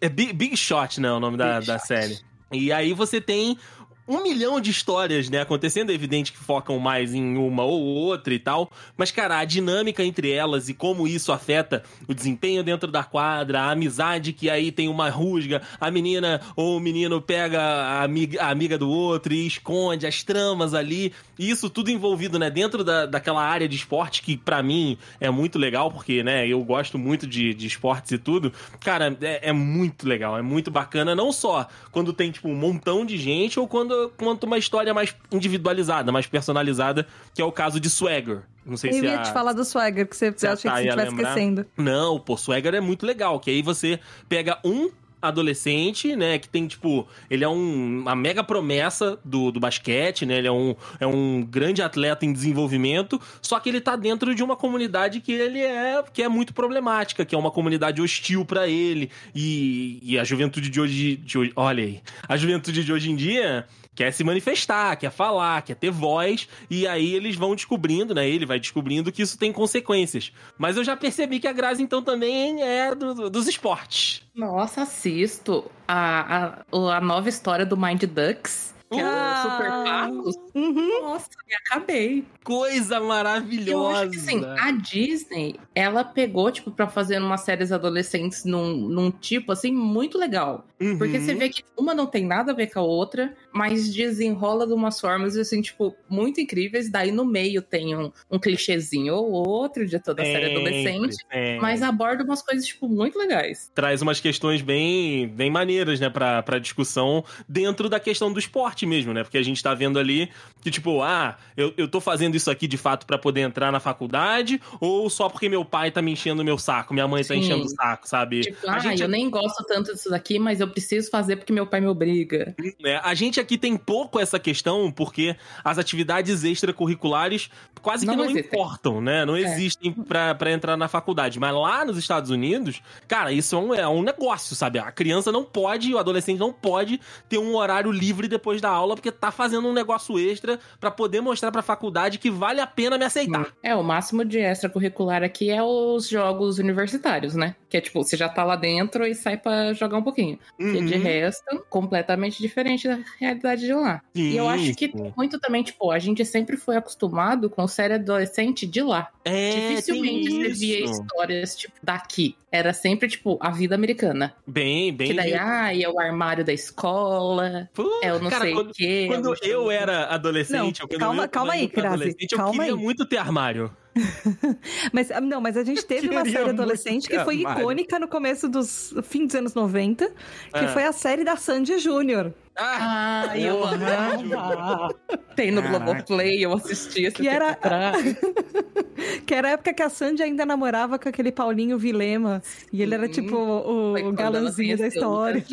É 0.00 0.08
Big, 0.08 0.32
Big 0.32 0.56
Shot, 0.56 1.00
né? 1.00 1.10
O 1.12 1.20
nome 1.20 1.36
da, 1.36 1.56
Big 1.58 1.66
da 1.66 1.78
Shot. 1.78 1.86
série. 1.88 2.18
E 2.52 2.72
aí 2.72 2.92
você 2.92 3.20
tem 3.20 3.58
um 4.08 4.22
milhão 4.22 4.60
de 4.60 4.70
histórias, 4.70 5.28
né? 5.28 5.40
Acontecendo, 5.40 5.90
é 5.90 5.94
evidente 5.94 6.32
que 6.32 6.38
focam 6.38 6.78
mais 6.78 7.12
em 7.12 7.36
uma 7.36 7.64
ou 7.64 7.82
outra 7.82 8.32
e 8.32 8.38
tal. 8.38 8.70
Mas, 8.96 9.10
cara, 9.10 9.38
a 9.38 9.44
dinâmica 9.44 10.04
entre 10.04 10.30
elas 10.30 10.68
e 10.68 10.74
como 10.74 11.08
isso 11.08 11.32
afeta 11.32 11.82
o 12.06 12.14
desempenho 12.14 12.62
dentro 12.62 12.90
da 12.90 13.02
quadra, 13.02 13.62
a 13.62 13.72
amizade 13.72 14.32
que 14.32 14.48
aí 14.48 14.70
tem 14.70 14.88
uma 14.88 15.10
rusga, 15.10 15.60
a 15.80 15.90
menina 15.90 16.40
ou 16.54 16.76
o 16.76 16.80
menino 16.80 17.20
pega 17.20 17.60
a 17.60 18.04
amiga, 18.04 18.42
a 18.42 18.50
amiga 18.50 18.78
do 18.78 18.88
outro 18.88 19.32
e 19.32 19.46
esconde 19.46 20.06
as 20.06 20.22
tramas 20.22 20.72
ali. 20.72 21.12
E 21.38 21.50
isso 21.50 21.68
tudo 21.68 21.90
envolvido, 21.90 22.38
né? 22.38 22.48
Dentro 22.48 22.84
da, 22.84 23.06
daquela 23.06 23.42
área 23.42 23.68
de 23.68 23.76
esporte 23.76 24.22
que, 24.22 24.36
pra 24.36 24.62
mim, 24.62 24.96
é 25.20 25.30
muito 25.30 25.58
legal, 25.58 25.90
porque, 25.90 26.22
né, 26.22 26.46
eu 26.46 26.62
gosto 26.62 26.98
muito 26.98 27.26
de, 27.26 27.52
de 27.52 27.66
esportes 27.66 28.12
e 28.12 28.18
tudo. 28.18 28.52
Cara, 28.80 29.16
é, 29.20 29.48
é 29.48 29.52
muito 29.52 30.08
legal, 30.08 30.38
é 30.38 30.42
muito 30.42 30.70
bacana. 30.70 31.14
Não 31.14 31.32
só 31.32 31.66
quando 31.90 32.12
tem, 32.12 32.30
tipo, 32.30 32.48
um 32.48 32.54
montão 32.54 33.04
de 33.04 33.18
gente 33.18 33.58
ou 33.58 33.66
quando 33.66 33.95
quanto 34.16 34.44
uma 34.44 34.58
história 34.58 34.92
mais 34.94 35.14
individualizada, 35.30 36.10
mais 36.12 36.26
personalizada, 36.26 37.06
que 37.34 37.42
é 37.42 37.44
o 37.44 37.52
caso 37.52 37.78
de 37.80 37.90
Swagger. 37.90 38.42
Não 38.64 38.76
sei 38.76 38.90
Eu 38.90 38.94
se 38.94 39.04
ia 39.04 39.20
a... 39.20 39.22
te 39.22 39.32
falar 39.32 39.52
do 39.52 39.64
Swagger, 39.64 40.06
que 40.06 40.16
você 40.16 40.32
se 40.36 40.46
acha 40.46 40.62
que 40.62 40.68
você 40.68 40.94
lembrar. 40.94 41.06
esquecendo. 41.06 41.66
Não, 41.76 42.18
pô, 42.18 42.36
Swagger 42.36 42.74
é 42.74 42.80
muito 42.80 43.06
legal, 43.06 43.38
que 43.38 43.50
aí 43.50 43.62
você 43.62 44.00
pega 44.28 44.58
um 44.64 44.90
adolescente, 45.20 46.14
né, 46.14 46.38
que 46.38 46.48
tem, 46.48 46.66
tipo, 46.66 47.06
ele 47.30 47.44
é 47.44 47.48
um, 47.48 48.00
uma 48.00 48.14
mega 48.14 48.44
promessa 48.44 49.18
do, 49.24 49.50
do 49.50 49.58
basquete, 49.58 50.26
né, 50.26 50.38
ele 50.38 50.48
é 50.48 50.52
um, 50.52 50.74
é 51.00 51.06
um 51.06 51.42
grande 51.42 51.82
atleta 51.82 52.24
em 52.24 52.32
desenvolvimento, 52.32 53.20
só 53.40 53.58
que 53.58 53.68
ele 53.68 53.80
tá 53.80 53.96
dentro 53.96 54.34
de 54.34 54.42
uma 54.42 54.56
comunidade 54.56 55.20
que 55.20 55.32
ele 55.32 55.60
é, 55.60 56.02
que 56.12 56.22
é 56.22 56.28
muito 56.28 56.54
problemática, 56.54 57.24
que 57.24 57.34
é 57.34 57.38
uma 57.38 57.50
comunidade 57.50 58.00
hostil 58.00 58.44
pra 58.44 58.68
ele, 58.68 59.10
e, 59.34 59.98
e 60.02 60.18
a 60.18 60.24
juventude 60.24 60.68
de 60.68 60.80
hoje, 60.80 61.16
de 61.16 61.38
hoje, 61.38 61.52
olha 61.56 61.82
aí, 61.82 62.00
a 62.28 62.36
juventude 62.36 62.84
de 62.84 62.92
hoje 62.92 63.10
em 63.10 63.16
dia 63.16 63.66
quer 63.96 64.12
se 64.12 64.22
manifestar, 64.22 64.94
quer 64.96 65.10
falar, 65.10 65.62
quer 65.62 65.74
ter 65.74 65.90
voz, 65.90 66.48
e 66.70 66.86
aí 66.86 67.14
eles 67.14 67.34
vão 67.34 67.56
descobrindo, 67.56 68.14
né? 68.14 68.28
Ele 68.28 68.46
vai 68.46 68.60
descobrindo 68.60 69.10
que 69.10 69.22
isso 69.22 69.36
tem 69.38 69.52
consequências. 69.52 70.30
Mas 70.56 70.76
eu 70.76 70.84
já 70.84 70.94
percebi 70.96 71.40
que 71.40 71.48
a 71.48 71.52
Grazi, 71.52 71.82
então, 71.82 72.02
também 72.02 72.62
é 72.62 72.94
do- 72.94 73.14
do- 73.14 73.30
dos 73.30 73.48
esportes. 73.48 74.22
Nossa, 74.34 74.82
assisto 74.82 75.68
a, 75.88 76.60
a, 76.70 76.96
a 76.96 77.00
nova 77.00 77.28
história 77.28 77.64
do 77.66 77.76
Mind 77.76 78.04
Ducks. 78.04 78.75
Que 78.90 79.00
era 79.00 79.08
Ah. 79.10 79.42
Super 79.42 79.70
Patos. 79.84 80.36
Uhum. 80.54 81.02
Nossa, 81.02 81.28
me 81.46 81.54
acabei. 81.54 82.24
Coisa 82.44 83.00
maravilhosa. 83.00 83.70
Eu 83.70 83.86
acho 83.88 84.10
que 84.10 84.16
assim, 84.18 84.44
a 84.44 84.70
Disney, 84.70 85.56
ela 85.74 86.04
pegou, 86.04 86.50
tipo, 86.50 86.70
pra 86.70 86.86
fazer 86.88 87.18
umas 87.20 87.40
séries 87.40 87.72
adolescentes 87.72 88.44
num, 88.44 88.76
num 88.76 89.10
tipo, 89.10 89.50
assim, 89.52 89.72
muito 89.72 90.16
legal. 90.18 90.64
Uhum. 90.80 90.98
Porque 90.98 91.18
você 91.18 91.34
vê 91.34 91.48
que 91.48 91.64
uma 91.76 91.94
não 91.94 92.06
tem 92.06 92.24
nada 92.24 92.52
a 92.52 92.54
ver 92.54 92.68
com 92.72 92.78
a 92.78 92.82
outra, 92.82 93.34
mas 93.52 93.92
desenrola 93.92 94.66
de 94.66 94.72
umas 94.72 95.00
formas, 95.00 95.36
assim, 95.36 95.60
tipo, 95.60 95.94
muito 96.08 96.40
incríveis. 96.40 96.90
Daí 96.90 97.10
no 97.10 97.24
meio 97.24 97.62
tem 97.62 97.96
um, 97.96 98.12
um 98.30 98.38
clichêzinho 98.38 99.14
ou 99.14 99.48
outro 99.48 99.86
de 99.86 99.98
toda 99.98 100.22
a 100.22 100.24
série 100.24 100.50
adolescente. 100.52 101.16
É. 101.30 101.58
Mas 101.58 101.82
aborda 101.82 102.22
umas 102.22 102.42
coisas, 102.42 102.66
tipo, 102.66 102.88
muito 102.88 103.18
legais. 103.18 103.70
traz 103.74 104.00
umas 104.02 104.20
questões 104.20 104.62
bem, 104.62 105.26
bem 105.28 105.50
maneiras, 105.50 105.98
né, 105.98 106.08
pra, 106.08 106.42
pra 106.42 106.58
discussão 106.58 107.24
dentro 107.48 107.88
da 107.88 107.98
questão 107.98 108.32
do 108.32 108.38
esporte 108.38 108.75
mesmo, 108.84 109.14
né? 109.14 109.22
Porque 109.22 109.38
a 109.38 109.42
gente 109.42 109.62
tá 109.62 109.72
vendo 109.72 109.98
ali 109.98 110.28
que, 110.60 110.70
tipo, 110.70 111.02
ah, 111.02 111.36
eu, 111.56 111.72
eu 111.76 111.86
tô 111.86 112.00
fazendo 112.00 112.34
isso 112.34 112.50
aqui 112.50 112.66
de 112.66 112.76
fato 112.76 113.06
pra 113.06 113.16
poder 113.16 113.42
entrar 113.42 113.70
na 113.70 113.78
faculdade 113.78 114.60
ou 114.80 115.08
só 115.08 115.28
porque 115.28 115.48
meu 115.48 115.64
pai 115.64 115.90
tá 115.90 116.02
me 116.02 116.12
enchendo 116.12 116.42
o 116.42 116.44
meu 116.44 116.58
saco, 116.58 116.92
minha 116.92 117.06
mãe 117.06 117.22
tá 117.22 117.34
Sim. 117.34 117.40
enchendo 117.40 117.64
o 117.64 117.68
saco, 117.68 118.08
sabe? 118.08 118.40
Tipo, 118.40 118.68
a 118.68 118.74
ah, 118.74 118.78
gente 118.80 119.00
eu 119.00 119.08
nem 119.08 119.30
gosto 119.30 119.64
tanto 119.64 119.94
disso 119.94 120.10
daqui, 120.10 120.38
mas 120.38 120.60
eu 120.60 120.68
preciso 120.68 121.08
fazer 121.10 121.36
porque 121.36 121.52
meu 121.52 121.66
pai 121.66 121.80
me 121.80 121.86
obriga. 121.86 122.54
né? 122.80 123.00
A 123.02 123.14
gente 123.14 123.38
aqui 123.38 123.56
tem 123.56 123.76
pouco 123.76 124.18
essa 124.18 124.38
questão 124.38 124.90
porque 124.90 125.36
as 125.62 125.78
atividades 125.78 126.42
extracurriculares 126.42 127.48
quase 127.80 128.06
que 128.06 128.16
Não 128.16 128.24
existem. 128.24 128.44
importam, 128.44 129.00
né? 129.00 129.24
Não 129.24 129.36
É. 129.36 129.40
existem 129.40 129.92
pra, 129.92 130.34
pra 130.34 130.50
entrar 130.50 130.76
na 130.76 130.88
faculdade. 130.88 131.38
Mas 131.38 131.54
lá 131.54 131.84
nos 131.84 131.96
Estados 131.96 132.30
Unidos, 132.30 132.82
cara, 133.06 133.32
isso 133.32 133.54
é 133.54 133.58
um, 133.58 133.74
é 133.74 133.88
um 133.88 134.02
negócio, 134.02 134.56
sabe? 134.56 134.78
A 134.78 134.90
criança 134.90 135.30
não 135.30 135.44
pode, 135.44 135.94
o 135.94 135.98
adolescente 135.98 136.38
não 136.38 136.52
pode 136.52 137.00
ter 137.28 137.38
um 137.38 137.54
horário 137.54 137.92
livre 137.92 138.26
depois 138.26 138.60
da 138.60 138.65
aula 138.70 138.94
porque 138.94 139.10
tá 139.12 139.30
fazendo 139.30 139.68
um 139.68 139.72
negócio 139.72 140.18
extra 140.18 140.58
pra 140.80 140.90
poder 140.90 141.20
mostrar 141.20 141.50
pra 141.52 141.62
faculdade 141.62 142.18
que 142.18 142.30
vale 142.30 142.60
a 142.60 142.66
pena 142.66 142.96
me 142.98 143.04
aceitar. 143.04 143.52
É, 143.62 143.74
o 143.74 143.82
máximo 143.82 144.24
de 144.24 144.38
extracurricular 144.38 145.22
aqui 145.22 145.50
é 145.50 145.62
os 145.62 146.08
jogos 146.08 146.58
universitários, 146.58 147.34
né? 147.34 147.54
Que 147.68 147.76
é 147.76 147.80
tipo, 147.80 148.02
você 148.02 148.16
já 148.16 148.28
tá 148.28 148.44
lá 148.44 148.56
dentro 148.56 149.06
e 149.06 149.14
sai 149.14 149.36
pra 149.36 149.72
jogar 149.72 149.98
um 149.98 150.02
pouquinho. 150.02 150.38
Que 150.58 150.82
de 150.82 150.94
Uhum. 150.94 151.00
resto, 151.02 151.64
completamente 151.68 152.40
diferente 152.40 152.86
da 152.88 152.98
realidade 153.20 153.62
de 153.62 153.72
lá. 153.74 154.02
e 154.14 154.36
eu 154.36 154.48
acho 154.48 154.74
que 154.74 154.92
muito 155.16 155.38
também, 155.38 155.62
tipo, 155.62 155.90
a 155.90 155.98
gente 155.98 156.24
sempre 156.24 156.56
foi 156.56 156.76
acostumado 156.76 157.48
com 157.50 157.66
série 157.66 157.94
adolescente 157.94 158.66
de 158.66 158.82
lá. 158.82 159.08
É, 159.24 159.50
Dificilmente 159.70 160.30
você 160.30 160.48
via 160.50 160.84
histórias, 160.84 161.56
tipo, 161.56 161.74
daqui. 161.82 162.36
Era 162.56 162.72
sempre, 162.72 163.06
tipo, 163.08 163.38
a 163.40 163.50
vida 163.50 163.74
americana. 163.74 164.34
Bem, 164.46 164.92
bem. 164.92 165.08
Que 165.08 165.14
daí, 165.14 165.34
ah, 165.34 165.76
é 165.78 165.86
o 165.88 166.00
armário 166.00 166.42
da 166.44 166.52
escola, 166.52 167.68
Pô, 167.74 168.00
é 168.02 168.12
o 168.14 168.18
não 168.18 168.30
cara, 168.30 168.44
sei 168.44 168.52
o 168.52 168.56
quando, 168.56 168.72
quê. 168.72 169.04
quando 169.08 169.28
é 169.28 169.30
o- 169.30 169.44
eu 169.44 169.70
era 169.70 170.06
adolescente, 170.06 170.80
Não, 170.80 170.88
quando 170.88 170.98
calma- 171.00 171.22
eu, 171.24 171.28
calma 171.28 171.52
quando 171.52 171.58
aí, 171.60 171.64
eu 171.64 171.68
Grazi, 171.70 171.94
adolescente, 171.94 172.32
eu 172.32 172.38
calma 172.38 172.52
queria 172.64 172.74
aí. 172.74 172.80
muito 172.80 173.04
ter 173.06 173.18
armário. 173.18 173.70
Mas, 174.92 175.10
ah, 175.10 175.20
não, 175.20 175.40
mas 175.40 175.56
a 175.56 175.64
gente 175.64 175.84
teve 175.84 176.08
uma 176.08 176.24
série 176.24 176.50
adolescente 176.50 177.08
que 177.08 177.18
foi 177.20 177.36
icônica 177.40 177.98
no 177.98 178.06
começo 178.08 178.48
dos 178.48 178.94
fim 179.04 179.26
dos 179.26 179.34
anos 179.34 179.54
90, 179.54 180.06
que 180.08 180.12
Ah. 180.52 180.68
foi 180.68 180.84
a 180.84 180.92
série 180.92 181.24
da 181.24 181.36
Sandy 181.36 181.78
Júnior. 181.78 182.32
Ah, 182.58 183.26
Ah, 183.30 183.38
eu 183.38 183.62
amava. 183.64 184.94
Tem 185.34 185.50
no. 185.50 185.62
Globoplay, 185.62 186.42
eu 186.44 186.52
assistia. 186.54 187.10
Que 187.10 187.26
era- 187.28 187.58
Que 189.26 189.34
era 189.34 189.48
a 189.48 189.50
época 189.52 189.74
que 189.74 189.82
a 189.82 189.88
Sandy 189.90 190.22
ainda 190.22 190.46
namorava 190.46 190.98
com 190.98 191.08
aquele 191.08 191.30
Paulinho 191.32 191.78
Vilema. 191.78 192.42
E 192.72 192.82
ele 192.82 192.94
era 192.94 193.08
tipo 193.08 193.36
o, 193.36 193.94
o 194.08 194.12
galãzinho 194.12 194.76
da 194.78 194.86
história. 194.86 195.44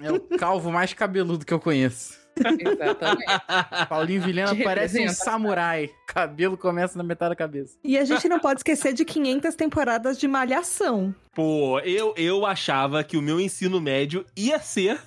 É 0.00 0.12
o 0.12 0.20
calvo 0.38 0.70
mais 0.72 0.94
cabeludo 0.94 1.44
que 1.44 1.52
eu 1.52 1.60
conheço. 1.60 2.19
Exatamente. 2.58 3.88
Paulinho 3.88 4.22
Vilhena 4.22 4.54
parece 4.62 5.00
um 5.04 5.08
samurai. 5.08 5.90
Cabelo 6.06 6.56
começa 6.56 6.96
na 6.96 7.04
metade 7.04 7.30
da 7.30 7.36
cabeça. 7.36 7.78
E 7.84 7.96
a 7.96 8.04
gente 8.04 8.28
não 8.28 8.38
pode 8.38 8.60
esquecer 8.60 8.92
de 8.92 9.04
500 9.04 9.54
temporadas 9.54 10.18
de 10.18 10.26
Malhação. 10.26 11.14
Pô, 11.34 11.78
eu, 11.80 12.12
eu 12.16 12.44
achava 12.44 13.04
que 13.04 13.16
o 13.16 13.22
meu 13.22 13.40
ensino 13.40 13.80
médio 13.80 14.24
ia 14.36 14.58
ser 14.58 15.00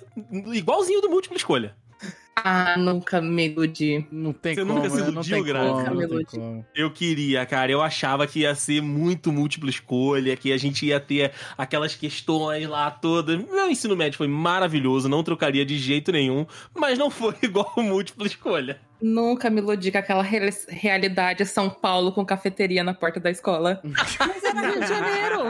igualzinho 0.52 1.00
do 1.00 1.10
múltipla 1.10 1.36
escolha. 1.36 1.76
Ah, 2.36 2.76
nunca 2.76 3.20
me 3.20 3.46
iludi. 3.46 4.06
Não 4.10 4.32
tem 4.32 4.54
Você 4.54 4.62
como, 4.62 4.74
nunca 4.74 4.90
se 4.90 5.00
né? 5.00 5.08
Iludiu, 5.08 6.26
como. 6.26 6.66
Eu 6.74 6.90
queria, 6.90 7.46
cara. 7.46 7.70
Eu 7.70 7.80
achava 7.80 8.26
que 8.26 8.40
ia 8.40 8.54
ser 8.54 8.82
muito 8.82 9.32
múltipla 9.32 9.70
escolha, 9.70 10.36
que 10.36 10.52
a 10.52 10.56
gente 10.56 10.84
ia 10.86 10.98
ter 10.98 11.32
aquelas 11.56 11.94
questões 11.94 12.68
lá 12.68 12.90
todas. 12.90 13.38
Meu 13.38 13.70
ensino 13.70 13.96
médio 13.96 14.18
foi 14.18 14.26
maravilhoso, 14.26 15.08
não 15.08 15.22
trocaria 15.22 15.64
de 15.64 15.78
jeito 15.78 16.10
nenhum, 16.10 16.44
mas 16.74 16.98
não 16.98 17.10
foi 17.10 17.34
igual 17.42 17.72
múltipla 17.76 18.26
escolha. 18.26 18.80
Nunca 19.06 19.50
me 19.50 19.60
iludi 19.60 19.92
com 19.92 19.98
aquela 19.98 20.22
re- 20.22 20.48
realidade 20.68 21.44
São 21.44 21.68
Paulo 21.68 22.10
com 22.10 22.24
cafeteria 22.24 22.82
na 22.82 22.94
porta 22.94 23.20
da 23.20 23.30
escola. 23.30 23.80
Mas 23.84 24.16
era 24.44 24.60
Rio 24.70 24.80
de 24.80 24.86
Janeiro. 24.86 25.44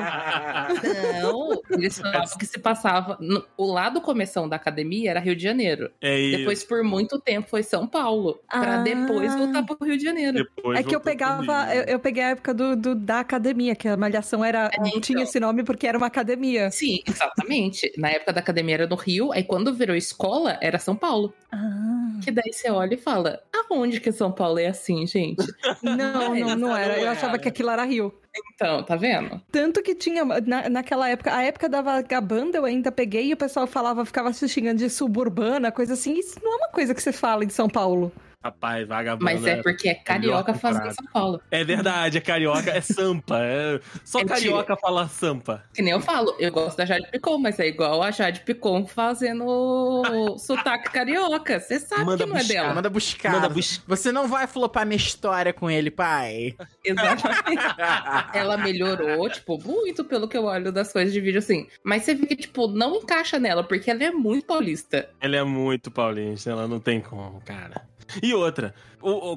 Não, 1.22 1.60
eles 1.78 1.98
falavam 1.98 2.36
que 2.38 2.46
se 2.46 2.58
passava. 2.58 3.16
no- 3.20 3.44
o 3.56 3.64
lado 3.72 4.00
começão 4.00 4.48
da 4.48 4.56
academia 4.56 5.10
era 5.10 5.20
Rio 5.20 5.36
de 5.36 5.42
Janeiro. 5.42 5.90
É 6.02 6.18
isso. 6.18 6.38
Depois, 6.38 6.64
por 6.64 6.82
muito 6.82 7.18
tempo, 7.20 7.48
foi 7.48 7.62
São 7.62 7.86
Paulo. 7.86 8.40
Pra 8.50 8.80
Ah. 8.80 8.82
depois 8.82 9.34
voltar 9.36 9.62
pro 9.62 9.76
Rio 9.86 9.96
de 9.96 10.04
Janeiro. 10.04 10.38
Depois 10.56 10.78
É 10.78 10.82
que 10.82 10.94
eu 10.94 11.00
pegava, 11.00 11.72
eu, 11.74 11.84
eu 11.84 11.98
peguei 12.00 12.22
a 12.24 12.28
época 12.30 12.52
do, 12.52 12.74
do- 12.74 12.94
da 12.94 13.20
academia, 13.20 13.76
que 13.76 13.86
a 13.86 13.96
Malhação 13.96 14.44
era, 14.44 14.68
então. 14.78 15.00
tinha 15.00 15.22
esse 15.22 15.38
nome 15.38 15.62
porque 15.62 15.86
era 15.86 15.96
uma 15.96 16.06
academia. 16.08 16.70
Sim, 16.72 17.00
exatamente. 17.06 17.92
Na 17.96 18.10
época 18.10 18.32
da 18.32 18.40
academia 18.40 18.74
era 18.74 18.86
no 18.86 18.96
Rio, 18.96 19.32
aí 19.32 19.44
quando 19.44 19.72
virou 19.72 19.94
escola, 19.94 20.58
era 20.60 20.78
São 20.78 20.96
Paulo. 20.96 21.32
Ah. 21.52 22.18
Que 22.22 22.30
daí 22.30 22.52
você 22.52 22.70
olha 22.70 22.94
e 22.94 22.98
fala: 22.98 23.40
aonde 23.52 24.00
que 24.00 24.12
São 24.12 24.30
Paulo 24.32 24.58
é 24.58 24.66
assim, 24.66 25.06
gente? 25.06 25.44
Não, 25.82 26.34
não, 26.34 26.56
não 26.56 26.76
era. 26.76 26.98
Eu 26.98 27.10
achava 27.10 27.38
que 27.38 27.48
aquilo 27.48 27.70
era 27.70 27.84
Rio. 27.84 28.12
Então, 28.54 28.82
tá 28.82 28.96
vendo? 28.96 29.40
Tanto 29.52 29.82
que 29.82 29.94
tinha, 29.94 30.24
na, 30.24 30.68
naquela 30.68 31.08
época, 31.08 31.34
a 31.34 31.42
época 31.42 31.68
da 31.68 31.82
vagabanda 31.82 32.58
eu 32.58 32.64
ainda 32.64 32.90
peguei 32.90 33.28
e 33.28 33.32
o 33.32 33.36
pessoal 33.36 33.66
falava, 33.66 34.04
ficava 34.04 34.32
se 34.32 34.48
xingando 34.48 34.78
de 34.78 34.90
suburbana, 34.90 35.70
coisa 35.70 35.94
assim. 35.94 36.18
Isso 36.18 36.40
não 36.42 36.54
é 36.54 36.56
uma 36.56 36.68
coisa 36.68 36.94
que 36.94 37.02
você 37.02 37.12
fala 37.12 37.44
em 37.44 37.48
São 37.48 37.68
Paulo. 37.68 38.12
Rapaz, 38.44 38.86
vagabundo. 38.86 39.24
Mas 39.24 39.46
é 39.46 39.62
porque 39.62 39.88
é 39.88 39.94
carioca 39.94 40.52
melhor 40.52 40.60
fazendo. 40.60 40.92
São 40.92 41.06
Paulo. 41.10 41.40
É 41.50 41.64
verdade, 41.64 42.18
é 42.18 42.20
carioca, 42.20 42.70
é 42.70 42.80
sampa. 42.82 43.38
é- 43.40 43.80
Só 44.04 44.18
É 44.20 44.24
carioca 44.26 44.76
fala 44.76 45.08
sampa. 45.08 45.64
Que 45.72 45.80
nem 45.80 45.92
eu 45.92 46.00
falo, 46.00 46.34
eu 46.38 46.52
gosto 46.52 46.76
da 46.76 46.84
Jade 46.84 47.10
Picon, 47.10 47.38
mas 47.38 47.58
é 47.58 47.66
igual 47.68 48.02
a 48.02 48.10
Jade 48.10 48.40
Picon 48.40 48.86
fazendo 48.86 50.36
sotaque 50.38 50.90
carioca. 50.90 51.58
Você 51.58 51.78
sabe 51.80 52.04
Manda 52.04 52.24
que 52.24 52.30
não 52.30 52.36
é 52.36 52.40
buscar. 52.40 52.54
dela. 52.54 52.74
Manda 52.74 52.90
buscar. 52.90 53.32
Manda 53.32 53.48
bus- 53.48 53.82
Você 53.86 54.12
não 54.12 54.28
vai 54.28 54.46
flopar 54.46 54.84
minha 54.86 54.96
história 54.98 55.52
com 55.52 55.70
ele, 55.70 55.90
pai. 55.90 56.54
Exatamente. 56.84 57.62
ela 58.34 58.56
melhorou, 58.58 59.28
tipo, 59.30 59.58
muito 59.64 60.04
pelo 60.04 60.28
que 60.28 60.36
eu 60.36 60.44
olho 60.44 60.70
das 60.70 60.92
coisas 60.92 61.12
de 61.14 61.20
vídeo 61.20 61.38
assim. 61.38 61.66
Mas 61.82 62.02
você 62.02 62.14
vê 62.14 62.26
que, 62.26 62.36
tipo, 62.36 62.66
não 62.68 62.96
encaixa 62.96 63.38
nela, 63.38 63.64
porque 63.64 63.90
ela 63.90 64.04
é 64.04 64.10
muito 64.10 64.46
paulista. 64.46 65.08
Ela 65.20 65.36
é 65.36 65.42
muito 65.44 65.90
paulista, 65.90 66.50
ela 66.50 66.68
não 66.68 66.78
tem 66.78 67.00
como, 67.00 67.40
cara. 67.40 67.82
E 68.22 68.34
outra, 68.34 68.74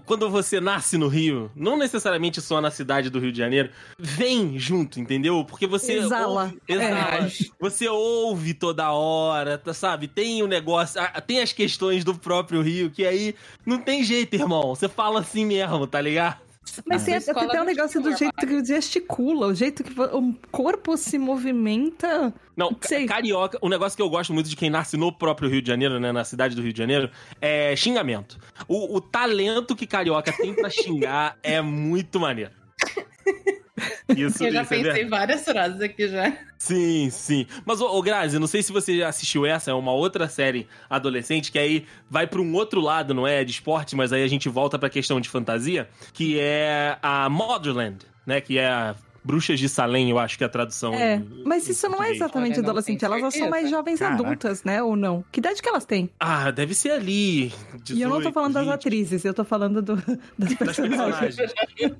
quando 0.05 0.29
você 0.29 0.59
nasce 0.59 0.97
no 0.97 1.07
Rio, 1.07 1.51
não 1.55 1.77
necessariamente 1.77 2.41
só 2.41 2.59
na 2.61 2.69
cidade 2.71 3.09
do 3.09 3.19
Rio 3.19 3.31
de 3.31 3.37
Janeiro, 3.37 3.69
vem 3.97 4.57
junto, 4.59 4.99
entendeu? 4.99 5.43
Porque 5.45 5.65
você. 5.67 5.93
Exala. 5.93 6.43
ouve- 6.45 6.61
exala. 6.67 7.25
É. 7.25 7.29
Você 7.59 7.87
ouve 7.87 8.53
toda 8.53 8.91
hora, 8.91 9.57
tá, 9.57 9.73
sabe? 9.73 10.07
Tem 10.07 10.41
o 10.43 10.47
negócio, 10.47 11.01
ah, 11.01 11.21
tem 11.21 11.41
as 11.41 11.51
questões 11.53 12.03
do 12.03 12.13
próprio 12.15 12.61
Rio, 12.61 12.89
que 12.89 13.05
aí 13.05 13.35
não 13.65 13.79
tem 13.79 14.03
jeito, 14.03 14.33
irmão. 14.35 14.75
Você 14.75 14.87
fala 14.87 15.19
assim 15.21 15.45
mesmo, 15.45 15.85
tá 15.87 15.99
ligado? 16.01 16.46
Mas 16.85 17.03
tem, 17.03 17.19
tem 17.19 17.61
um 17.61 17.65
negócio 17.65 18.01
do 18.01 18.15
jeito 18.15 18.35
que 18.35 18.65
gesticula, 18.65 19.47
o 19.47 19.53
jeito 19.53 19.83
que 19.83 19.99
o 19.99 20.33
corpo 20.51 20.95
se 20.97 21.17
movimenta. 21.17 22.33
Não, 22.55 22.75
Sei. 22.81 23.05
carioca, 23.05 23.57
o 23.61 23.69
negócio 23.69 23.95
que 23.95 24.01
eu 24.01 24.09
gosto 24.09 24.33
muito 24.33 24.49
de 24.49 24.55
quem 24.55 24.69
nasce 24.69 24.97
no 24.97 25.11
próprio 25.11 25.49
Rio 25.49 25.61
de 25.61 25.67
Janeiro, 25.67 25.99
né, 25.99 26.11
na 26.11 26.23
cidade 26.23 26.55
do 26.55 26.61
Rio 26.61 26.73
de 26.73 26.79
Janeiro, 26.79 27.09
é 27.41 27.75
xingamento. 27.75 28.39
O, 28.67 28.95
o 28.95 29.01
talento 29.01 29.75
que 29.75 29.85
carioca 29.85 30.31
tem 30.31 30.53
pra 30.53 30.69
xingar 30.69 31.37
é 31.43 31.61
muito 31.61 32.19
maneiro. 32.19 32.51
Isso, 34.15 34.43
eu 34.43 34.51
já 34.51 34.63
isso 34.63 34.73
é 34.73 34.77
pensei 34.77 34.83
verdade. 34.83 35.09
várias 35.09 35.43
frases 35.43 35.81
aqui 35.81 36.07
já. 36.07 36.35
Sim, 36.57 37.09
sim. 37.11 37.45
Mas, 37.65 37.79
ô, 37.79 37.87
ô 37.87 38.01
Grazi, 38.01 38.39
não 38.39 38.47
sei 38.47 38.63
se 38.63 38.71
você 38.71 38.97
já 38.97 39.09
assistiu 39.09 39.45
essa, 39.45 39.69
é 39.69 39.73
uma 39.73 39.91
outra 39.91 40.27
série 40.27 40.67
adolescente 40.89 41.51
que 41.51 41.59
aí 41.59 41.85
vai 42.09 42.25
pra 42.25 42.41
um 42.41 42.53
outro 42.55 42.81
lado, 42.81 43.13
não 43.13 43.27
é 43.27 43.43
de 43.43 43.51
esporte, 43.51 43.95
mas 43.95 44.11
aí 44.11 44.23
a 44.23 44.27
gente 44.27 44.49
volta 44.49 44.79
pra 44.79 44.89
questão 44.89 45.21
de 45.21 45.29
fantasia, 45.29 45.87
que 46.13 46.39
é 46.39 46.97
a 47.01 47.29
Motherland, 47.29 48.05
né, 48.25 48.41
que 48.41 48.57
é 48.57 48.67
a 48.67 48.95
Bruxas 49.27 49.59
de 49.59 49.67
Salem, 49.69 50.09
eu 50.09 50.17
acho 50.17 50.37
que 50.37 50.43
é 50.43 50.47
a 50.47 50.49
tradução. 50.49 50.93
É, 50.93 51.15
em- 51.17 51.43
mas 51.45 51.67
em 51.67 51.71
isso 51.71 51.85
não 51.87 51.95
é 51.95 51.97
português. 51.97 52.21
exatamente 52.21 52.59
adolescente, 52.59 53.05
elas 53.05 53.33
são 53.33 53.49
mais 53.49 53.69
jovens 53.69 53.99
Caraca. 53.99 54.23
adultas, 54.23 54.63
né? 54.63 54.81
Ou 54.81 54.95
não? 54.95 55.23
Que 55.31 55.39
idade 55.39 55.61
que 55.61 55.67
elas 55.69 55.85
têm? 55.85 56.09
Ah, 56.19 56.49
deve 56.49 56.73
ser 56.73 56.91
ali. 56.91 57.51
e 57.89 58.01
eu 58.01 58.07
não 58.09 58.15
tô 58.15 58.29
18, 58.29 58.33
falando 58.33 58.53
das 58.53 58.63
20. 58.63 58.73
atrizes, 58.73 59.25
eu 59.25 59.33
tô 59.33 59.43
falando 59.43 59.81
do- 59.81 59.95
das 60.39 60.49
Das 60.49 60.55
personagens. 60.55 61.35
personagens. 61.35 61.97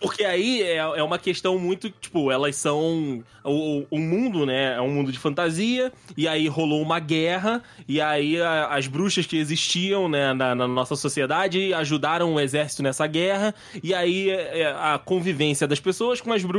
Porque 0.00 0.22
aí 0.24 0.62
é, 0.62 0.76
é 0.76 1.02
uma 1.02 1.18
questão 1.18 1.58
muito, 1.58 1.90
tipo, 1.90 2.30
elas 2.30 2.54
são. 2.54 3.24
O, 3.44 3.86
o 3.90 3.98
mundo, 3.98 4.44
né? 4.44 4.74
É 4.74 4.80
um 4.80 4.90
mundo 4.90 5.10
de 5.10 5.18
fantasia, 5.18 5.90
e 6.16 6.28
aí 6.28 6.46
rolou 6.48 6.82
uma 6.82 6.98
guerra, 7.00 7.62
e 7.88 7.98
aí 7.98 8.38
a- 8.40 8.66
as 8.68 8.86
bruxas 8.86 9.24
que 9.26 9.38
existiam, 9.38 10.06
né, 10.06 10.34
na, 10.34 10.54
na 10.54 10.68
nossa 10.68 10.94
sociedade 10.94 11.72
ajudaram 11.72 12.34
o 12.34 12.38
exército 12.40 12.82
nessa 12.82 13.06
guerra, 13.06 13.54
e 13.82 13.94
aí 13.94 14.28
é, 14.28 14.66
a 14.66 15.00
convivência 15.02 15.66
das 15.66 15.80
pessoas 15.80 16.20
com 16.20 16.30
as 16.30 16.44
bruxas, 16.44 16.57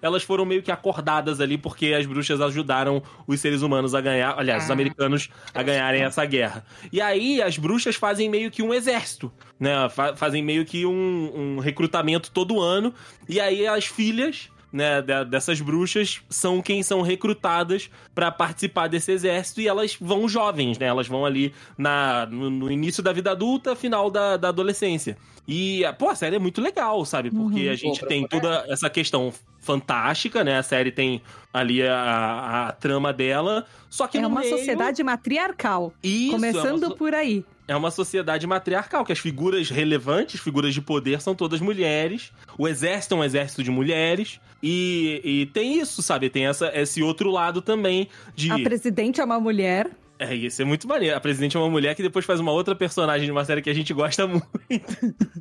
elas 0.00 0.22
foram 0.22 0.44
meio 0.44 0.62
que 0.62 0.70
acordadas 0.70 1.40
ali, 1.40 1.58
porque 1.58 1.92
as 1.92 2.06
bruxas 2.06 2.40
ajudaram 2.40 3.02
os 3.26 3.40
seres 3.40 3.62
humanos 3.62 3.94
a 3.94 4.00
ganhar, 4.00 4.34
aliás, 4.38 4.64
os 4.64 4.70
Ah. 4.70 4.72
americanos 4.72 5.28
a 5.52 5.62
ganharem 5.62 6.02
essa 6.02 6.24
guerra. 6.24 6.64
E 6.92 7.00
aí 7.00 7.42
as 7.42 7.58
bruxas 7.58 7.96
fazem 7.96 8.28
meio 8.30 8.50
que 8.50 8.62
um 8.62 8.72
exército, 8.72 9.32
né? 9.58 9.88
Fa- 9.90 10.14
fazem 10.16 10.42
meio 10.42 10.64
que 10.64 10.86
um, 10.86 11.32
um 11.56 11.58
recrutamento 11.58 12.30
todo 12.30 12.60
ano. 12.60 12.94
E 13.28 13.40
aí 13.40 13.66
as 13.66 13.84
filhas. 13.86 14.48
Né, 14.74 15.00
de- 15.00 15.24
dessas 15.26 15.60
bruxas 15.60 16.20
são 16.28 16.60
quem 16.60 16.82
são 16.82 17.00
recrutadas 17.00 17.88
pra 18.12 18.32
participar 18.32 18.88
desse 18.88 19.12
exército 19.12 19.60
e 19.60 19.68
elas 19.68 19.96
vão 20.00 20.28
jovens, 20.28 20.80
né? 20.80 20.86
Elas 20.86 21.06
vão 21.06 21.24
ali 21.24 21.54
na, 21.78 22.26
no, 22.26 22.50
no 22.50 22.68
início 22.68 23.00
da 23.00 23.12
vida 23.12 23.30
adulta, 23.30 23.76
final 23.76 24.10
da, 24.10 24.36
da 24.36 24.48
adolescência. 24.48 25.16
E, 25.46 25.82
pô, 25.96 26.08
a 26.08 26.16
série 26.16 26.34
é 26.34 26.38
muito 26.40 26.60
legal, 26.60 27.04
sabe? 27.04 27.30
Porque 27.30 27.66
Uhum. 27.66 27.70
a 27.72 27.76
gente 27.76 28.04
tem 28.06 28.26
procurar. 28.26 28.62
toda 28.62 28.72
essa 28.72 28.90
questão 28.90 29.32
fantástica, 29.60 30.42
né? 30.42 30.58
A 30.58 30.62
série 30.64 30.90
tem 30.90 31.22
ali 31.52 31.80
a, 31.86 32.66
a 32.68 32.72
trama 32.72 33.12
dela, 33.12 33.64
só 33.88 34.06
que 34.08 34.18
É 34.18 34.22
no 34.22 34.28
uma 34.28 34.40
meio... 34.40 34.56
sociedade 34.58 35.02
matriarcal. 35.04 35.92
Isso, 36.02 36.34
é 36.34 36.36
uma 36.36 36.52
começando 36.52 36.96
por 36.96 37.14
aí. 37.14 37.44
É 37.66 37.74
uma 37.74 37.90
sociedade 37.90 38.46
matriarcal, 38.46 39.04
que 39.04 39.12
as 39.12 39.18
figuras 39.18 39.70
relevantes, 39.70 40.40
figuras 40.40 40.74
de 40.74 40.80
poder, 40.80 41.20
são 41.20 41.34
todas 41.34 41.60
mulheres. 41.60 42.32
O 42.58 42.68
exército 42.68 43.14
é 43.14 43.18
um 43.18 43.24
exército 43.24 43.62
de 43.62 43.70
mulheres. 43.70 44.40
E, 44.62 45.20
e 45.24 45.46
tem 45.46 45.78
isso, 45.78 46.02
sabe? 46.02 46.28
Tem 46.28 46.46
essa, 46.46 46.70
esse 46.74 47.02
outro 47.02 47.30
lado 47.30 47.62
também 47.62 48.08
de. 48.34 48.50
A 48.50 48.58
presidente 48.58 49.20
é 49.20 49.24
uma 49.24 49.40
mulher. 49.40 49.90
É, 50.18 50.32
isso 50.34 50.62
é 50.62 50.64
muito 50.64 50.86
maneiro. 50.86 51.16
A 51.16 51.20
presidente 51.20 51.56
é 51.56 51.60
uma 51.60 51.68
mulher 51.68 51.94
que 51.94 52.02
depois 52.02 52.24
faz 52.24 52.38
uma 52.38 52.52
outra 52.52 52.74
personagem 52.74 53.26
de 53.26 53.32
uma 53.32 53.44
série 53.44 53.60
que 53.60 53.70
a 53.70 53.74
gente 53.74 53.92
gosta 53.92 54.26
muito. 54.28 54.44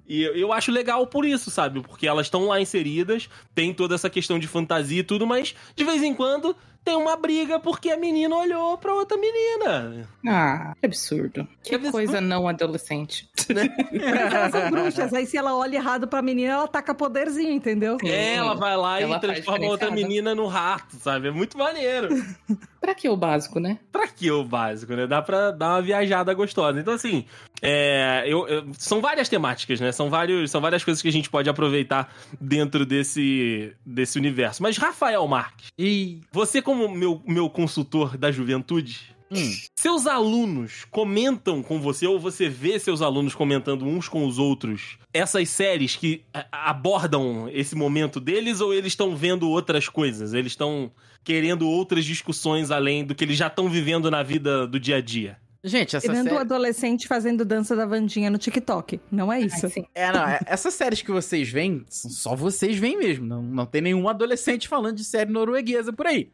e 0.08 0.24
eu, 0.24 0.36
eu 0.36 0.54
acho 0.54 0.72
legal 0.72 1.06
por 1.06 1.26
isso, 1.26 1.52
sabe? 1.52 1.82
Porque 1.82 2.08
elas 2.08 2.26
estão 2.26 2.48
lá 2.48 2.60
inseridas, 2.60 3.30
tem 3.54 3.74
toda 3.74 3.96
essa 3.96 4.10
questão 4.10 4.40
de 4.40 4.48
fantasia 4.48 5.00
e 5.00 5.04
tudo, 5.04 5.28
mas 5.28 5.54
de 5.76 5.84
vez 5.84 6.02
em 6.02 6.14
quando 6.14 6.56
tem 6.84 6.96
uma 6.96 7.16
briga 7.16 7.60
porque 7.60 7.90
a 7.90 7.98
menina 7.98 8.36
olhou 8.36 8.78
pra 8.78 8.94
outra 8.94 9.18
menina. 9.18 10.08
Ah, 10.28 10.74
que 10.80 10.86
absurdo. 10.86 11.48
Que 11.64 11.76
absurdo. 11.76 11.94
coisa 11.94 12.20
não 12.20 12.48
adolescente. 12.48 13.30
Elas 13.50 14.52
são 14.52 14.70
bruxas. 14.70 15.14
Aí 15.14 15.26
se 15.26 15.38
ela 15.38 15.56
olha 15.56 15.78
errado 15.78 16.08
pra 16.08 16.22
menina, 16.22 16.54
ela 16.54 16.68
taca 16.68 16.94
poderzinho, 16.94 17.52
entendeu? 17.52 17.98
É, 18.04 18.36
ela 18.36 18.54
vai 18.56 18.76
lá 18.76 19.00
Ela 19.00 19.18
e 19.18 19.20
transforma 19.20 19.68
outra 19.68 19.92
menina 19.92 20.36
no 20.36 20.48
rato, 20.48 20.96
sabe? 20.98 21.30
É 21.30 21.32
muito 21.32 21.58
maneiro. 21.58 22.10
Pra 22.84 22.94
que 22.94 23.08
o 23.08 23.16
básico, 23.16 23.62
né? 23.62 23.80
pra 23.94 24.08
que 24.10 24.30
o 24.30 24.44
básico, 24.44 24.94
né? 24.94 25.08
Dá 25.08 25.22
pra 25.22 25.52
dar 25.52 25.70
uma 25.76 25.82
viajada 25.82 26.34
gostosa. 26.34 26.78
Então, 26.82 26.94
assim, 26.94 27.24
é, 27.62 28.26
eu- 28.28 28.46
eu- 28.46 28.66
são 28.78 29.00
várias 29.00 29.30
temáticas, 29.30 29.80
né? 29.80 29.94
São, 29.94 30.10
vários, 30.10 30.52
são 30.52 30.60
várias 30.60 30.84
coisas 30.84 31.02
que 31.02 31.08
a 31.08 31.12
gente 31.12 31.30
pode 31.30 31.50
aproveitar 31.50 32.14
dentro 32.42 32.86
desse, 32.86 33.74
desse 33.86 34.20
universo. 34.20 34.62
Mas, 34.62 34.78
Rafael 34.78 35.26
Marques, 35.28 35.72
E. 35.80 36.20
você 36.30 36.62
como 36.62 36.90
meu, 36.90 37.22
meu 37.26 37.50
consultor 37.50 38.18
da 38.18 38.30
juventude... 38.32 39.13
Hum. 39.40 39.52
Seus 39.76 40.08
alunos 40.08 40.86
comentam 40.92 41.62
com 41.64 41.80
você, 41.80 42.06
ou 42.08 42.20
você 42.20 42.48
vê 42.50 42.80
seus 42.80 43.02
alunos 43.02 43.36
comentando 43.36 43.86
uns 43.86 44.08
com 44.08 44.26
os 44.26 44.38
outros, 44.40 44.98
essas 45.14 45.50
séries 45.50 45.96
que 45.96 46.24
abordam 46.52 47.50
esse 47.52 47.76
momento 47.76 48.20
deles, 48.20 48.62
ou 48.62 48.74
eles 48.74 48.88
estão 48.94 49.16
vendo 49.16 49.50
outras 49.50 49.88
coisas? 49.90 50.34
Eles 50.34 50.54
estão 50.54 50.92
querendo 51.24 51.68
outras 51.68 52.06
discussões 52.06 52.72
além 52.72 53.04
do 53.06 53.16
que 53.16 53.24
eles 53.24 53.38
já 53.38 53.48
estão 53.48 53.70
vivendo 53.70 54.10
na 54.12 54.24
vida 54.24 54.68
do 54.68 54.80
dia 54.80 54.98
a 54.98 55.02
dia? 55.02 55.38
Gente, 55.66 55.96
essa 55.96 56.06
Tirando 56.06 56.26
o 56.26 56.30
série. 56.32 56.42
adolescente 56.42 57.08
fazendo 57.08 57.46
dança 57.46 57.74
da 57.74 57.86
Vandinha 57.86 58.30
no 58.30 58.38
TikTok. 58.38 59.00
Não 59.10 59.32
é 59.32 59.40
isso. 59.40 59.66
É, 59.96 60.12
não, 60.12 60.28
é- 60.28 60.42
essas 60.46 60.74
séries 60.74 61.02
que 61.02 61.10
vocês 61.10 61.48
veem, 61.48 61.86
são 61.88 62.12
só 62.12 62.36
vocês 62.36 62.78
veem 62.78 62.98
mesmo. 62.98 63.26
Não, 63.26 63.42
não 63.42 63.66
tem 63.66 63.80
nenhum 63.82 64.10
adolescente 64.10 64.68
falando 64.68 64.98
de 64.98 65.06
série 65.06 65.32
norueguesa 65.32 65.94
por 65.94 66.06
aí. 66.06 66.30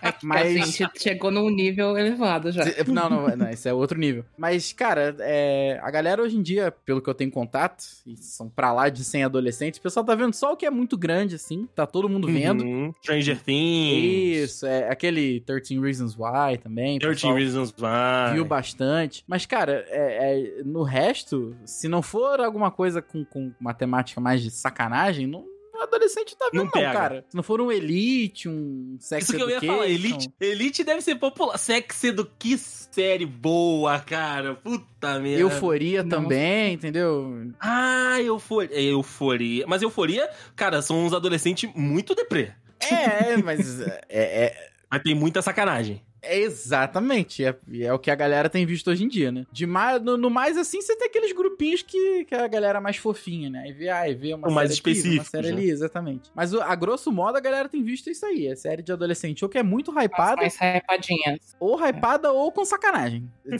É 0.00 0.11
Mas- 0.22 0.46
a 0.56 0.64
gente 0.64 1.02
chegou 1.02 1.30
num 1.30 1.48
nível 1.50 1.96
elevado 1.96 2.50
já. 2.52 2.64
Não, 2.86 3.08
não, 3.10 3.36
não, 3.36 3.50
isso 3.50 3.68
é 3.68 3.72
outro 3.72 3.98
nível. 3.98 4.24
Mas, 4.36 4.72
cara, 4.72 5.14
é, 5.20 5.78
a 5.82 5.90
galera 5.90 6.22
hoje 6.22 6.36
em 6.36 6.42
dia, 6.42 6.70
pelo 6.84 7.00
que 7.00 7.08
eu 7.08 7.14
tenho 7.14 7.30
contato, 7.30 7.84
e 8.06 8.16
são 8.16 8.48
pra 8.48 8.72
lá 8.72 8.88
de 8.88 9.04
100 9.04 9.24
adolescentes, 9.24 9.78
o 9.78 9.82
pessoal 9.82 10.04
tá 10.04 10.14
vendo 10.14 10.34
só 10.34 10.52
o 10.52 10.56
que 10.56 10.66
é 10.66 10.70
muito 10.70 10.96
grande, 10.96 11.34
assim, 11.36 11.68
tá 11.74 11.86
todo 11.86 12.08
mundo 12.08 12.28
vendo. 12.28 12.64
Uhum. 12.64 12.94
Stranger 13.02 13.40
Things. 13.42 14.50
Isso, 14.50 14.66
é 14.66 14.88
aquele 14.90 15.40
13 15.40 15.78
Reasons 15.80 16.16
Why 16.16 16.58
também. 16.62 16.96
o 16.96 17.00
13 17.00 17.14
pessoal 17.16 17.34
Reasons 17.34 17.74
Why. 17.78 18.34
Viu 18.34 18.44
bastante. 18.44 19.24
Mas, 19.26 19.46
cara, 19.46 19.84
é- 19.88 20.58
é, 20.60 20.62
no 20.64 20.82
resto, 20.82 21.54
se 21.64 21.88
não 21.88 22.02
for 22.02 22.40
alguma 22.40 22.70
coisa 22.70 23.00
com, 23.02 23.24
com 23.24 23.52
uma 23.60 23.74
temática 23.74 24.20
mais 24.20 24.42
de 24.42 24.50
sacanagem, 24.50 25.26
não. 25.26 25.44
Adolescente 25.82 26.36
tá 26.36 26.48
vendo, 26.52 26.64
Não 26.64 26.82
não, 26.82 26.92
cara. 26.92 27.24
Se 27.28 27.36
não 27.36 27.42
for 27.42 27.60
um 27.60 27.70
Elite, 27.70 28.48
um 28.48 28.96
Sex 29.00 29.24
Isso 29.24 29.36
que 29.36 29.42
eu 29.42 29.50
ia 29.50 29.60
falar, 29.60 29.86
Elite, 29.86 30.32
Elite 30.40 30.84
deve 30.84 31.02
ser 31.02 31.16
popular. 31.16 31.58
Sex 31.58 32.04
Edu, 32.04 32.30
que 32.38 32.56
série 32.58 33.26
boa, 33.26 33.98
cara. 34.00 34.54
Puta 34.54 35.18
merda. 35.18 35.40
Euforia 35.40 36.02
Nossa. 36.02 36.16
também, 36.16 36.74
entendeu? 36.74 37.50
Ah, 37.60 38.20
euforia. 38.20 38.80
Euforia. 38.80 39.64
Mas 39.66 39.82
euforia, 39.82 40.28
cara, 40.54 40.82
são 40.82 41.04
uns 41.04 41.12
adolescentes 41.12 41.70
muito 41.74 42.14
deprê. 42.14 42.52
É, 42.80 43.32
é, 43.32 43.36
mas 43.36 43.80
é, 43.80 44.00
é, 44.08 44.70
Mas 44.90 45.02
tem 45.02 45.14
muita 45.14 45.40
sacanagem. 45.40 46.02
É 46.22 46.38
exatamente. 46.38 47.44
É, 47.44 47.54
é 47.80 47.92
o 47.92 47.98
que 47.98 48.10
a 48.10 48.14
galera 48.14 48.48
tem 48.48 48.64
visto 48.64 48.88
hoje 48.90 49.04
em 49.04 49.08
dia, 49.08 49.30
né? 49.32 49.44
De 49.52 49.66
mais, 49.66 50.00
no, 50.00 50.16
no 50.16 50.30
mais 50.30 50.56
assim, 50.56 50.80
você 50.80 50.96
tem 50.96 51.08
aqueles 51.08 51.32
grupinhos 51.32 51.82
que, 51.82 52.24
que 52.24 52.34
a 52.34 52.46
galera 52.48 52.78
é 52.78 52.80
mais 52.80 52.96
fofinha, 52.96 53.50
né? 53.50 53.62
Aí 53.66 53.72
vê, 53.72 53.88
ai, 53.88 54.14
vê 54.14 54.32
uma 54.34 54.48
O 54.48 54.52
mais 54.52 54.70
série 54.76 54.80
aqui, 54.92 55.02
vê 55.02 55.14
uma 55.16 55.24
série 55.24 55.46
né? 55.48 55.52
ali, 55.54 55.70
exatamente. 55.70 56.30
Mas 56.34 56.54
o- 56.54 56.62
a 56.62 56.74
grosso 56.74 57.10
modo 57.12 57.36
a 57.36 57.40
galera 57.40 57.68
tem 57.68 57.82
visto 57.82 58.08
isso 58.08 58.24
aí. 58.24 58.46
É 58.46 58.54
série 58.54 58.82
de 58.82 58.92
adolescente 58.92 59.44
ou 59.44 59.48
que 59.48 59.58
é 59.58 59.62
muito 59.62 59.90
hypada, 59.90 60.36
mais 60.36 60.56
hypadinhas. 60.56 61.56
ou 61.58 61.76
hypada 61.84 62.32
ou 62.32 62.50
com 62.52 62.64
sacanagem. 62.64 63.28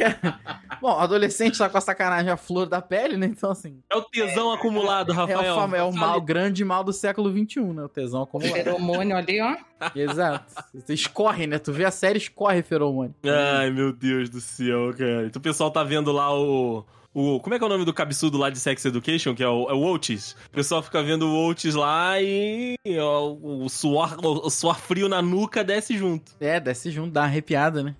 É- 0.00 0.78
Bom, 0.80 0.90
adolescente 0.98 1.58
tá 1.58 1.68
com 1.68 1.78
a 1.78 1.80
sacanagem 1.80 2.30
a 2.30 2.36
flor 2.36 2.66
da 2.66 2.80
pele, 2.80 3.16
né? 3.16 3.26
Então, 3.26 3.50
assim. 3.50 3.80
É 3.90 3.96
o 3.96 4.02
tesão 4.02 4.52
acumulado, 4.52 5.12
É 5.12 5.14
Rafael. 5.14 5.54
o, 5.54 5.56
fam- 5.60 5.74
é 5.76 5.82
o 5.82 5.92
mal, 5.92 6.20
grande 6.20 6.64
mal 6.64 6.84
do 6.84 6.92
século 6.92 7.30
XXI, 7.30 7.60
né? 7.72 7.82
O 7.84 7.88
tesão 7.88 8.22
acumulado. 8.22 8.54
Feromônio 8.54 9.16
ali, 9.16 9.40
ó. 9.40 9.56
Exato. 9.94 10.44
Você 10.74 10.94
escorre, 10.94 11.46
né? 11.46 11.58
Tu 11.58 11.72
vê 11.72 11.84
a 11.84 11.90
série, 11.90 12.18
escorre 12.18 12.62
feromônio. 12.62 13.14
Ai, 13.24 13.70
meu 13.70 13.92
Deus 13.92 14.28
do 14.28 14.40
céu, 14.40 14.92
cara. 14.96 15.26
Então 15.26 15.40
o 15.40 15.42
pessoal 15.42 15.70
tá 15.70 15.82
vendo 15.82 16.12
lá 16.12 16.34
o. 16.34 16.84
O, 17.14 17.40
como 17.40 17.54
é 17.54 17.58
que 17.58 17.64
é 17.64 17.66
o 17.66 17.70
nome 17.70 17.84
do 17.84 17.92
cabeçudo 17.92 18.36
lá 18.38 18.50
de 18.50 18.60
Sex 18.60 18.84
Education? 18.84 19.34
Que 19.34 19.42
é 19.42 19.48
o, 19.48 19.68
é 19.68 19.72
o. 19.72 19.94
O 19.94 20.50
pessoal 20.52 20.82
fica 20.82 21.02
vendo 21.02 21.26
o 21.26 21.48
Oates 21.48 21.74
lá 21.74 22.20
e 22.20 22.76
ó, 23.00 23.32
o, 23.32 23.68
suor, 23.68 24.16
o 24.22 24.50
suor 24.50 24.78
frio 24.78 25.08
na 25.08 25.22
nuca 25.22 25.64
desce 25.64 25.96
junto. 25.96 26.32
É, 26.38 26.60
desce 26.60 26.90
junto, 26.90 27.10
dá 27.10 27.22
uma 27.22 27.26
arrepiada, 27.26 27.82
né? 27.82 27.96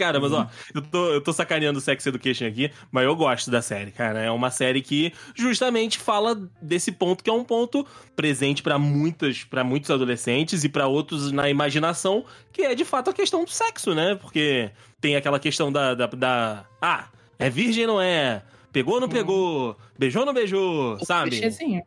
Cara, 0.00 0.18
mas 0.18 0.32
Uhum. 0.32 0.38
ó, 0.38 0.46
eu 0.74 0.80
tô, 0.82 1.06
eu 1.12 1.20
tô 1.20 1.30
sacaneando 1.32 1.78
o 1.78 1.82
Sex 1.82 2.06
Education 2.06 2.46
aqui, 2.46 2.70
mas 2.90 3.04
eu 3.04 3.14
gosto 3.14 3.50
da 3.50 3.60
série, 3.60 3.90
cara. 3.90 4.18
É 4.20 4.30
uma 4.30 4.50
série 4.50 4.80
que 4.80 5.12
justamente 5.36 5.98
fala 5.98 6.34
desse 6.62 6.90
ponto 6.90 7.22
que 7.22 7.28
é 7.28 7.32
um 7.32 7.44
ponto 7.44 7.86
presente 8.16 8.62
pra 8.62 8.78
muitas, 8.78 9.44
para 9.44 9.62
muitos 9.62 9.90
adolescentes 9.90 10.64
e 10.64 10.68
pra 10.70 10.86
outros 10.86 11.30
na 11.30 11.50
imaginação, 11.50 12.24
que 12.50 12.62
é 12.62 12.74
de 12.74 12.84
fato 12.84 13.10
a 13.10 13.12
questão 13.12 13.44
do 13.44 13.50
sexo, 13.50 13.94
né? 13.94 14.14
Porque 14.14 14.70
tem 15.02 15.16
aquela 15.16 15.38
questão 15.38 15.70
da, 15.70 15.94
da, 15.94 16.06
da- 16.06 16.64
ah, 16.80 17.08
é 17.38 17.50
virgem 17.50 17.86
não 17.86 18.00
é? 18.00 18.42
Pegou 18.72 18.94
ou 18.94 19.00
não 19.00 19.08
pegou? 19.08 19.76
Beijou 19.98 20.20
ou 20.22 20.26
não 20.26 20.32
beijou? 20.32 20.94
O 20.94 21.04
sabe? 21.04 21.30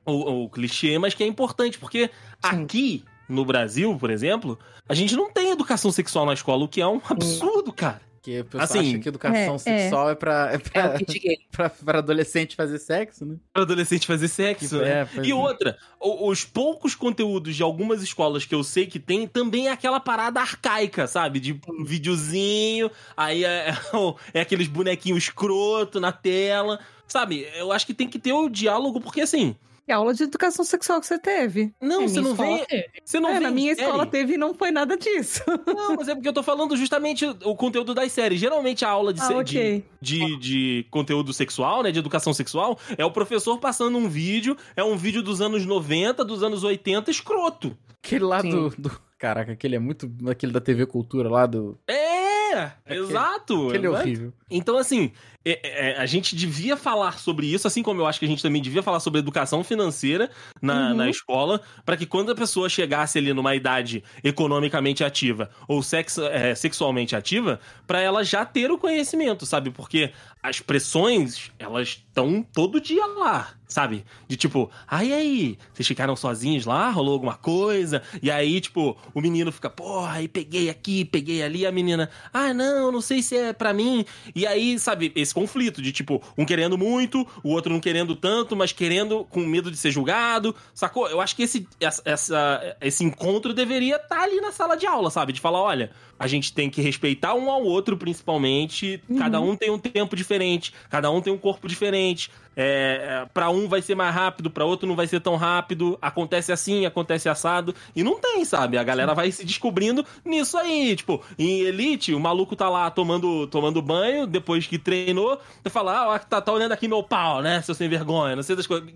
o, 0.06 0.44
o 0.44 0.50
clichê, 0.50 1.00
mas 1.00 1.14
que 1.16 1.24
é 1.24 1.28
importante, 1.28 1.80
porque 1.80 2.08
Sim. 2.46 2.64
aqui 2.64 3.06
no 3.30 3.46
Brasil, 3.46 3.96
por 4.00 4.10
exemplo, 4.10 4.58
a 4.88 4.94
gente 4.94 5.16
não 5.16 5.32
tem 5.32 5.52
educação 5.52 5.92
sexual 5.92 6.26
na 6.26 6.34
escola, 6.34 6.64
o 6.64 6.68
que 6.68 6.82
é 6.82 6.88
um 6.88 7.02
absurdo, 7.10 7.72
cara. 7.74 8.02
Porque 8.16 8.40
o 8.40 8.46
pessoal 8.46 8.64
Assim, 8.64 8.90
acha 8.92 9.00
que 9.00 9.10
educação 9.10 9.56
é, 9.56 9.58
sexual 9.58 10.10
é, 10.10 10.16
pra, 10.16 10.50
é 10.54 10.56
É 10.56 10.58
pra, 10.58 10.96
o 10.96 10.98
kit 10.98 11.20
gay. 11.20 11.38
pra, 11.52 11.70
pra 11.70 11.98
adolescente 12.00 12.56
fazer 12.56 12.80
sexo, 12.80 13.26
né? 13.26 13.36
Pra 13.52 13.64
adolescente 13.64 14.08
fazer 14.08 14.30
sexo, 14.30 14.78
Que- 14.80 14.82
né? 14.86 15.02
é, 15.02 15.06
pois 15.06 15.28
E 15.28 15.32
é. 15.32 15.36
outra, 15.36 15.78
os 16.00 16.46
poucos 16.46 16.96
conteúdos 16.96 17.54
de 17.54 17.62
algumas 17.62 18.02
escolas 18.02 18.46
que 18.46 18.56
eu 18.56 18.64
sei 18.64 18.86
que 18.88 18.98
tem, 18.98 19.28
também 19.28 19.68
é 19.68 19.72
aquela 19.74 20.00
parada 20.00 20.40
arcaica, 20.40 21.06
sabe? 21.06 21.42
De 21.42 21.60
um 21.68 21.84
videozinho, 21.84 22.90
aí 23.18 23.44
é, 23.44 23.72
é 24.34 24.40
é 24.40 24.42
aqueles 24.42 24.70
bonequinhos 24.70 25.24
escroto 25.24 26.00
na 26.00 26.14
tela, 26.14 26.80
sabe? 27.06 27.46
Eu 27.58 27.74
acho 27.74 27.86
que 27.86 27.94
tem 27.94 28.08
que 28.08 28.20
ter 28.20 28.32
o 28.32 28.48
diálogo, 28.48 29.02
porque 29.02 29.20
assim, 29.20 29.54
E 29.88 29.92
a 29.92 29.98
aula 29.98 30.14
de 30.14 30.24
educação 30.24 30.64
sexual 30.64 31.00
que 31.02 31.06
você 31.08 31.20
teve? 31.20 31.74
Não, 31.82 32.04
É, 32.04 32.08
você 32.08 32.22
não 32.22 32.36
teve. 32.36 32.86
Você 33.04 33.20
não 33.20 33.30
é, 33.30 33.34
vê 33.34 33.40
na 33.42 33.52
minha 33.52 33.76
série. 33.76 33.86
escola 33.88 34.06
teve 34.06 34.34
e 34.36 34.38
não 34.38 34.54
foi 34.54 34.72
nada 34.72 34.96
disso. 34.96 35.42
Não, 35.68 35.96
mas 35.98 36.08
é 36.08 36.16
porque 36.16 36.30
eu 36.30 36.34
tô 36.34 36.42
falando 36.42 36.78
justamente 36.78 37.26
o 37.44 37.56
conteúdo 37.56 37.94
das 37.94 38.12
séries. 38.12 38.40
Geralmente 38.40 38.86
a 38.86 38.90
aula 38.90 39.12
de, 39.14 39.20
ah, 39.22 39.26
se- 39.26 39.34
ok. 39.34 39.86
de, 40.02 40.20
de, 40.20 40.38
de 40.40 40.88
conteúdo 40.90 41.34
sexual, 41.34 41.84
né? 41.84 41.92
De 41.92 42.00
educação 42.00 42.34
sexual, 42.34 42.80
é 42.98 43.04
o 43.04 43.12
professor 43.12 43.58
passando 43.60 43.98
um 43.98 44.08
vídeo, 44.08 44.56
é 44.76 44.84
um 44.84 44.96
vídeo 44.96 45.22
dos 45.22 45.42
anos 45.42 45.66
90, 45.66 46.24
dos 46.24 46.44
anos 46.44 46.64
80, 46.64 47.12
escroto. 47.12 47.78
Aquele 48.02 48.24
lá 48.24 48.42
do, 48.42 48.70
do- 48.70 49.02
Caraca, 49.18 49.54
aquele 49.54 49.76
é 49.76 49.80
muito. 49.80 50.10
Aquele 50.30 50.52
da 50.52 50.60
TV 50.62 50.86
Cultura 50.86 51.30
lá 51.30 51.46
do. 51.46 51.78
É, 51.88 52.54
Aquele- 52.86 53.00
exato. 53.02 53.68
Aquele 53.70 53.88
é 53.88 53.90
horrível. 53.90 54.34
Então, 54.52 54.78
assim, 54.78 55.12
é- 55.46 55.60
é, 55.92 55.98
a 55.98 56.06
gente 56.06 56.36
devia 56.36 56.78
falar 56.78 57.20
sobre 57.20 57.48
isso, 57.48 57.68
assim 57.68 57.84
como 57.84 58.00
eu 58.02 58.06
acho 58.06 58.20
que 58.20 58.26
a 58.26 58.28
gente 58.28 58.42
também 58.42 58.62
devia 58.62 58.82
falar 58.84 59.00
sobre 59.00 59.20
educação 59.20 59.64
financeira 59.64 60.30
na, 60.62 60.90
Uhum. 60.90 60.96
na 60.96 61.10
escola, 61.10 61.62
para 61.86 61.98
que 61.98 62.06
quando 62.06 62.32
a 62.32 62.36
pessoa 62.36 62.70
chegasse 62.70 63.18
ali 63.18 63.34
numa 63.34 63.56
idade 63.56 64.04
economicamente 64.24 65.04
ativa 65.04 65.50
ou 65.68 65.82
sex- 65.84 66.18
é, 66.18 66.54
sexualmente 66.56 67.16
ativa, 67.16 67.60
para 67.88 68.00
ela 68.02 68.24
já 68.24 68.46
ter 68.46 68.72
o 68.72 68.78
conhecimento, 68.78 69.46
sabe? 69.46 69.70
Porque 69.72 70.12
as 70.42 70.60
pressões, 70.60 71.52
elas 71.58 71.88
estão 72.10 72.46
todo 72.54 72.82
dia 72.82 73.06
lá, 73.06 73.54
sabe? 73.68 74.04
De 74.28 74.36
tipo, 74.36 74.70
ai 74.88 75.14
aí, 75.14 75.58
vocês 75.74 75.88
ficaram 75.88 76.16
sozinhos 76.18 76.66
lá, 76.66 76.90
rolou 76.90 77.14
alguma 77.14 77.36
coisa, 77.36 78.02
e 78.22 78.30
aí, 78.30 78.60
tipo, 78.60 78.98
o 79.14 79.22
menino 79.22 79.52
fica, 79.54 79.70
porra, 79.70 80.14
aí 80.18 80.28
peguei 80.28 80.70
aqui, 80.70 81.06
peguei 81.06 81.42
ali, 81.42 81.66
a 81.66 81.72
menina, 81.72 82.10
ah, 82.34 82.54
não, 82.54 82.92
não 82.92 83.00
sei 83.02 83.22
se 83.24 83.38
é 83.38 83.54
pra 83.54 83.72
mim. 83.74 84.04
E 84.36 84.46
aí, 84.46 84.78
sabe, 84.78 85.14
esse 85.16 85.33
conflito 85.34 85.82
de 85.82 85.92
tipo, 85.92 86.22
um 86.38 86.46
querendo 86.46 86.78
muito, 86.78 87.28
o 87.44 87.50
outro 87.50 87.72
não 87.72 87.80
querendo 87.80 88.16
tanto, 88.16 88.56
mas 88.56 88.72
querendo 88.72 89.26
com 89.26 89.42
medo 89.42 89.72
de 89.72 89.78
ser 89.78 89.92
julgado, 89.92 90.56
sacou? 90.74 91.08
Eu 91.08 91.20
acho 91.20 91.36
que 91.36 91.44
esse, 91.44 91.68
essa, 91.80 92.78
esse 92.80 93.04
encontro 93.04 93.54
deveria 93.54 93.98
estar 93.98 94.22
ali 94.22 94.40
na 94.40 94.52
sala 94.52 94.76
de 94.76 94.86
aula, 94.86 95.10
sabe? 95.10 95.34
De 95.34 95.42
falar, 95.42 95.62
olha, 95.62 95.92
a 96.18 96.28
gente 96.28 96.54
tem 96.54 96.70
que 96.70 96.82
respeitar 96.82 97.34
um 97.34 97.50
ao 97.50 97.64
outro, 97.64 97.98
principalmente. 97.98 99.02
Cada 99.18 99.40
um 99.42 99.56
tem 99.56 99.70
um 99.70 99.80
tempo 99.80 100.16
diferente, 100.16 100.74
cada 100.90 101.10
um 101.12 101.22
tem 101.22 101.34
um 101.34 101.38
corpo 101.38 101.68
diferente. 101.68 102.30
É, 102.56 103.24
é, 103.24 103.30
para 103.34 103.50
um 103.50 103.68
vai 103.68 103.82
ser 103.82 103.96
mais 103.96 104.14
rápido, 104.14 104.50
pra 104.50 104.64
outro 104.64 104.88
não 104.88 104.96
vai 104.96 105.08
ser 105.08 105.20
tão 105.20 105.36
rápido. 105.36 105.98
Acontece 106.02 106.52
assim, 106.52 106.86
acontece 106.86 107.28
assado. 107.28 107.74
E 107.96 108.04
não 108.04 108.20
tem, 108.20 108.46
sabe? 108.46 108.78
A 108.78 108.84
galera 108.84 109.14
vai 109.14 109.32
se 109.32 109.44
descobrindo 109.44 110.06
nisso 110.24 110.58
aí. 110.58 110.96
Tipo, 110.96 111.22
em 111.38 111.62
Elite, 111.62 112.14
o 112.14 112.20
maluco 112.20 112.56
tá 112.56 112.70
lá 112.70 112.90
tomando, 112.92 113.48
tomando 113.48 113.82
banho, 113.82 114.28
depois 114.28 114.68
que 114.68 114.78
treinou, 114.78 115.40
você 115.62 115.70
fala, 115.70 116.16
ah, 116.16 116.20
tá, 116.20 116.42
tá 116.42 116.52
olhando 116.52 116.72
aqui 116.74 116.88
meu 116.88 117.04
pau, 117.04 117.42
né? 117.42 117.62
Seu 117.62 117.74
sem 117.74 117.90
vergonha, 117.90 118.36
não 118.36 118.44
sei 118.44 118.56
das 118.56 118.68
coisas. 118.68 118.88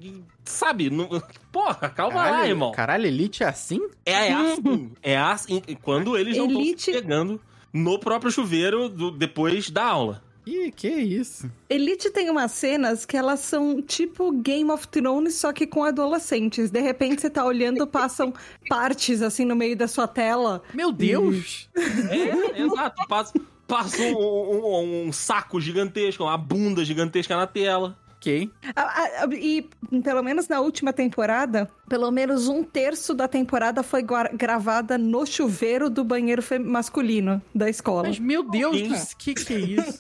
Sabe? 0.45 0.89
Não... 0.89 1.09
Porra, 1.57 1.89
calma 1.89 2.15
lá, 2.29 2.47
irmão. 2.47 2.71
Caralho, 2.71 3.07
Elite 3.07 3.43
é 3.43 3.47
assim? 3.47 3.81
É, 4.05 4.27
é 4.29 4.33
assim. 4.33 4.91
É 5.01 5.17
assim. 5.17 5.61
Quando 5.81 6.15
eles 6.17 6.37
não 6.37 6.47
estão 6.47 6.77
se 6.77 6.91
pegando 6.91 7.41
no 7.73 7.97
próprio 7.97 8.31
chuveiro 8.31 8.87
do- 8.89 9.09
depois 9.11 9.69
da 9.69 9.85
aula. 9.85 10.21
Ih, 10.45 10.71
que 10.71 10.87
isso? 10.87 11.51
Elite 11.69 12.09
tem 12.11 12.29
umas 12.29 12.51
cenas 12.53 13.05
que 13.05 13.17
elas 13.17 13.39
são 13.41 13.81
tipo 13.81 14.31
Game 14.31 14.69
of 14.71 14.87
Thrones, 14.87 15.35
só 15.35 15.51
que 15.51 15.67
com 15.67 15.83
adolescentes. 15.83 16.69
De 16.69 16.79
repente 16.79 17.21
você 17.21 17.29
tá 17.29 17.43
olhando, 17.43 17.85
passam 17.87 18.31
partes 18.69 19.21
assim 19.21 19.43
no 19.43 19.55
meio 19.55 19.75
da 19.75 19.87
sua 19.87 20.07
tela. 20.07 20.61
Meu 20.73 20.91
Deus! 20.91 21.69
É, 21.75 22.61
exato. 22.61 23.05
Passa, 23.09 23.33
passa 23.67 24.01
um, 24.03 24.15
um- 24.15 25.07
um 25.07 25.11
saco 25.11 25.59
gigantesco, 25.59 26.23
uma 26.23 26.37
bunda 26.37 26.85
gigantesca 26.85 27.35
na 27.35 27.45
tela. 27.47 27.97
Ok. 28.27 28.51
E 29.39 29.69
pelo 30.03 30.21
menos 30.21 30.47
na 30.47 30.59
última 30.59 30.91
temporada, 30.91 31.69
pelo 31.87 32.11
menos 32.11 32.47
um 32.47 32.63
terço 32.63 33.13
da 33.13 33.27
temporada 33.27 33.81
foi 33.81 34.03
gravada 34.33 34.97
no 34.97 35.25
chuveiro 35.25 35.89
do 35.89 36.03
banheiro 36.03 36.43
masculino 36.65 37.41
da 37.55 37.69
escola. 37.69 38.07
Mas, 38.07 38.19
meu 38.19 38.43
Deus, 38.43 38.77
Sim. 38.77 39.15
que 39.17 39.33
que 39.33 39.53
é 39.53 39.59
isso? 39.59 39.99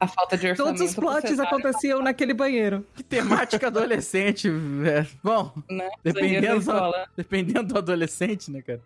A 0.00 0.06
falta 0.06 0.36
de 0.36 0.48
orçamento. 0.48 0.76
Todos 0.76 0.90
os 0.90 0.94
plots 0.94 1.38
aconteciam 1.38 2.02
naquele 2.02 2.34
banheiro. 2.34 2.84
Que 2.96 3.02
temática 3.02 3.68
adolescente, 3.68 4.50
velho. 4.50 5.06
Bom, 5.22 5.52
né? 5.70 5.88
Dependendo 6.02 6.58
escola. 6.58 7.06
dependendo 7.16 7.74
do 7.74 7.78
adolescente, 7.78 8.50
né, 8.50 8.62
cara? 8.62 8.80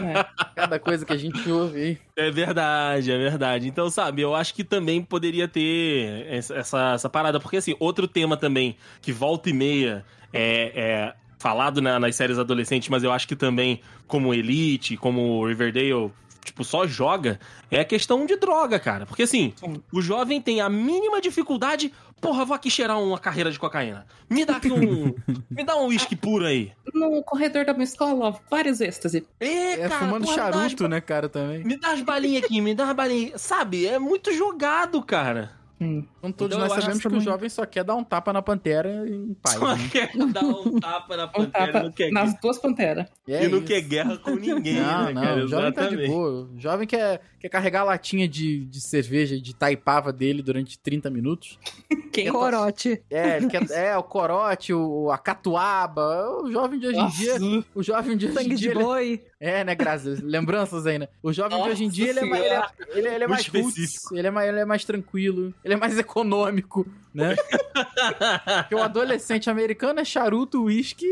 né? 0.00 0.24
Cada 0.54 0.78
coisa 0.78 1.04
que 1.04 1.12
a 1.12 1.16
gente 1.16 1.50
ouve 1.50 1.80
aí. 1.80 1.98
É 2.16 2.30
verdade, 2.30 3.10
é 3.10 3.18
verdade. 3.18 3.68
Então, 3.68 3.90
sabe, 3.90 4.22
eu 4.22 4.34
acho 4.34 4.54
que 4.54 4.62
também 4.62 5.02
poderia 5.02 5.48
ter 5.48 6.26
essa, 6.28 6.54
essa, 6.54 6.92
essa 6.94 7.08
parada. 7.08 7.40
Porque, 7.40 7.56
assim, 7.56 7.74
outro 7.78 8.06
tema 8.28 8.36
também 8.36 8.76
que 9.00 9.12
volta 9.12 9.48
e 9.48 9.52
meia 9.52 10.04
é, 10.32 10.72
é 10.74 11.14
falado 11.38 11.80
na- 11.80 11.98
nas 11.98 12.14
séries 12.16 12.38
adolescentes, 12.38 12.88
mas 12.88 13.02
eu 13.02 13.12
acho 13.12 13.26
que 13.26 13.36
também, 13.36 13.80
como 14.06 14.34
Elite, 14.34 14.96
como 14.96 15.46
Riverdale, 15.46 16.10
tipo, 16.44 16.64
só 16.64 16.86
joga, 16.86 17.38
é 17.70 17.80
a 17.80 17.84
questão 17.84 18.26
de 18.26 18.36
droga, 18.36 18.78
cara. 18.78 19.06
Porque, 19.06 19.22
assim, 19.22 19.52
Sim. 19.56 19.80
o 19.92 20.00
jovem 20.02 20.40
tem 20.40 20.60
a 20.60 20.68
mínima 20.68 21.20
dificuldade. 21.20 21.92
Porra, 22.20 22.44
vou 22.44 22.56
aqui 22.56 22.68
cheirar 22.68 23.00
uma 23.00 23.16
carreira 23.18 23.48
de 23.52 23.58
cocaína. 23.60 24.04
Me 24.28 24.44
dá 24.44 24.56
aqui 24.56 24.72
um. 24.72 25.14
me 25.48 25.62
dá 25.64 25.76
um 25.76 25.86
uísque 25.86 26.16
puro 26.16 26.44
aí. 26.44 26.72
No 26.92 27.22
corredor 27.22 27.64
da 27.64 27.72
minha 27.72 27.84
escola, 27.84 28.34
vários 28.50 28.80
êxtase. 28.80 29.24
É, 29.38 29.74
É 29.74 29.88
cara, 29.88 30.00
fumando 30.06 30.24
porra, 30.24 30.32
me 30.32 30.42
dá 30.42 30.48
as 30.48 30.54
charuto, 30.72 30.88
né, 30.88 31.00
cara, 31.00 31.28
também. 31.28 31.62
me 31.62 31.76
dá 31.78 31.92
as 31.92 32.00
balinhas 32.02 32.42
aqui, 32.42 32.60
me 32.60 32.74
dá 32.74 32.90
as 32.90 32.96
balinhas. 32.96 33.40
Sabe, 33.40 33.86
é 33.86 34.00
muito 34.00 34.32
jogado, 34.32 35.00
cara. 35.02 35.52
Hum. 35.80 36.04
Então 36.18 36.32
todos 36.32 36.56
Então, 36.56 36.58
nós 36.58 36.70
eu 36.70 36.74
acho 36.74 36.80
sabemos 36.82 37.00
que 37.00 37.06
o 37.06 37.10
também. 37.10 37.24
jovem 37.24 37.48
só 37.48 37.64
quer 37.64 37.84
dar 37.84 37.94
um 37.94 38.02
tapa 38.02 38.32
na 38.32 38.42
pantera 38.42 39.08
em 39.08 39.34
paz. 39.34 39.56
Só 39.56 39.76
né? 39.76 39.88
quer 39.92 40.10
dar 40.32 40.44
um 40.44 40.80
tapa 40.80 41.16
na 41.16 41.24
Um 41.28 41.28
pantera 41.28 41.66
tapa 41.72 41.82
não 41.84 41.92
quer 41.92 42.10
nas 42.10 42.40
duas 42.40 42.58
panteras. 42.58 43.06
É 43.28 43.44
e 43.44 43.48
não 43.48 43.60
quer 43.62 43.80
guerra 43.82 44.16
com 44.18 44.32
ninguém, 44.34 44.80
Não, 44.80 45.04
né, 45.06 45.12
não, 45.12 45.22
cara? 45.22 45.44
o 45.44 45.48
jovem 45.48 45.72
tá 45.72 45.80
de 45.82 45.86
Exatamente. 45.94 46.10
boa. 46.10 46.48
O 46.52 46.58
jovem 46.60 46.86
quer, 46.86 47.20
quer 47.38 47.48
carregar 47.48 47.80
a 47.82 47.84
latinha 47.84 48.26
de, 48.28 48.64
de 48.64 48.80
cerveja 48.80 49.40
de 49.40 49.54
taipava 49.54 50.12
dele 50.12 50.42
durante 50.42 50.78
30 50.78 51.08
minutos. 51.10 51.58
Quem 52.12 52.32
Corote. 52.32 53.00
É, 53.08 53.36
ele 53.36 53.46
quer, 53.48 53.62
é 53.70 53.96
o 53.96 54.02
corote, 54.02 54.72
o, 54.74 55.08
a 55.12 55.18
catuaba. 55.18 56.42
O 56.42 56.50
jovem 56.50 56.78
de 56.80 56.86
hoje 56.88 56.98
em 56.98 57.08
dia. 57.08 57.34
O 57.74 57.82
jovem 57.82 58.16
de 58.16 58.26
hoje 58.26 58.34
em 58.34 58.36
Sangue 58.38 58.54
dia. 58.56 58.56
de 58.56 58.68
ele- 58.76 58.84
boi. 58.84 59.22
É, 59.40 59.62
né, 59.62 59.74
graças. 59.74 60.20
Lembranças 60.20 60.84
aí, 60.86 60.98
né? 60.98 61.06
O 61.22 61.32
jovem 61.32 61.52
de 61.52 61.58
Nossa 61.58 61.70
hoje 61.70 61.84
em 61.84 61.88
dia, 61.88 62.08
ele 62.10 62.18
é, 62.20 62.24
mais, 62.24 62.42
ele 62.44 62.52
é, 62.54 62.62
ele 62.98 63.08
é- 63.08 63.14
ele 63.14 63.24
é 63.24 63.26
mais 63.28 63.46
roots, 63.46 64.10
ele 64.12 64.26
é 64.26 64.30
mais, 64.32 64.48
ele 64.48 64.58
é 64.58 64.64
mais 64.64 64.84
tranquilo, 64.84 65.54
ele 65.68 65.74
é 65.74 65.76
mais 65.76 65.98
econômico, 65.98 66.86
né? 67.14 67.36
Porque 68.62 68.74
o 68.74 68.82
adolescente 68.82 69.50
americano 69.50 70.00
é 70.00 70.04
charuto, 70.04 70.64
uísque, 70.64 71.06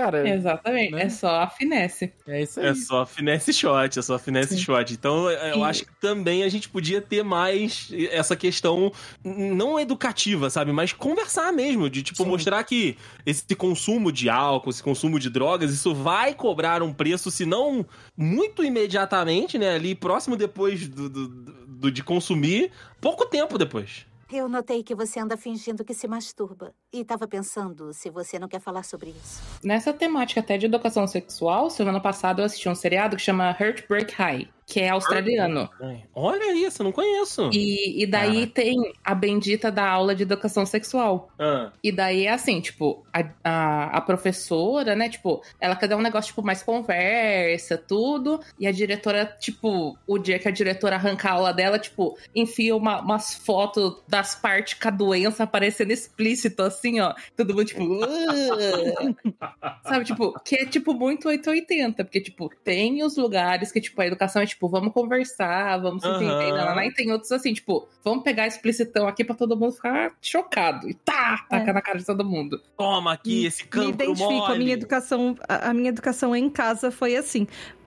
cara, 0.00 0.28
Exatamente. 0.28 0.92
Né? 0.92 1.02
É 1.04 1.08
só 1.08 1.40
a 1.42 1.48
finesse. 1.48 2.12
é 2.28 2.42
isso 2.42 2.60
aí. 2.60 2.66
É 2.66 2.74
só 2.74 3.06
finesse 3.06 3.52
shot, 3.52 3.98
é 3.98 4.02
só 4.02 4.18
finesse 4.18 4.54
Sim. 4.56 4.60
shot. 4.62 4.92
Então, 4.92 5.30
eu 5.30 5.58
E- 5.60 5.62
acho 5.64 5.84
que 5.86 5.92
também 6.00 6.42
a 6.42 6.48
gente 6.48 6.68
podia 6.68 7.00
ter 7.00 7.22
mais 7.24 7.90
essa 8.10 8.36
questão 8.36 8.92
não 9.24 9.80
educativa, 9.80 10.50
sabe? 10.50 10.70
Mas 10.72 10.92
conversar 10.92 11.52
mesmo, 11.52 11.88
de 11.88 12.02
tipo, 12.02 12.22
Sim. 12.22 12.28
mostrar 12.28 12.62
que 12.64 12.96
esse 13.24 13.54
consumo 13.56 14.12
de 14.12 14.28
álcool, 14.28 14.70
esse 14.70 14.82
consumo 14.82 15.18
de 15.18 15.30
drogas, 15.30 15.72
isso 15.72 15.94
vai 15.94 16.34
cobrar 16.34 16.82
um 16.82 16.92
preço, 16.92 17.30
se 17.30 17.46
não 17.46 17.84
muito 18.16 18.62
imediatamente, 18.62 19.58
né? 19.58 19.74
Ali 19.74 19.94
próximo 19.94 20.36
depois 20.36 20.86
do, 20.88 21.08
do- 21.08 21.28
do- 21.28 21.90
de 21.90 22.02
consumir, 22.02 22.70
pouco 23.00 23.26
tempo 23.26 23.58
depois. 23.58 24.06
Eu 24.32 24.48
notei 24.48 24.82
que 24.82 24.92
você 24.92 25.20
anda 25.20 25.36
fingindo 25.36 25.84
que 25.84 25.94
se 25.94 26.08
masturba. 26.08 26.74
E 26.92 27.04
tava 27.04 27.28
pensando 27.28 27.92
se 27.92 28.10
você 28.10 28.40
não 28.40 28.48
quer 28.48 28.60
falar 28.60 28.82
sobre 28.82 29.10
isso. 29.10 29.40
Nessa 29.62 29.92
temática 29.92 30.40
até 30.40 30.58
de 30.58 30.66
educação 30.66 31.06
sexual, 31.06 31.70
semana 31.70 32.00
passada 32.00 32.42
eu 32.42 32.46
assisti 32.46 32.68
um 32.68 32.74
seriado 32.74 33.14
que 33.14 33.22
chama 33.22 33.56
Heartbreak 33.58 34.12
High, 34.14 34.48
que 34.66 34.80
é 34.80 34.88
australiano. 34.88 35.70
Olha 36.12 36.52
isso, 36.54 36.82
eu 36.82 36.84
não 36.84 36.92
conheço. 36.92 37.48
E, 37.52 38.02
e 38.02 38.06
daí 38.06 38.46
tem 38.48 38.76
a 39.04 39.14
bendita 39.14 39.70
da 39.70 39.88
aula 39.88 40.12
de 40.14 40.24
educação 40.24 40.66
sexual. 40.66 41.30
Ah, 41.38 41.70
E 41.82 41.92
daí 41.92 42.26
é 42.26 42.32
assim, 42.32 42.60
tipo, 42.60 43.06
a, 43.12 43.24
a, 43.44 43.84
a 43.98 44.00
professora, 44.00 44.96
né, 44.96 45.08
tipo, 45.08 45.40
ela 45.60 45.76
quer 45.76 45.86
dar 45.86 45.96
um 45.96 46.02
negócio, 46.02 46.30
tipo, 46.30 46.42
mais 46.42 46.64
conversa, 46.64 47.78
tudo. 47.78 48.40
E 48.58 48.66
a 48.66 48.72
diretora, 48.72 49.24
tipo, 49.38 49.96
o 50.06 50.18
dia 50.18 50.38
que 50.38 50.48
a 50.48 50.50
diretora 50.50 50.96
arranca 50.96 51.28
a 51.28 51.32
aula 51.34 51.52
dela, 51.54 51.78
tipo, 51.78 52.18
enfia 52.34 52.74
uma- 52.74 53.00
umas 53.00 53.34
fotos 53.34 54.02
das 54.08 54.34
partes 54.34 54.74
com 54.74 54.88
a 54.88 54.90
doença 54.90 55.44
aparecendo 55.44 55.92
explícito, 55.92 56.62
assim, 56.62 56.98
ó. 57.00 57.14
Todo 57.36 57.54
mundo, 57.54 57.66
tipo, 57.66 57.84
sabe, 59.84 60.04
tipo, 60.04 60.32
que 60.40 60.56
é, 60.56 60.66
tipo, 60.66 60.92
muito 60.94 61.28
880, 61.28 62.04
porque, 62.04 62.20
tipo, 62.20 62.50
tem 62.64 63.02
os 63.04 63.16
lugares 63.16 63.70
que, 63.70 63.80
tipo, 63.80 64.00
a 64.00 64.06
educação 64.06 64.42
é, 64.42 64.46
tipo, 64.46 64.55
vamos 64.62 64.92
conversar, 64.92 65.78
vamos 65.78 66.02
se 66.02 66.08
Aham. 66.08 66.16
entender, 66.16 66.52
lá, 66.52 66.74
lá, 66.74 66.86
e 66.86 66.92
tem 66.92 67.10
outros 67.12 67.30
assim, 67.32 67.52
tipo, 67.52 67.88
vamos 68.04 68.24
pegar 68.24 68.46
explicitão 68.46 69.06
aqui 69.06 69.24
pra 69.24 69.34
todo 69.34 69.56
mundo 69.56 69.72
ficar 69.72 70.14
chocado. 70.20 70.88
E 70.88 70.94
tá, 70.94 71.44
taca 71.48 71.72
na 71.72 71.82
cara 71.82 71.98
de 71.98 72.06
todo 72.06 72.24
mundo. 72.24 72.60
toma 72.76 73.12
aqui 73.12 73.44
esse 73.46 73.64
Me 73.64 73.68
campo 73.68 74.02
identifico, 74.02 74.44
a 74.44 74.54
minha 74.54 74.72
educação, 74.72 75.36
a, 75.48 75.70
a 75.70 75.74
minha 75.74 75.88
educação 75.88 76.34
em 76.34 76.48
casa 76.48 76.90
foi 76.90 77.16
assim. 77.16 77.46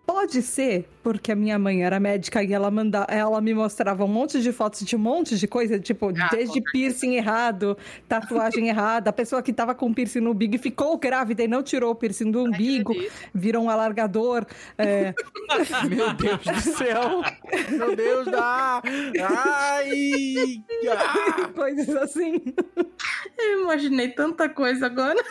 Pode 0.09 0.41
ser 0.41 0.89
porque 1.03 1.31
a 1.31 1.35
minha 1.35 1.59
mãe 1.59 1.83
era 1.83 1.99
médica 1.99 2.43
e 2.43 2.51
ela, 2.51 2.71
manda, 2.71 3.05
ela 3.07 3.39
me 3.39 3.53
mostrava 3.53 4.03
um 4.03 4.07
monte 4.07 4.41
de 4.41 4.51
fotos 4.51 4.83
de 4.83 4.95
um 4.95 4.99
monte 4.99 5.37
de 5.37 5.47
coisa, 5.47 5.79
tipo, 5.79 6.11
Ah, 6.19 6.29
desde 6.31 6.59
piercing 6.71 7.13
errado, 7.13 7.77
tatuagem 8.07 8.69
errada, 8.69 9.11
a 9.11 9.13
pessoa 9.13 9.43
que 9.43 9.53
tava 9.53 9.75
com 9.75 9.93
piercing 9.93 10.21
no 10.21 10.31
umbigo 10.31 10.55
e 10.55 10.57
ficou 10.57 10.97
grávida 10.97 11.43
e 11.43 11.47
não 11.47 11.61
tirou 11.61 11.91
o 11.91 11.95
piercing 11.95 12.31
do 12.31 12.43
umbigo, 12.43 12.91
virou 13.35 13.65
um 13.65 13.69
alargador. 13.69 14.47
é, 14.79 15.13
Meu 15.87 16.11
Deus 16.15 16.39
do 16.39 16.75
céu. 16.75 17.21
Meu 17.69 17.95
Deus, 17.95 18.25
dá. 18.25 18.81
Ai. 19.29 20.63
ah. 20.91 21.49
coisas 21.53 21.95
assim. 21.95 22.41
Eu 23.37 23.61
imaginei 23.61 24.07
tanta 24.09 24.49
coisa 24.49 24.87
agora. 24.87 25.23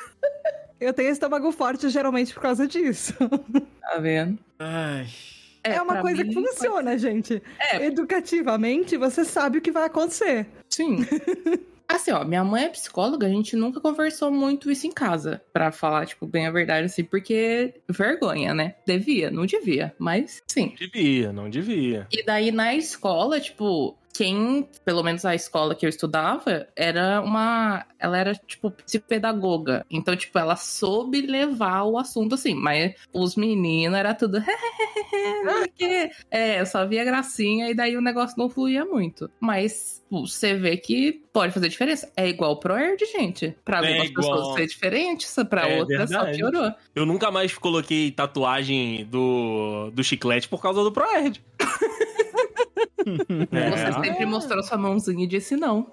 Eu 0.80 0.92
tenho 0.92 1.10
estômago 1.10 1.50
forte 1.52 1.88
geralmente 1.88 2.32
por 2.32 2.42
causa 2.42 2.66
disso. 2.66 3.14
Tá 3.88 3.96
vendo? 3.96 4.38
Ai. 4.58 5.06
É, 5.64 5.80
uma 5.80 5.94
pra 5.94 6.02
coisa 6.02 6.22
mim, 6.22 6.28
que 6.28 6.34
funciona, 6.34 6.98
gente. 6.98 7.42
É. 7.58 7.86
Educativamente, 7.86 8.98
você 8.98 9.24
sabe 9.24 9.56
o 9.56 9.62
que 9.62 9.72
vai 9.72 9.84
acontecer. 9.84 10.46
Sim. 10.68 10.98
Assim, 11.88 12.10
ó, 12.10 12.22
minha 12.22 12.44
mãe 12.44 12.64
é 12.64 12.68
psicóloga, 12.68 13.26
a 13.26 13.30
gente 13.30 13.56
nunca 13.56 13.80
conversou 13.80 14.30
muito 14.30 14.70
isso 14.70 14.86
em 14.86 14.92
casa, 14.92 15.40
Pra 15.54 15.72
falar, 15.72 16.04
tipo, 16.04 16.26
bem 16.26 16.46
a 16.46 16.50
verdade, 16.50 16.84
assim, 16.84 17.02
porque 17.02 17.80
vergonha, 17.88 18.52
né? 18.52 18.74
Devia, 18.86 19.30
não 19.30 19.46
devia, 19.46 19.94
mas 19.98 20.42
sim. 20.46 20.74
Devia, 20.78 21.32
não 21.32 21.48
devia. 21.48 22.06
E 22.12 22.22
daí 22.22 22.52
na 22.52 22.74
escola, 22.74 23.40
tipo, 23.40 23.96
quem, 24.12 24.68
pelo 24.84 25.02
menos 25.02 25.24
a 25.24 25.34
escola 25.34 25.74
que 25.74 25.84
eu 25.86 25.90
estudava, 25.90 26.66
era 26.74 27.20
uma. 27.20 27.84
Ela 27.98 28.18
era, 28.18 28.34
tipo, 28.34 28.70
psicopedagoga. 28.70 29.84
Então, 29.90 30.16
tipo, 30.16 30.38
ela 30.38 30.56
soube 30.56 31.22
levar 31.22 31.84
o 31.84 31.98
assunto 31.98 32.34
assim, 32.34 32.54
mas 32.54 32.94
os 33.12 33.36
meninos 33.36 33.98
era 33.98 34.14
tudo. 34.14 34.42
quê. 35.76 36.10
É, 36.30 36.60
eu 36.60 36.66
só 36.66 36.86
via 36.86 37.04
gracinha 37.04 37.70
e 37.70 37.74
daí 37.74 37.96
o 37.96 38.00
negócio 38.00 38.36
não 38.38 38.48
fluía 38.48 38.84
muito. 38.84 39.30
Mas 39.40 40.04
você 40.10 40.54
vê 40.54 40.76
que 40.76 41.22
pode 41.32 41.52
fazer 41.52 41.68
diferença. 41.68 42.10
É 42.16 42.28
igual 42.28 42.58
pro 42.58 42.76
Erd, 42.76 43.04
gente. 43.06 43.56
Pra 43.64 43.78
É 43.78 43.88
algumas 43.88 44.10
igual. 44.10 44.36
pessoas 44.36 44.54
ser 44.56 44.66
diferente, 44.66 45.26
pra 45.48 45.68
É 45.68 45.78
outras 45.78 46.10
só 46.10 46.24
piorou. 46.26 46.72
Eu 46.94 47.06
nunca 47.06 47.30
mais 47.30 47.54
coloquei 47.56 48.10
tatuagem 48.10 49.04
do, 49.06 49.90
do 49.92 50.02
chiclete 50.02 50.48
por 50.48 50.60
causa 50.60 50.82
do 50.82 50.90
Proerd. 50.92 51.42
Você 53.04 53.92
sempre 54.04 54.26
mostrou 54.26 54.62
sua 54.62 54.76
mãozinha 54.78 55.24
e 55.24 55.26
disse 55.26 55.56
não. 55.56 55.92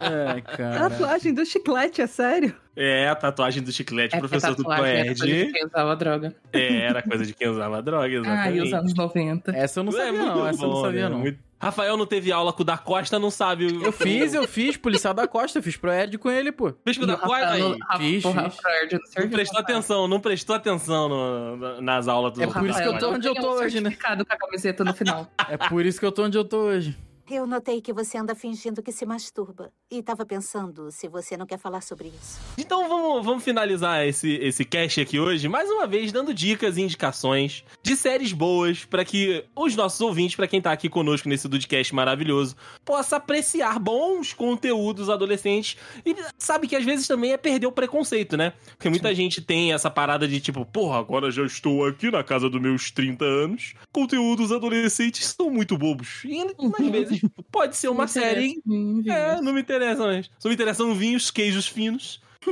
Ai, 0.00 0.42
cara. 0.42 0.88
Tatuagem 0.90 1.34
do 1.34 1.44
chiclete, 1.44 2.00
é 2.00 2.06
sério? 2.06 2.54
É, 2.74 3.08
a 3.08 3.14
tatuagem 3.14 3.62
do 3.62 3.72
chiclete, 3.72 4.14
É 4.16 4.18
professor 4.18 4.54
do 4.54 4.62
tatuagem 4.62 4.86
era 4.94 5.04
coisa 5.06 5.26
de 5.26 5.52
quem 5.52 5.64
usava 5.66 5.96
droga. 5.96 6.36
É, 6.52 6.76
era 6.80 7.02
coisa 7.02 7.26
de 7.26 7.34
quem 7.34 7.48
usava 7.48 7.82
droga, 7.82 8.06
Ah, 8.06 8.08
e 8.08 8.14
exatamente. 8.58 8.62
os 8.62 8.72
anos 8.72 8.94
90. 8.94 9.56
Essa 9.56 9.80
eu 9.80 9.84
não 9.84 9.92
É 9.92 9.96
sabia, 9.96 10.12
muito 10.12 10.26
não. 10.36 10.46
Essa 10.48 10.62
eu 10.62 10.68
não 10.68 10.74
bom, 10.74 10.82
sabia, 10.84 11.02
né? 11.02 11.08
não. 11.08 11.18
Muito- 11.18 11.47
Rafael 11.60 11.96
não 11.96 12.06
teve 12.06 12.30
aula 12.30 12.52
com 12.52 12.62
o 12.62 12.64
da 12.64 12.78
Costa, 12.78 13.18
não 13.18 13.30
sabe. 13.30 13.66
o- 13.66 13.82
Eu 13.84 13.90
fiz, 13.92 14.32
eu 14.32 14.46
fiz, 14.46 14.76
policial 14.76 15.12
da 15.12 15.26
Costa, 15.26 15.58
eu 15.58 15.62
fiz 15.62 15.76
pro 15.76 15.90
Ed 15.92 16.16
com 16.16 16.30
ele, 16.30 16.52
pô. 16.52 16.72
Fez 16.84 16.96
com 16.96 17.02
o 17.04 17.06
da 17.06 17.16
Costa? 17.16 17.34
Rafael 17.36 17.52
Aí, 17.52 17.60
não- 17.62 17.78
Rafa- 17.86 17.98
fiz, 17.98 18.24
o 18.24 18.32
fiz. 18.32 18.42
Rafael 18.42 18.88
não 18.92 19.22
Não 19.24 19.30
prestou 19.30 19.60
atenção, 19.60 20.08
não 20.08 20.20
prestou 20.20 20.56
atenção 20.56 21.08
no- 21.08 21.80
nas 21.80 22.06
aulas 22.06 22.32
do 22.34 22.42
É 22.42 22.46
por 22.46 22.64
isso 22.68 22.78
que 22.80 22.84
eu 22.84 22.88
tô 22.90 22.92
Rafael, 22.94 23.12
onde 23.14 23.26
eu 23.28 23.34
tô 23.34 23.50
hoje, 23.54 23.80
né? 23.80 23.90
com 23.90 24.06
a 24.32 24.36
camiseta 24.36 24.84
no 24.84 24.94
final. 24.94 25.26
É 25.48 25.56
por 25.56 25.84
isso 25.84 25.98
que 25.98 26.06
eu 26.06 26.12
tô 26.12 26.24
onde 26.24 26.38
eu 26.38 26.44
tô 26.44 26.58
hoje. 26.58 26.96
Eu 27.30 27.46
notei 27.46 27.82
que 27.82 27.92
você 27.92 28.16
anda 28.16 28.34
fingindo 28.34 28.82
que 28.82 28.90
se 28.90 29.04
masturba. 29.04 29.70
E 29.90 30.02
tava 30.02 30.24
pensando 30.24 30.90
se 30.90 31.08
você 31.08 31.36
não 31.36 31.44
quer 31.44 31.58
falar 31.58 31.82
sobre 31.82 32.08
isso. 32.08 32.40
Então 32.56 32.88
vamos, 32.88 33.22
vamos 33.24 33.44
finalizar 33.44 34.06
esse, 34.06 34.36
esse 34.36 34.64
cast 34.64 34.98
aqui 34.98 35.20
hoje, 35.20 35.46
mais 35.46 35.68
uma 35.68 35.86
vez 35.86 36.10
dando 36.10 36.32
dicas 36.32 36.78
e 36.78 36.82
indicações 36.82 37.64
de 37.82 37.96
séries 37.96 38.32
boas 38.32 38.86
para 38.86 39.04
que 39.04 39.44
os 39.54 39.76
nossos 39.76 40.00
ouvintes, 40.00 40.36
para 40.36 40.48
quem 40.48 40.60
tá 40.62 40.72
aqui 40.72 40.88
conosco 40.88 41.28
nesse 41.28 41.46
Dudcast 41.48 41.94
maravilhoso, 41.94 42.56
possa 42.82 43.16
apreciar 43.16 43.78
bons 43.78 44.32
conteúdos 44.32 45.10
adolescentes 45.10 45.76
e 46.06 46.16
sabe 46.38 46.66
que 46.66 46.76
às 46.76 46.84
vezes 46.84 47.06
também 47.06 47.32
é 47.32 47.36
perder 47.36 47.66
o 47.66 47.72
preconceito, 47.72 48.38
né? 48.38 48.54
Porque 48.70 48.88
muita 48.88 49.14
gente 49.14 49.42
tem 49.42 49.74
essa 49.74 49.90
parada 49.90 50.26
de 50.26 50.40
tipo, 50.40 50.64
porra, 50.64 50.98
agora 50.98 51.30
já 51.30 51.44
estou 51.44 51.86
aqui 51.86 52.10
na 52.10 52.24
casa 52.24 52.48
dos 52.48 52.60
meus 52.60 52.90
30 52.90 53.22
anos, 53.22 53.74
conteúdos 53.92 54.50
adolescentes 54.50 55.26
são 55.26 55.50
muito 55.50 55.76
bobos. 55.76 56.22
E 56.24 56.40
às 56.40 56.90
vezes 56.90 57.17
pode 57.50 57.76
ser 57.76 57.88
uma 57.88 58.06
série 58.06 58.60
mim, 58.64 59.02
é, 59.08 59.40
não 59.40 59.52
me 59.52 59.60
interessa 59.60 60.04
mais. 60.06 60.30
Só 60.38 60.48
me 60.48 60.54
interessam 60.54 60.94
vinhos, 60.94 61.30
queijos 61.30 61.66
finos. 61.66 62.20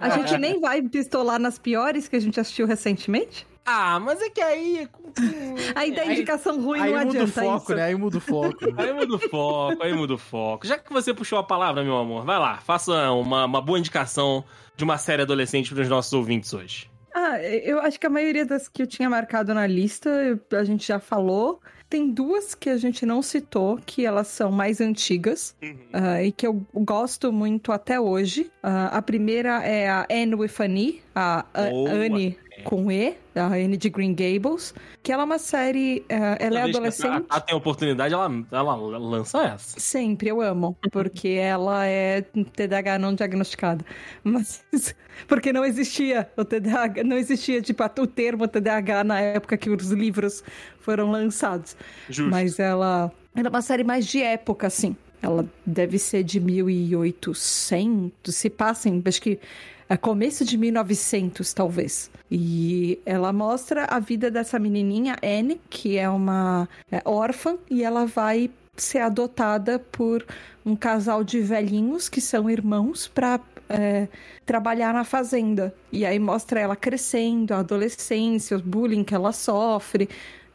A 0.00 0.10
gente 0.10 0.36
nem 0.38 0.60
vai 0.60 0.82
pistolar 0.82 1.38
nas 1.38 1.58
piores 1.58 2.08
que 2.08 2.16
a 2.16 2.20
gente 2.20 2.38
assistiu 2.38 2.66
recentemente? 2.66 3.46
Ah, 3.64 3.98
mas 4.00 4.20
é 4.22 4.30
que 4.30 4.40
aí. 4.40 4.88
Aí 5.74 5.94
da 5.94 6.02
Aí- 6.02 6.12
indicação 6.12 6.60
ruim 6.60 6.80
Aí 6.80 6.92
não 6.92 7.04
muda 7.04 7.18
o 7.18 7.22
adianta 7.22 7.42
foco, 7.42 7.64
isso. 7.64 7.74
né? 7.74 7.84
Aí 7.84 7.94
muda 7.94 8.16
o 8.16 8.20
foco. 8.20 8.56
Aí 8.78 8.92
muda 8.92 9.14
o 9.14 9.18
foco, 9.18 9.82
aí 9.82 9.92
muda 9.92 10.14
o 10.14 10.18
foco. 10.18 10.66
Já 10.66 10.78
que 10.78 10.90
você 10.92 11.12
puxou 11.12 11.38
a 11.38 11.42
palavra, 11.42 11.82
meu 11.84 11.96
amor, 11.98 12.24
vai 12.24 12.38
lá, 12.38 12.56
faça 12.58 13.10
uma, 13.10 13.44
uma 13.44 13.60
boa 13.60 13.78
indicação 13.78 14.42
de 14.76 14.84
uma 14.84 14.96
série 14.96 15.22
adolescente 15.22 15.74
para 15.74 15.82
os 15.82 15.88
nossos 15.88 16.12
ouvintes 16.12 16.54
hoje. 16.54 16.88
Ah, 17.14 17.42
eu 17.42 17.80
acho 17.80 17.98
que 17.98 18.06
a 18.06 18.10
maioria 18.10 18.46
das 18.46 18.68
que 18.68 18.80
eu 18.80 18.86
tinha 18.86 19.10
marcado 19.10 19.52
na 19.52 19.66
lista, 19.66 20.40
a 20.52 20.64
gente 20.64 20.86
já 20.86 20.98
falou. 21.00 21.60
Tem 21.88 22.10
duas 22.10 22.54
que 22.54 22.68
a 22.68 22.76
gente 22.76 23.06
não 23.06 23.22
citou, 23.22 23.78
que 23.84 24.04
elas 24.04 24.28
são 24.28 24.52
mais 24.52 24.80
antigas 24.80 25.56
ah, 25.92 26.22
e 26.22 26.30
que 26.30 26.46
eu 26.46 26.62
gosto 26.74 27.32
muito 27.32 27.72
até 27.72 27.98
hoje. 27.98 28.50
Ah, 28.62 28.98
a 28.98 29.00
primeira 29.00 29.62
é 29.64 29.88
a 29.88 30.06
Anne 30.10 30.34
with 30.34 30.60
an 30.60 30.76
E, 30.76 31.02
a 31.14 31.46
Boa. 31.54 31.90
Anne 31.90 32.38
com 32.64 32.90
E, 32.90 33.16
a 33.34 33.46
Anne 33.46 33.76
de 33.76 33.88
Green 33.88 34.14
Gables, 34.14 34.74
que 35.02 35.12
ela 35.12 35.22
é 35.22 35.26
uma 35.26 35.38
série, 35.38 36.04
ah, 36.10 36.36
ela 36.38 36.60
é 36.60 36.62
adolescente. 36.62 37.26
A, 37.28 37.36
a 37.36 37.40
tem 37.40 37.56
oportunidade, 37.56 38.12
ela, 38.14 38.30
ela 38.50 38.74
lança 38.74 39.42
essa. 39.42 39.78
Sempre, 39.78 40.28
eu 40.28 40.40
amo, 40.40 40.76
porque 40.90 41.28
ela 41.28 41.86
é 41.86 42.22
TDAH 42.22 42.98
não 42.98 43.14
diagnosticada. 43.14 43.84
Mas 44.22 44.64
porque 45.26 45.52
não 45.52 45.64
existia 45.64 46.30
o 46.36 46.44
TDAH, 46.44 47.04
não 47.04 47.16
existia 47.16 47.60
tipo 47.62 47.84
o 47.84 48.06
termo 48.06 48.46
TDAH 48.46 49.04
na 49.04 49.20
época 49.20 49.56
que 49.56 49.70
os 49.70 49.90
livros 49.90 50.42
foram 50.80 51.10
lançados. 51.10 51.76
Justo. 52.08 52.30
Mas 52.30 52.58
ela, 52.58 53.12
ela 53.34 53.48
é 53.48 53.50
uma 53.50 53.62
série 53.62 53.84
mais 53.84 54.06
de 54.06 54.22
época, 54.22 54.66
assim. 54.66 54.96
Ela 55.20 55.48
deve 55.66 55.98
ser 55.98 56.22
de 56.22 56.38
1800, 56.38 58.34
se 58.34 58.48
passem, 58.48 59.02
acho 59.04 59.20
que 59.20 59.40
é 59.88 59.96
começo 59.96 60.44
de 60.44 60.58
1900, 60.58 61.52
talvez. 61.52 62.10
E 62.30 63.00
ela 63.06 63.32
mostra 63.32 63.84
a 63.84 63.98
vida 63.98 64.30
dessa 64.30 64.58
menininha, 64.58 65.16
Anne, 65.22 65.60
que 65.70 65.96
é 65.96 66.08
uma 66.08 66.68
é, 66.90 67.00
órfã, 67.04 67.56
e 67.70 67.82
ela 67.82 68.06
vai 68.06 68.50
ser 68.76 68.98
adotada 68.98 69.78
por 69.78 70.24
um 70.64 70.76
casal 70.76 71.24
de 71.24 71.40
velhinhos 71.40 72.08
que 72.08 72.20
são 72.20 72.48
irmãos 72.48 73.08
para 73.08 73.40
trabalhar 74.46 74.94
na 74.94 75.04
fazenda. 75.04 75.74
E 75.92 76.06
aí 76.06 76.18
mostra 76.18 76.60
ela 76.60 76.76
crescendo, 76.76 77.52
a 77.52 77.58
adolescência, 77.58 78.56
o 78.56 78.62
bullying 78.62 79.04
que 79.04 79.14
ela 79.14 79.32
sofre. 79.32 80.08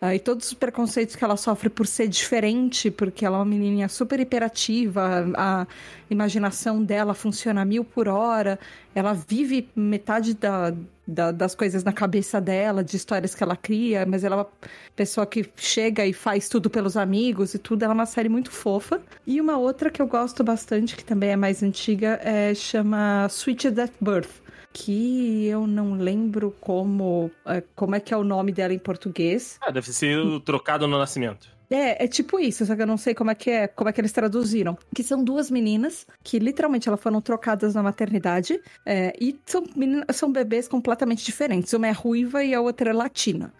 Ah, 0.06 0.14
e 0.14 0.20
todos 0.20 0.47
os 0.47 0.54
preconceitos 0.54 1.16
que 1.16 1.24
ela 1.24 1.38
sofre 1.38 1.70
por 1.70 1.88
ser 1.88 2.08
diferente, 2.10 2.91
porque 2.91 3.26
ela 3.26 3.38
é 3.38 3.39
uma 3.39 3.45
menininha 3.45 3.88
super 3.88 4.20
hiperativa, 4.20 5.26
a 5.38 5.66
imaginação 6.10 6.84
dela 6.84 7.14
funciona 7.14 7.64
mil 7.64 7.86
por 7.86 8.08
hora, 8.10 8.60
ela 8.93 9.14
vive 9.14 9.70
metade 9.76 10.34
da, 10.34 10.74
da- 11.08 11.32
das 11.32 11.56
coisas 11.56 11.84
na 11.86 11.93
cabeça 11.93 12.41
dela, 12.41 12.84
de 12.84 12.95
histórias 12.97 13.34
que 13.34 13.41
ela 13.41 13.56
cria, 13.56 14.06
mas 14.06 14.24
ela 14.26 14.36
é 14.36 14.39
uma 14.39 14.47
pessoa 14.95 15.26
que 15.26 15.49
chega 15.56 16.06
e 16.06 16.12
faz 16.12 16.49
tudo 16.49 16.70
pelos 16.70 16.97
amigos 16.97 17.54
e 17.54 17.58
tudo. 17.58 17.84
Ela 17.84 17.93
é 17.93 17.95
uma 17.95 18.06
série 18.06 18.30
muito 18.30 18.51
fofa. 18.51 19.01
E 19.26 19.39
uma 19.41 19.58
outra 19.58 19.89
que 19.89 20.01
eu 20.01 20.08
gosto 20.08 20.43
bastante, 20.43 20.95
que 20.97 21.04
também 21.04 21.30
é 21.32 21.36
mais 21.36 21.64
antiga, 21.64 22.20
é, 22.24 22.54
chama 22.54 23.26
Sweet 23.30 23.72
Death 23.72 23.93
Birth. 24.01 24.43
Que 24.74 25.45
eu 25.45 25.67
não 25.67 25.93
lembro 25.93 26.53
como, 26.59 27.30
é, 27.45 27.63
como 27.76 27.95
é 27.95 27.99
que 27.99 28.13
é 28.13 28.17
o 28.17 28.24
nome 28.24 28.51
dela 28.51 28.74
em 28.74 28.80
português. 28.80 29.57
Ah, 29.61 29.71
deve 29.71 29.93
ser 29.93 30.17
trocado 30.41 30.88
no 30.88 30.97
nascimento. 30.97 31.47
É, 31.74 32.03
é 32.03 32.07
tipo 32.07 32.39
isso, 32.39 32.63
só 32.67 32.76
que 32.76 32.84
eu 32.84 32.86
não 32.86 32.97
sei 32.97 33.15
como 33.15 33.32
é 33.32 33.36
que 33.36 33.49
é, 33.49 33.67
como 33.67 33.89
é 33.89 33.93
que 33.93 33.99
eles 33.99 34.11
traduziram. 34.11 34.78
Que 34.93 35.01
são 35.01 35.24
duas 35.24 35.49
meninas 35.49 36.05
que 36.24 36.38
literalmente 36.38 36.88
elas 36.88 37.01
foram 37.01 37.19
trocadas 37.19 37.74
na 37.74 37.82
maternidade 37.82 38.61
é, 38.86 39.11
e 39.19 39.36
são, 39.43 39.63
meninas, 39.76 40.15
são 40.15 40.32
bebês 40.32 40.67
completamente 40.67 41.26
diferentes. 41.26 41.74
Uma 41.74 41.88
é 41.88 41.91
ruiva 41.91 42.43
e 42.43 42.53
a 42.53 42.61
outra 42.61 42.91
é 42.91 42.93
latina. 42.93 43.51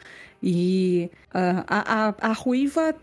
E 0.44 1.10
ah, 1.34 1.64
a, 1.68 2.10
a, 2.10 2.16
a 2.30 2.34
ruiva, 2.34 2.94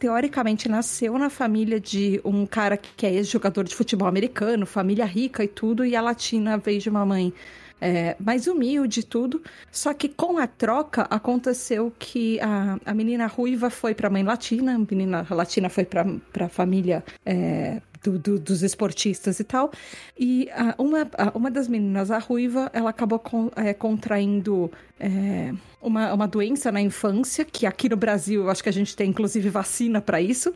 teoricamente, 0.00 0.68
nasceu 0.68 1.16
na 1.16 1.30
família 1.30 1.78
de 1.78 2.20
um 2.24 2.44
cara 2.44 2.76
que 2.76 3.06
é 3.06 3.12
ex-jogador 3.12 3.64
de 3.64 3.74
futebol 3.74 4.08
americano, 4.08 4.66
família 4.66 5.04
rica 5.04 5.44
e 5.44 5.48
tudo, 5.48 5.84
e 5.84 5.94
a 5.94 6.00
latina 6.00 6.58
veio 6.58 6.80
de 6.80 6.88
uma 6.88 7.06
mãe 7.06 7.32
é, 7.80 8.16
mais 8.20 8.46
humilde 8.46 9.00
e 9.00 9.02
tudo. 9.02 9.42
Só 9.72 9.92
que 9.94 10.08
com 10.08 10.38
a 10.38 10.46
troca 10.46 11.02
aconteceu 11.10 11.92
que 11.98 12.38
a, 12.40 12.78
a 12.84 12.94
menina 12.94 13.26
ruiva 13.26 13.70
foi 13.70 13.94
para 13.94 14.08
a 14.08 14.10
mãe 14.10 14.22
latina, 14.22 14.74
a 14.74 14.78
menina 14.78 15.26
latina 15.30 15.68
foi 15.68 15.84
para 15.84 16.04
a 16.46 16.48
família 16.48 17.02
é, 17.24 17.80
do- 18.02 18.18
do- 18.18 18.38
dos 18.38 18.62
esportistas 18.62 19.40
e 19.40 19.44
tal. 19.44 19.70
E 20.18 20.48
ah, 20.52 20.74
uma, 20.78 21.08
ah, 21.18 21.32
uma 21.34 21.50
das 21.50 21.68
meninas, 21.68 22.10
a 22.10 22.18
Ruiva, 22.18 22.70
ela 22.72 22.90
acabou 22.90 23.18
con- 23.18 23.50
eh, 23.56 23.74
contraindo 23.74 24.70
é, 24.98 25.52
uma, 25.82 26.12
uma 26.14 26.26
doença 26.28 26.72
na 26.72 26.80
infância, 26.80 27.44
que 27.44 27.66
aqui 27.66 27.88
no 27.88 27.96
Brasil 27.96 28.48
acho 28.50 28.62
que 28.62 28.68
a 28.68 28.72
gente 28.72 28.96
tem 28.96 29.10
inclusive 29.10 29.48
vacina 29.50 30.00
para 30.00 30.20
isso. 30.20 30.52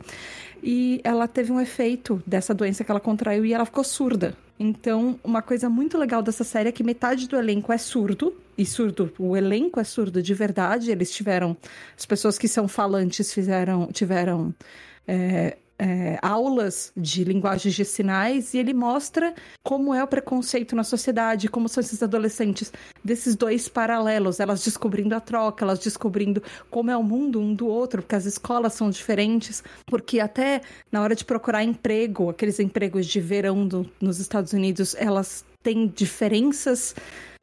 E 0.63 0.99
ela 1.03 1.27
teve 1.27 1.51
um 1.51 1.59
efeito 1.61 2.21
dessa 2.25 2.53
doença 2.53 2.83
que 2.83 2.89
ela 2.89 2.99
contraiu 2.99 3.45
e 3.45 3.53
ela 3.53 3.65
ficou 3.65 3.83
surda. 3.83 4.35
Então, 4.59 5.19
uma 5.23 5.41
coisa 5.41 5.69
muito 5.69 5.97
legal 5.97 6.21
dessa 6.21 6.43
série 6.43 6.69
é 6.69 6.71
que 6.71 6.83
metade 6.83 7.27
do 7.27 7.35
elenco 7.35 7.73
é 7.73 7.77
surdo. 7.77 8.33
E 8.57 8.65
surdo, 8.65 9.11
o 9.19 9.35
elenco 9.35 9.79
é 9.79 9.83
surdo 9.83 10.21
de 10.21 10.33
verdade. 10.33 10.91
Eles 10.91 11.11
tiveram. 11.11 11.57
As 11.97 12.05
pessoas 12.05 12.37
que 12.37 12.47
são 12.47 12.67
falantes 12.67 13.33
fizeram, 13.33 13.87
tiveram. 13.87 14.53
é, 15.07 15.57
é, 15.77 16.17
aulas 16.21 16.91
de 16.95 17.23
linguagens 17.23 17.73
de 17.75 17.83
sinais 17.83 18.53
e 18.53 18.57
ele 18.57 18.73
mostra 18.73 19.33
como 19.63 19.93
é 19.93 20.03
o 20.03 20.07
preconceito 20.07 20.75
na 20.75 20.83
sociedade, 20.83 21.49
como 21.49 21.67
são 21.67 21.81
esses 21.81 22.01
adolescentes 22.01 22.71
desses 23.03 23.35
dois 23.35 23.67
paralelos, 23.67 24.39
elas 24.39 24.63
descobrindo 24.63 25.13
a 25.15 25.19
troca, 25.19 25.65
elas 25.65 25.79
descobrindo 25.79 26.41
como 26.69 26.89
é 26.91 26.97
o 26.97 27.03
mundo 27.03 27.39
um 27.39 27.53
do 27.53 27.67
outro, 27.67 28.01
porque 28.01 28.15
as 28.15 28.25
escolas 28.25 28.73
são 28.73 28.89
diferentes, 28.89 29.63
porque 29.85 30.19
até 30.19 30.61
na 30.91 31.01
hora 31.01 31.15
de 31.15 31.25
procurar 31.25 31.63
emprego, 31.63 32.29
aqueles 32.29 32.59
empregos 32.59 33.05
de 33.05 33.19
verão 33.19 33.67
do- 33.67 33.89
nos 33.99 34.19
Estados 34.19 34.53
Unidos, 34.53 34.95
elas 34.97 35.43
têm 35.61 35.87
diferenças. 35.87 36.95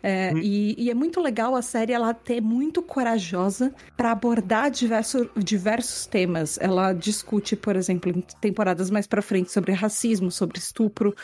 É, 0.02 0.32
e, 0.34 0.74
e 0.76 0.90
é 0.90 0.94
muito 0.94 1.20
legal 1.20 1.54
a 1.54 1.62
série 1.62 1.92
ela 1.92 2.12
ter 2.12 2.40
muito 2.40 2.82
corajosa 2.82 3.72
para 3.96 4.10
abordar 4.10 4.70
diverso, 4.70 5.30
diversos 5.36 6.06
temas. 6.06 6.58
Ela 6.60 6.92
discute, 6.92 7.54
por 7.54 7.76
exemplo, 7.76 8.10
em 8.10 8.20
temporadas 8.40 8.90
mais 8.90 9.06
para 9.06 9.22
frente 9.22 9.52
sobre 9.52 9.72
racismo, 9.72 10.30
sobre 10.30 10.58
estupro, 10.58 11.14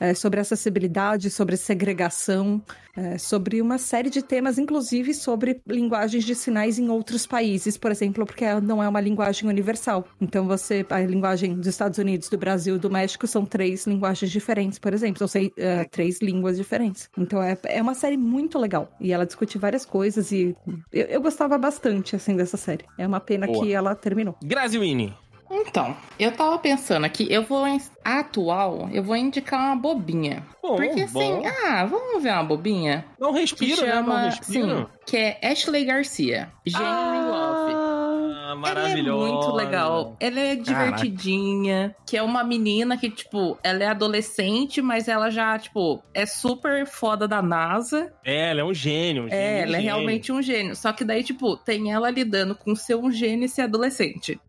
é, 0.00 0.14
sobre 0.14 0.40
acessibilidade, 0.40 1.30
sobre 1.30 1.56
segregação, 1.56 2.62
é, 2.96 3.18
sobre 3.18 3.60
uma 3.60 3.78
série 3.78 4.08
de 4.08 4.22
temas, 4.22 4.58
inclusive 4.58 5.12
sobre 5.12 5.60
linguagens 5.66 6.24
de 6.24 6.34
sinais 6.34 6.78
em 6.78 6.88
outros 6.88 7.26
países, 7.26 7.76
por 7.76 7.90
exemplo, 7.90 8.24
porque 8.24 8.44
não 8.60 8.82
é 8.82 8.88
uma 8.88 9.00
linguagem 9.00 9.48
universal. 9.48 10.06
Então 10.20 10.46
você 10.46 10.84
a 10.88 11.00
linguagem 11.00 11.54
dos 11.54 11.66
Estados 11.66 11.98
Unidos, 11.98 12.28
do 12.28 12.38
Brasil, 12.38 12.78
do 12.78 12.90
México 12.90 13.26
são 13.26 13.44
três 13.44 13.86
linguagens 13.86 14.30
diferentes, 14.30 14.78
por 14.78 14.94
exemplo, 14.94 15.18
são 15.18 15.28
sei, 15.28 15.52
é, 15.56 15.84
três 15.84 16.20
línguas 16.20 16.56
diferentes. 16.56 17.10
Então 17.18 17.42
é, 17.42 17.56
é 17.64 17.82
uma 17.82 17.94
série 17.94 18.16
muito 18.16 18.58
legal 18.58 18.90
e 19.00 19.12
ela 19.12 19.26
discute 19.26 19.58
várias 19.58 19.84
coisas 19.84 20.32
e 20.32 20.56
eu, 20.92 21.06
eu 21.06 21.20
gostava 21.20 21.58
bastante 21.58 22.16
assim 22.16 22.34
dessa 22.34 22.56
série. 22.56 22.84
É 22.96 23.06
uma 23.06 23.20
pena 23.20 23.46
Boa. 23.46 23.62
que 23.62 23.72
ela 23.72 23.94
terminou. 23.94 24.36
Grazi 24.42 24.78
Winnie. 24.78 25.12
Então, 25.50 25.96
eu 26.18 26.32
tava 26.32 26.58
pensando 26.58 27.04
aqui, 27.04 27.26
eu 27.30 27.42
vou. 27.42 27.64
atual, 28.04 28.88
eu 28.92 29.02
vou 29.02 29.16
indicar 29.16 29.60
uma 29.60 29.76
bobinha. 29.76 30.44
Bom, 30.62 30.76
Porque 30.76 31.02
assim, 31.02 31.12
bom. 31.12 31.42
ah, 31.66 31.84
vamos 31.84 32.22
ver 32.22 32.32
uma 32.32 32.42
bobinha? 32.44 33.04
Não 33.18 33.32
Que 33.32 33.40
respira, 33.40 33.86
né? 33.86 33.94
Não 33.94 34.04
chama. 34.04 34.20
respira. 34.30 34.76
Sim, 34.78 34.86
que 35.06 35.16
é 35.16 35.38
Ashley 35.42 35.84
Garcia. 35.84 36.50
Genuine 36.64 37.28
Love. 37.28 37.72
Ah, 37.74 38.42
Ela 38.46 38.52
é 38.52 38.54
maravilhosa. 38.54 39.32
muito 39.32 39.52
legal. 39.52 40.16
Ela 40.20 40.40
é 40.40 40.54
divertidinha. 40.56 41.94
Que 42.06 42.16
é 42.16 42.22
uma 42.22 42.42
menina 42.44 42.96
que, 42.96 43.10
tipo, 43.10 43.58
ela 43.62 43.82
é 43.82 43.86
adolescente, 43.86 44.80
mas 44.82 45.08
ela 45.08 45.30
já, 45.30 45.58
tipo, 45.58 46.02
é 46.14 46.26
super 46.26 46.86
foda 46.86 47.26
da 47.28 47.40
NASA. 47.42 48.12
É, 48.24 48.50
ela 48.50 48.60
é 48.60 48.64
um 48.64 48.74
gênio. 48.74 49.24
um 49.24 49.28
É, 49.28 49.30
gênio, 49.30 49.42
ela 49.62 49.62
é 49.62 49.66
gênio. 49.80 49.84
realmente 49.84 50.32
um 50.32 50.42
gênio. 50.42 50.76
Só 50.76 50.92
que 50.92 51.04
daí, 51.04 51.22
tipo, 51.24 51.56
tem 51.56 51.92
ela 51.92 52.10
lidando 52.10 52.54
com 52.54 52.74
ser 52.74 52.96
um 52.96 53.10
gênio 53.10 53.44
e 53.46 53.48
ser 53.48 53.62
adolescente. 53.62 54.40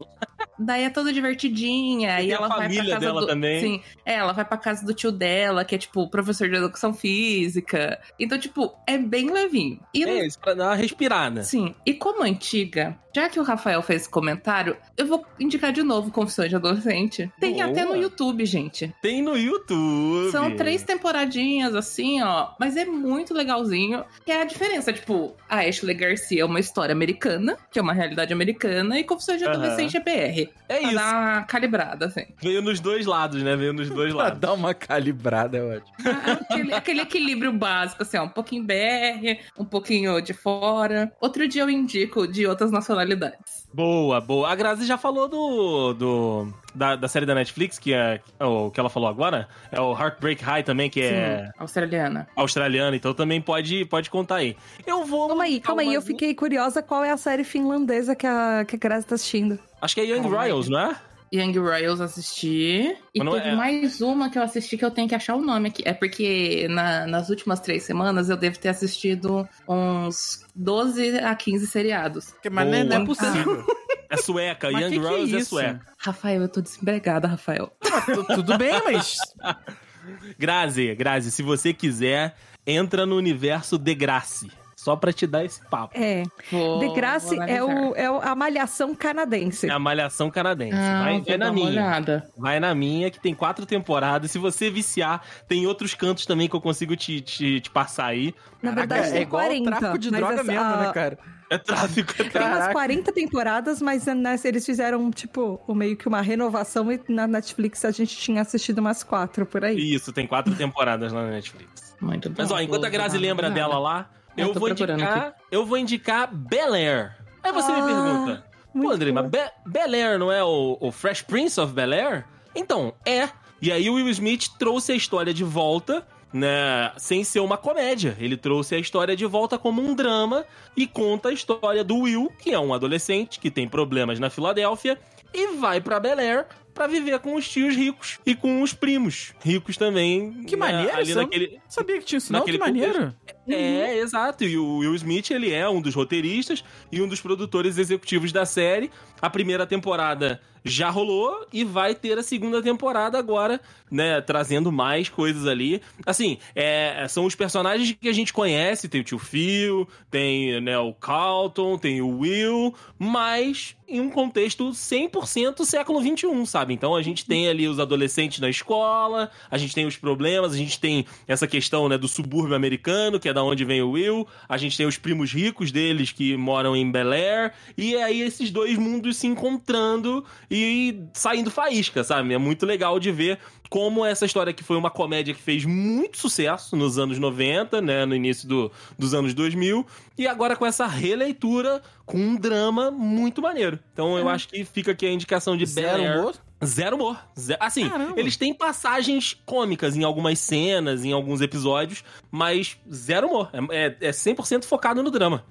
Daí 0.60 0.84
é 0.84 0.90
toda 0.90 1.12
divertidinha. 1.14 2.20
E 2.22 2.28
E 2.28 2.32
ela 2.32 2.46
a 2.46 2.50
vai 2.50 2.58
pra 2.58 2.68
família 2.68 2.94
casa 2.96 3.06
dela 3.06 3.22
do... 3.22 3.28
também. 3.28 3.60
Sim, 3.62 3.82
é, 4.06 4.16
ela 4.16 4.34
vai 4.34 4.46
pra 4.46 4.58
casa 4.58 4.86
do 4.86 4.94
tio 4.94 5.12
dela, 5.12 5.64
que 5.66 5.76
é, 5.76 5.78
tipo, 5.78 6.10
professor 6.10 6.50
de 6.50 6.56
educação 6.56 6.94
física. 6.94 8.00
Então, 8.20 8.38
tipo, 8.38 8.74
é 8.86 8.98
bem 8.98 9.32
levinho. 9.32 9.80
E 9.94 10.04
É, 10.04 10.26
isso 10.26 10.40
pra 10.40 10.54
dar 10.54 10.66
uma 10.68 10.76
respirada. 10.76 11.44
Sim, 11.44 11.74
e 11.86 11.94
como 11.94 12.24
antiga, 12.24 12.98
já 13.14 13.30
que 13.30 13.40
o 13.40 13.44
Rafael 13.44 13.82
fez 13.82 14.02
esse 14.02 14.10
comentário, 14.10 14.78
eu 14.96 15.06
vou 15.08 15.26
indicar 15.40 15.72
de 15.72 15.82
novo 15.84 16.12
Confissões 16.12 16.50
de 16.50 16.56
Adolescente. 16.56 17.32
Tem 17.40 17.54
Boa. 17.56 17.66
até 17.66 17.84
no 17.86 17.96
YouTube, 17.96 18.46
gente. 18.46 18.94
Tem 19.02 19.22
no 19.22 19.38
YouTube. 19.38 20.32
São 20.32 20.56
três 20.56 20.84
temporadinhas, 20.84 21.74
assim, 21.76 22.22
ó. 22.22 22.50
Mas 22.60 22.78
é 22.78 22.86
muito 22.86 23.34
legalzinho. 23.34 24.06
Que 24.26 24.32
é 24.32 24.42
a 24.42 24.46
diferença, 24.46 24.94
tipo, 24.94 25.36
a 25.50 25.62
Ashley 25.62 25.96
Garcia 25.96 26.42
é 26.42 26.46
uma 26.46 26.60
história 26.60 26.94
americana, 26.94 27.58
que 27.72 27.80
é 27.80 27.82
uma 27.82 27.94
realidade 27.94 28.34
americana, 28.34 29.00
e 29.00 29.04
Confissões 29.04 29.40
de. 29.40 29.48
Adolescente 29.48 29.96
é 29.98 30.00
BR. 30.00 30.47
É 30.70 30.80
Pra 30.80 30.88
isso. 30.88 30.96
dar 30.96 31.14
uma 31.20 31.44
calibrada, 31.44 32.06
assim. 32.08 32.26
Veio 32.42 32.62
nos 32.62 32.80
dois 32.80 33.06
lados, 33.06 33.42
né? 33.42 33.56
Veio 33.56 33.72
nos 33.74 33.90
dois 33.90 34.12
Pra 34.16 34.24
lados. 34.26 34.40
dar 34.40 34.54
uma 34.54 34.74
calibrada, 34.74 35.58
é 35.58 35.64
ótimo. 35.64 35.94
aquele, 36.42 36.74
aquele 36.74 37.02
equilíbrio 37.02 37.54
básico, 37.54 38.04
assim, 38.04 38.18
ó, 38.18 38.24
um 38.24 38.30
pouquinho 38.30 38.64
BR, 38.64 39.40
um 39.58 39.66
pouquinho 39.66 40.20
de 40.22 40.34
fora. 40.34 41.12
Outro 41.22 41.48
dia 41.48 41.62
eu 41.64 41.70
indico 41.70 42.28
de 42.28 42.46
outras 42.46 42.72
nacionalidades. 42.72 43.66
Boa, 43.74 44.20
boa. 44.22 44.50
A 44.52 44.56
Grazi 44.56 44.86
já 44.86 44.98
falou 44.98 45.28
do. 45.28 45.94
do 45.94 46.54
da, 46.74 46.96
da 46.96 47.08
série 47.08 47.26
da 47.26 47.34
Netflix, 47.34 47.80
que 47.80 47.94
é 47.94 48.22
o 48.40 48.70
que 48.72 48.80
ela 48.80 48.90
falou 48.90 49.10
agora. 49.10 49.48
É 49.72 49.80
o 49.82 49.92
Heartbreak 49.98 50.44
High 50.44 50.64
também, 50.64 50.90
que 50.90 51.02
é 51.02 51.46
Sim, 51.46 51.52
australiana. 51.60 52.28
australiano, 52.36 52.96
então 52.96 53.14
também 53.14 53.42
pode, 53.42 53.84
pode 53.86 54.10
contar 54.10 54.36
aí. 54.38 54.56
Eu 54.86 55.04
vou. 55.06 55.28
Calma 55.28 55.44
aí, 55.44 55.60
calma 55.60 55.82
aí, 55.82 55.94
eu 55.94 56.02
fiquei 56.02 56.34
curiosa 56.34 56.82
qual 56.84 57.04
é 57.04 57.12
a 57.12 57.18
série 57.18 57.44
finlandesa 57.44 58.16
que 58.16 58.26
a, 58.28 58.64
que 58.66 58.76
a 58.76 58.80
Grazi 58.80 59.06
tá 59.08 59.16
assistindo. 59.16 59.60
Acho 59.82 59.96
que 59.96 60.02
é 60.02 60.06
Young. 60.06 60.28
Royals, 60.28 60.70
não 60.70 60.80
é? 60.80 60.96
Young 61.34 61.58
Royals 61.60 62.00
assisti. 62.00 62.96
E 63.14 63.20
Mas 63.20 63.26
não 63.26 63.34
teve 63.34 63.50
é- 63.50 63.56
mais 63.56 64.00
uma 64.02 64.30
que 64.30 64.38
eu 64.40 64.44
assisti 64.44 64.78
que 64.78 64.86
eu 64.86 64.92
tenho 64.92 65.10
que 65.10 65.16
achar 65.16 65.36
o 65.36 65.42
nome 65.42 65.68
aqui. 65.70 65.84
É 65.86 65.94
porque 65.94 66.68
na- 66.70 67.06
nas 67.06 67.30
últimas 67.30 67.60
três 67.60 67.84
semanas 67.84 68.30
eu 68.30 68.38
devo 68.38 68.58
ter 68.58 68.70
assistido 68.70 69.48
uns 69.68 70.46
12 70.56 71.18
a 71.20 71.36
15 71.36 71.68
seriados. 71.68 72.34
Mas 72.50 72.66
não 72.68 72.74
é, 72.74 72.84
não 72.84 73.02
é 73.02 73.06
possível. 73.06 73.66
É 74.10 74.16
sueca. 74.16 74.72
Mas 74.72 74.84
Young 74.84 74.90
que 74.94 75.00
que 75.02 75.06
é 75.06 75.10
Royals 75.10 75.34
é 75.34 75.44
sueca. 75.44 75.86
Rafael, 75.98 76.42
eu 76.44 76.48
tô 76.48 76.62
desempregada, 76.62 77.28
Rafael. 77.28 77.70
Tu- 78.06 78.24
Tudo 78.36 78.58
bem, 78.58 78.72
mas. 78.86 79.18
Grazi, 80.40 80.96
Grazi, 80.96 81.30
se 81.30 81.44
você 81.44 81.74
quiser, 81.74 82.34
entra 82.66 83.06
no 83.06 83.18
universo 83.18 83.78
de 83.78 83.94
Grace. 83.94 84.50
Só 84.88 84.96
pra 84.96 85.12
te 85.12 85.28
dar 85.28 85.44
esse 85.44 85.60
papo. 85.66 85.94
É, 86.00 86.24
Vou, 86.50 86.80
The 86.80 86.94
Grace 86.96 87.38
é, 87.38 87.62
o, 87.62 87.94
é 87.94 88.06
a 88.06 88.34
malhação 88.34 88.96
canadense. 88.96 89.68
É 89.68 89.72
a 89.74 89.78
malhação 89.78 90.32
canadense. 90.32 90.78
Ah, 90.78 91.02
vai 91.04 91.20
vai 91.20 91.38
na 91.38 91.52
minha. 91.52 91.68
olhada. 91.68 92.30
Vai 92.38 92.58
na 92.58 92.74
minha, 92.74 93.12
que 93.12 93.20
tem 93.20 93.36
quatro 93.36 93.66
temporadas. 93.66 94.32
Se 94.32 94.38
você 94.40 94.70
viciar, 94.70 95.22
tem 95.46 95.68
outros 95.68 95.94
cantos 95.94 96.26
também 96.26 96.48
que 96.48 96.56
eu 96.56 96.62
consigo 96.62 96.96
te, 96.96 97.20
te, 97.20 97.60
te 97.60 97.70
passar 97.70 98.06
aí. 98.06 98.34
Na 98.62 98.72
verdade, 98.72 99.10
é 99.10 99.12
tem 99.12 99.22
igual 99.24 99.44
40. 99.44 99.70
tráfico 99.70 99.98
de 100.00 100.10
droga 100.10 100.34
essa- 100.36 100.44
mesmo, 100.46 100.62
a- 100.64 100.78
né, 100.78 100.92
cara? 100.94 101.18
É 101.50 101.58
tráfico. 101.58 102.14
Tem 102.14 102.26
umas 102.28 102.34
Caraca. 102.34 102.72
40 102.72 103.12
temporadas, 103.12 103.82
mas 103.82 104.06
né, 104.06 104.40
eles 104.46 104.66
fizeram, 104.66 105.12
tipo, 105.12 105.60
o- 105.68 105.76
meio 105.76 105.98
que 105.98 106.08
uma 106.08 106.22
renovação 106.22 106.90
e 106.94 107.02
na 107.10 107.28
Netflix 107.28 107.84
a 107.84 107.92
gente 107.92 108.16
tinha 108.16 108.42
assistido 108.42 108.80
umas 108.80 109.04
quatro 109.04 109.46
por 109.46 109.66
aí. 109.66 109.78
Isso, 109.78 110.14
tem 110.14 110.26
quatro 110.26 110.56
temporadas 110.56 111.12
lá 111.12 111.24
na 111.24 111.32
Netflix. 111.32 111.94
Muito 112.00 112.30
bom. 112.30 112.36
Mas 112.38 112.52
ó, 112.52 112.60
enquanto 112.62 112.86
a 112.86 112.90
Grazi 112.90 113.18
lembra 113.18 113.50
dela 113.50 113.78
lá, 113.80 114.10
Eu 114.38 114.48
eu 114.48 114.54
tô 114.54 114.60
vou 114.60 114.70
indicar. 114.70 115.36
Eu 115.52 115.66
vou 115.66 115.78
indicar 115.78 116.34
Bel 116.34 116.74
Air. 116.74 117.16
Aí 117.44 117.52
você 117.52 117.72
me 117.72 117.80
Ah, 117.80 117.86
pergunta. 117.86 118.46
Pô, 118.74 118.92
André, 118.92 119.12
mas 119.12 119.30
Be 119.30 119.40
Bel 119.66 119.94
Air 119.94 120.20
não 120.20 120.32
é 120.32 120.44
o, 120.44 120.78
o 120.80 120.92
Fresh 120.92 121.24
Prince 121.24 121.60
of 121.60 121.74
Bel 121.74 121.92
Air? 121.94 122.26
Então, 122.56 122.94
é. 123.06 123.30
E 123.62 123.72
aí 123.72 123.90
o 123.90 123.96
Will 123.96 124.10
Smith 124.10 124.50
trouxe 124.60 124.92
a 124.92 124.96
história 124.96 125.34
de 125.34 125.44
volta, 125.44 126.06
né, 126.32 126.92
sem 126.98 127.24
ser 127.24 127.40
uma 127.40 127.58
comédia. 127.58 128.16
Ele 128.20 128.38
trouxe 128.38 128.76
a 128.76 128.80
história 128.80 129.16
de 129.16 129.26
volta 129.26 129.58
como 129.58 129.82
um 129.82 129.96
drama 129.96 130.46
e 130.76 130.86
conta 130.86 131.30
a 131.30 131.34
história 131.34 131.84
do 131.84 131.98
Will, 132.02 132.32
que 132.40 132.52
é 132.52 132.60
um 132.60 132.74
adolescente 132.74 133.40
que 133.40 133.50
tem 133.50 133.68
problemas 133.68 134.20
na 134.20 134.30
Filadélfia 134.30 135.00
e 135.34 135.56
vai 135.56 135.82
pra 135.82 136.00
Bel 136.00 136.20
Air 136.20 136.46
pra 136.74 136.86
viver 136.86 137.18
com 137.20 137.34
os 137.36 137.50
tios 137.50 137.76
ricos 137.76 138.20
e 138.24 138.36
com 138.36 138.62
os 138.62 138.74
primos 138.74 139.34
ricos 139.44 139.78
também. 139.78 140.44
Que 140.44 140.56
né, 140.56 140.60
maneiro, 140.60 140.96
ali 140.98 141.16
naquele, 141.16 141.60
sabia 141.68 141.98
que 141.98 142.06
tinha 142.06 142.18
isso, 142.18 142.32
não. 142.32 142.46
Que 142.46 142.58
maneiro. 142.60 143.16
É, 143.48 144.00
exato. 144.00 144.44
E 144.44 144.58
o 144.58 144.78
Will 144.78 144.96
Smith, 144.96 145.32
ele 145.32 145.52
é 145.52 145.68
um 145.70 145.82
dos 145.82 145.96
roteiristas 145.96 146.64
e 146.92 147.02
um 147.02 147.08
dos 147.08 147.22
produtores 147.22 147.78
executivos 147.78 148.32
da 148.32 148.46
série. 148.46 148.92
A 149.22 149.30
primeira 149.30 149.66
temporada 149.66 150.42
já 150.68 150.90
rolou 150.90 151.48
e 151.52 151.64
vai 151.64 151.96
ter 151.96 152.18
a 152.18 152.24
segunda 152.24 152.62
temporada 152.62 153.18
agora, 153.18 153.60
né? 153.90 154.22
Trazendo 154.22 154.72
mais 154.72 155.10
coisas 155.10 155.48
ali. 155.48 155.82
Assim, 156.06 156.38
é, 156.54 157.06
são 157.08 157.26
os 157.26 157.36
personagens 157.36 157.96
que 158.00 158.10
a 158.10 158.14
gente 158.14 158.34
conhece. 158.34 158.90
Tem 158.90 159.02
o 159.02 159.04
tio 159.04 159.18
Phil, 159.18 159.88
tem 160.12 160.60
né, 160.62 160.78
o 160.78 160.94
Carlton, 160.94 161.78
tem 161.78 162.02
o 162.02 162.20
Will, 162.20 162.74
mas 163.00 163.76
em 163.88 164.02
um 164.02 164.10
contexto 164.10 164.70
100% 164.70 165.64
século 165.64 166.02
XXI, 166.02 166.46
sabe? 166.46 166.74
Então 166.74 166.94
a 166.96 167.02
gente 167.02 167.26
tem 167.26 167.48
ali 167.48 167.68
os 167.68 167.80
adolescentes 167.80 168.40
na 168.40 168.50
escola, 168.50 169.32
a 169.50 169.58
gente 169.58 169.74
tem 169.74 169.86
os 169.86 169.96
problemas, 169.96 170.54
a 170.54 170.58
gente 170.58 170.80
tem 170.80 171.06
essa 171.26 171.48
questão 171.48 171.88
né, 171.88 171.98
do 171.98 172.08
subúrbio 172.08 172.56
americano, 172.56 173.20
que 173.20 173.30
é 173.30 173.34
da 173.38 173.44
onde 173.44 173.64
vem 173.64 173.84
o 173.84 173.92
Will, 173.92 174.28
a 174.50 174.58
gente 174.58 174.76
tem 174.76 174.88
os 174.88 174.98
primos 174.98 175.32
ricos 175.32 175.72
deles 175.72 176.12
que 176.12 176.36
moram 176.36 176.76
em 176.76 176.90
Bel 176.90 177.12
Air, 177.12 177.54
e 177.78 177.96
aí 177.96 178.22
esses 178.22 178.50
dois 178.50 178.80
mundos 178.80 179.18
se 179.18 179.28
encontrando 179.28 180.26
e 180.50 181.04
saindo 181.14 181.52
faísca, 181.52 182.04
sabe? 182.04 182.34
É 182.34 182.38
muito 182.40 182.66
legal 182.66 183.00
de 183.00 183.12
ver 183.12 183.38
como 183.70 184.04
essa 184.04 184.26
história 184.26 184.52
que 184.52 184.64
foi 184.64 184.76
uma 184.76 184.90
comédia 184.90 185.36
que 185.36 185.42
fez 185.42 185.66
muito 185.66 186.18
sucesso 186.18 186.76
nos 186.76 186.98
anos 186.98 187.20
90, 187.20 187.80
né, 187.80 188.06
no 188.06 188.16
início 188.16 188.48
do, 188.48 188.72
dos 188.98 189.14
anos 189.14 189.36
2000, 189.36 189.86
e 190.18 190.28
agora 190.28 190.56
com 190.56 190.66
essa 190.66 190.88
releitura 190.88 191.84
com 192.06 192.18
um 192.18 192.36
drama 192.36 192.90
muito 192.90 193.40
maneiro. 193.40 193.78
Então 193.94 194.18
eu 194.18 194.28
acho 194.28 194.48
que 194.48 194.66
fica 194.66 194.94
aqui 194.94 195.06
a 195.06 195.12
indicação 195.12 195.56
de 195.56 195.66
Zero 195.66 196.02
Bel 196.02 196.12
Air. 196.12 196.20
humor? 196.20 196.36
Zero 196.66 196.96
humor. 196.96 197.20
Ze- 197.38 197.58
Assim, 197.60 197.88
Caramba. 197.88 198.20
eles 198.20 198.36
têm 198.36 198.54
passagens 198.54 199.40
cômicas 199.46 199.96
em 199.96 200.04
algumas 200.04 200.40
cenas, 200.40 201.06
em 201.06 201.12
alguns 201.14 201.40
episódios, 201.42 202.04
mas 202.32 202.78
zero 202.92 203.28
humor. 203.28 203.50
É, 203.72 203.86
é, 203.86 203.98
é 204.08 204.12
100% 204.12 204.64
focado 204.66 205.04
no 205.04 205.12
drama. 205.12 205.44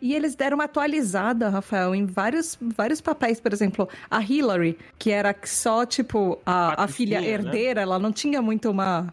E 0.00 0.14
eles 0.14 0.34
deram 0.34 0.56
uma 0.56 0.64
atualizada, 0.64 1.48
Rafael, 1.48 1.94
em 1.94 2.06
vários, 2.06 2.56
vários 2.60 3.00
papéis. 3.00 3.40
Por 3.40 3.52
exemplo, 3.52 3.88
a 4.10 4.22
Hillary, 4.22 4.78
que 4.98 5.10
era 5.10 5.34
só, 5.44 5.84
tipo, 5.84 6.38
a, 6.46 6.84
a 6.84 6.88
filha 6.88 7.20
né? 7.20 7.28
herdeira, 7.28 7.80
ela 7.80 7.98
não 7.98 8.12
tinha 8.12 8.40
muito 8.40 8.70
uma. 8.70 9.12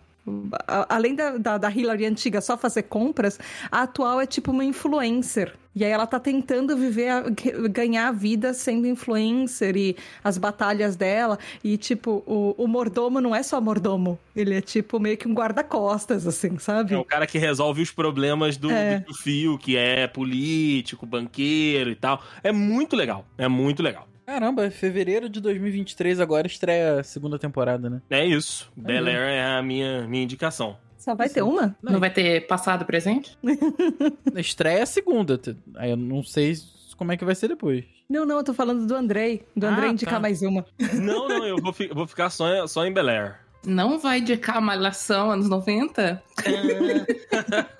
Além 0.87 1.15
da, 1.15 1.37
da, 1.37 1.57
da 1.57 1.69
Hillary 1.71 2.05
antiga 2.05 2.41
só 2.41 2.57
fazer 2.57 2.83
compras, 2.83 3.39
a 3.71 3.83
atual 3.83 4.19
é 4.21 4.25
tipo 4.25 4.51
uma 4.51 4.63
influencer. 4.65 5.53
E 5.75 5.85
aí 5.85 5.91
ela 5.91 6.07
tá 6.07 6.19
tentando 6.19 6.75
viver, 6.75 7.09
a- 7.09 7.23
ganhar 7.69 8.07
a 8.07 8.11
vida 8.11 8.53
sendo 8.53 8.87
influencer 8.87 9.77
e 9.77 9.95
as 10.23 10.37
batalhas 10.37 10.95
dela. 10.95 11.37
E, 11.63 11.77
tipo, 11.77 12.23
o, 12.25 12.55
o 12.57 12.67
mordomo 12.67 13.21
não 13.21 13.33
é 13.35 13.43
só 13.43 13.61
mordomo. 13.61 14.19
Ele 14.35 14.55
é, 14.55 14.61
tipo, 14.61 14.99
meio 14.99 15.15
que 15.15 15.27
um 15.27 15.33
guarda-costas, 15.33 16.25
assim, 16.27 16.57
sabe? 16.57 16.95
É 16.95 16.97
o 16.97 17.05
cara 17.05 17.25
que 17.27 17.37
resolve 17.37 17.81
os 17.81 17.91
problemas 17.91 18.57
do, 18.57 18.69
É. 18.71 18.99
do 18.99 19.13
fio, 19.13 19.57
que 19.57 19.77
é 19.77 20.07
político, 20.07 21.05
banqueiro 21.05 21.89
e 21.91 21.95
tal. 21.95 22.21
É 22.43 22.51
muito 22.51 22.95
legal. 22.95 23.25
É 23.37 23.47
muito 23.47 23.81
legal. 23.83 24.07
Caramba, 24.29 24.65
é 24.65 24.69
fevereiro 24.69 25.27
de 25.27 25.41
2023 25.41 26.19
agora 26.19 26.45
estreia 26.45 26.99
a 26.99 27.03
segunda 27.03 27.39
temporada, 27.39 27.89
né? 27.89 27.99
É 28.11 28.23
isso. 28.23 28.71
Bel 28.75 29.07
Air 29.07 29.17
é 29.31 29.43
a 29.57 29.63
minha, 29.63 30.07
minha 30.07 30.23
indicação. 30.23 30.77
Só 30.99 31.15
vai 31.15 31.27
ter 31.29 31.41
uma? 31.41 31.75
Não 31.81 31.99
vai 31.99 32.11
ter 32.11 32.45
passado 32.45 32.85
presente? 32.85 33.35
Estreia 34.35 34.83
a 34.83 34.85
segunda. 34.85 35.41
Aí 35.77 35.89
eu 35.89 35.97
não 35.97 36.21
sei 36.23 36.53
como 36.95 37.11
é 37.11 37.17
que 37.17 37.25
vai 37.25 37.33
ser 37.33 37.47
depois. 37.47 37.85
Não, 38.07 38.23
não, 38.23 38.37
eu 38.37 38.43
tô 38.43 38.53
falando 38.53 38.85
do 38.85 38.93
Andrei. 38.95 39.43
Do 39.55 39.65
Ah, 39.65 39.71
Andrei 39.71 39.89
indicar 39.89 40.13
tá. 40.15 40.19
mais 40.19 40.43
uma. 40.43 40.63
Não, 40.93 41.27
não, 41.27 41.43
eu 41.45 41.57
vou, 41.57 41.73
fi- 41.73 41.87
vou 41.91 42.05
ficar 42.05 42.29
só, 42.29 42.67
só 42.67 42.85
em 42.85 42.93
Bel 42.93 43.09
Air. 43.09 43.39
Não 43.65 43.97
vai 43.97 44.19
indicar 44.19 44.61
Malhação 44.61 45.31
anos 45.31 45.49
90? 45.49 46.21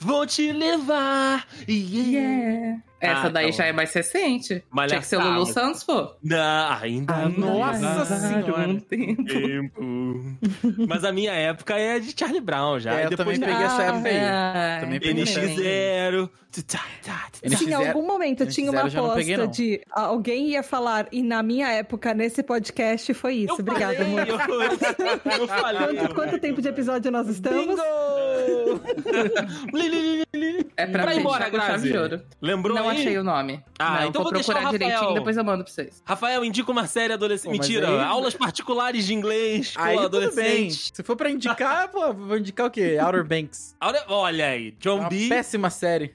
Vou 0.00 0.26
te 0.26 0.50
levar. 0.52 1.46
Yeah. 1.68 2.10
Yeah. 2.10 2.82
Essa 3.06 3.26
Ah, 3.26 3.30
daí 3.30 3.46
então. 3.46 3.56
já 3.58 3.64
é 3.66 3.72
mais 3.72 3.92
recente. 3.92 4.64
Malhação. 4.70 4.88
Tinha 4.88 5.00
que 5.00 5.06
ser 5.06 5.16
o 5.16 5.20
Lulu 5.32 5.46
Santos, 5.46 5.82
pô. 5.84 6.12
Não, 6.22 6.72
ainda 6.80 7.28
não. 7.28 7.58
Nossa 7.58 8.04
vai 8.04 8.18
Senhora. 8.18 8.68
um 8.68 8.80
tempo. 8.80 9.24
Tempo. 9.24 10.24
Mas 10.88 11.04
a 11.04 11.12
minha 11.12 11.32
época 11.32 11.74
é 11.78 11.98
de 11.98 12.14
Charlie 12.18 12.40
Brown 12.40 12.78
já. 12.78 12.94
É, 12.94 13.02
E 13.02 13.04
eu 13.04 13.10
depois 13.10 13.38
também 13.38 13.50
peguei 13.50 13.66
essa 13.66 13.82
época 13.82 14.08
aí. 14.08 14.18
Ah, 14.18 14.78
Também 14.80 15.00
peguei 15.00 15.22
NX 15.22 15.30
essa 15.30 15.40
época. 15.40 15.62
NX0. 15.62 16.30
NX0 16.56 17.56
Sim, 17.58 17.68
em 17.68 17.74
algum 17.74 18.06
momento 18.06 18.44
NX0 18.44 18.50
tinha 18.54 18.70
uma 18.70 18.84
peguei, 18.84 18.98
aposta 18.98 19.36
não. 19.36 19.46
de 19.50 19.80
alguém 19.90 20.48
ia 20.50 20.62
falar, 20.62 21.06
e 21.12 21.22
na 21.22 21.42
minha 21.42 21.68
época, 21.70 22.14
nesse 22.14 22.42
podcast, 22.42 23.12
foi 23.12 23.34
isso. 23.34 23.56
Eu 23.56 23.58
Obrigada, 23.60 23.94
falei, 23.96 24.12
amor. 24.12 24.26
Eu, 24.26 25.40
eu 25.40 25.48
falei. 25.48 25.96
Quanto, 25.98 26.14
quanto 26.14 26.38
tempo 26.38 26.62
de 26.62 26.68
episódio 26.68 27.10
nós 27.12 27.28
estamos? 27.28 27.76
Li. 29.72 30.66
É 30.76 30.86
pra, 30.86 31.02
Pra 31.04 31.12
ir 31.12 31.16
fechar 31.16 31.20
embora, 31.20 31.48
Grazi. 31.50 31.92
Lembrou 32.40 32.76
Não 32.76 32.88
aí? 32.88 32.95
Achei 33.00 33.18
o 33.18 33.24
nome. 33.24 33.62
Ah, 33.78 34.00
não, 34.02 34.08
então 34.08 34.22
vou 34.22 34.24
vou 34.24 34.32
deixar 34.32 34.52
procurar 34.54 34.70
o 34.70 34.72
Rafael. 34.72 34.78
direitinho, 34.90 35.14
depois 35.14 35.36
eu 35.36 35.44
mando 35.44 35.64
pra 35.64 35.72
vocês. 35.72 36.02
Rafael, 36.04 36.44
indica 36.44 36.70
uma 36.72 36.86
série 36.86 37.12
adolescente. 37.12 37.52
Pô, 37.52 37.58
Mentira, 37.62 37.88
aí- 37.88 38.00
aulas 38.04 38.34
particulares 38.34 39.06
de 39.06 39.14
inglês 39.14 39.76
com 39.76 39.82
Aí 39.82 39.96
tudo 39.96 40.10
bem. 40.10 40.24
adolescentes. 40.26 40.90
Se 40.94 41.02
for 41.02 41.16
pra 41.16 41.30
indicar, 41.30 41.88
pô, 41.90 42.12
vou 42.12 42.36
indicar 42.38 42.66
o 42.66 42.70
quê? 42.70 42.98
Outer 43.02 43.24
Banks. 43.24 43.76
Olha, 44.08 44.46
aí, 44.46 44.72
John 44.80 45.00
uma 45.00 45.08
B. 45.08 45.28
péssima 45.28 45.70
série. 45.70 46.14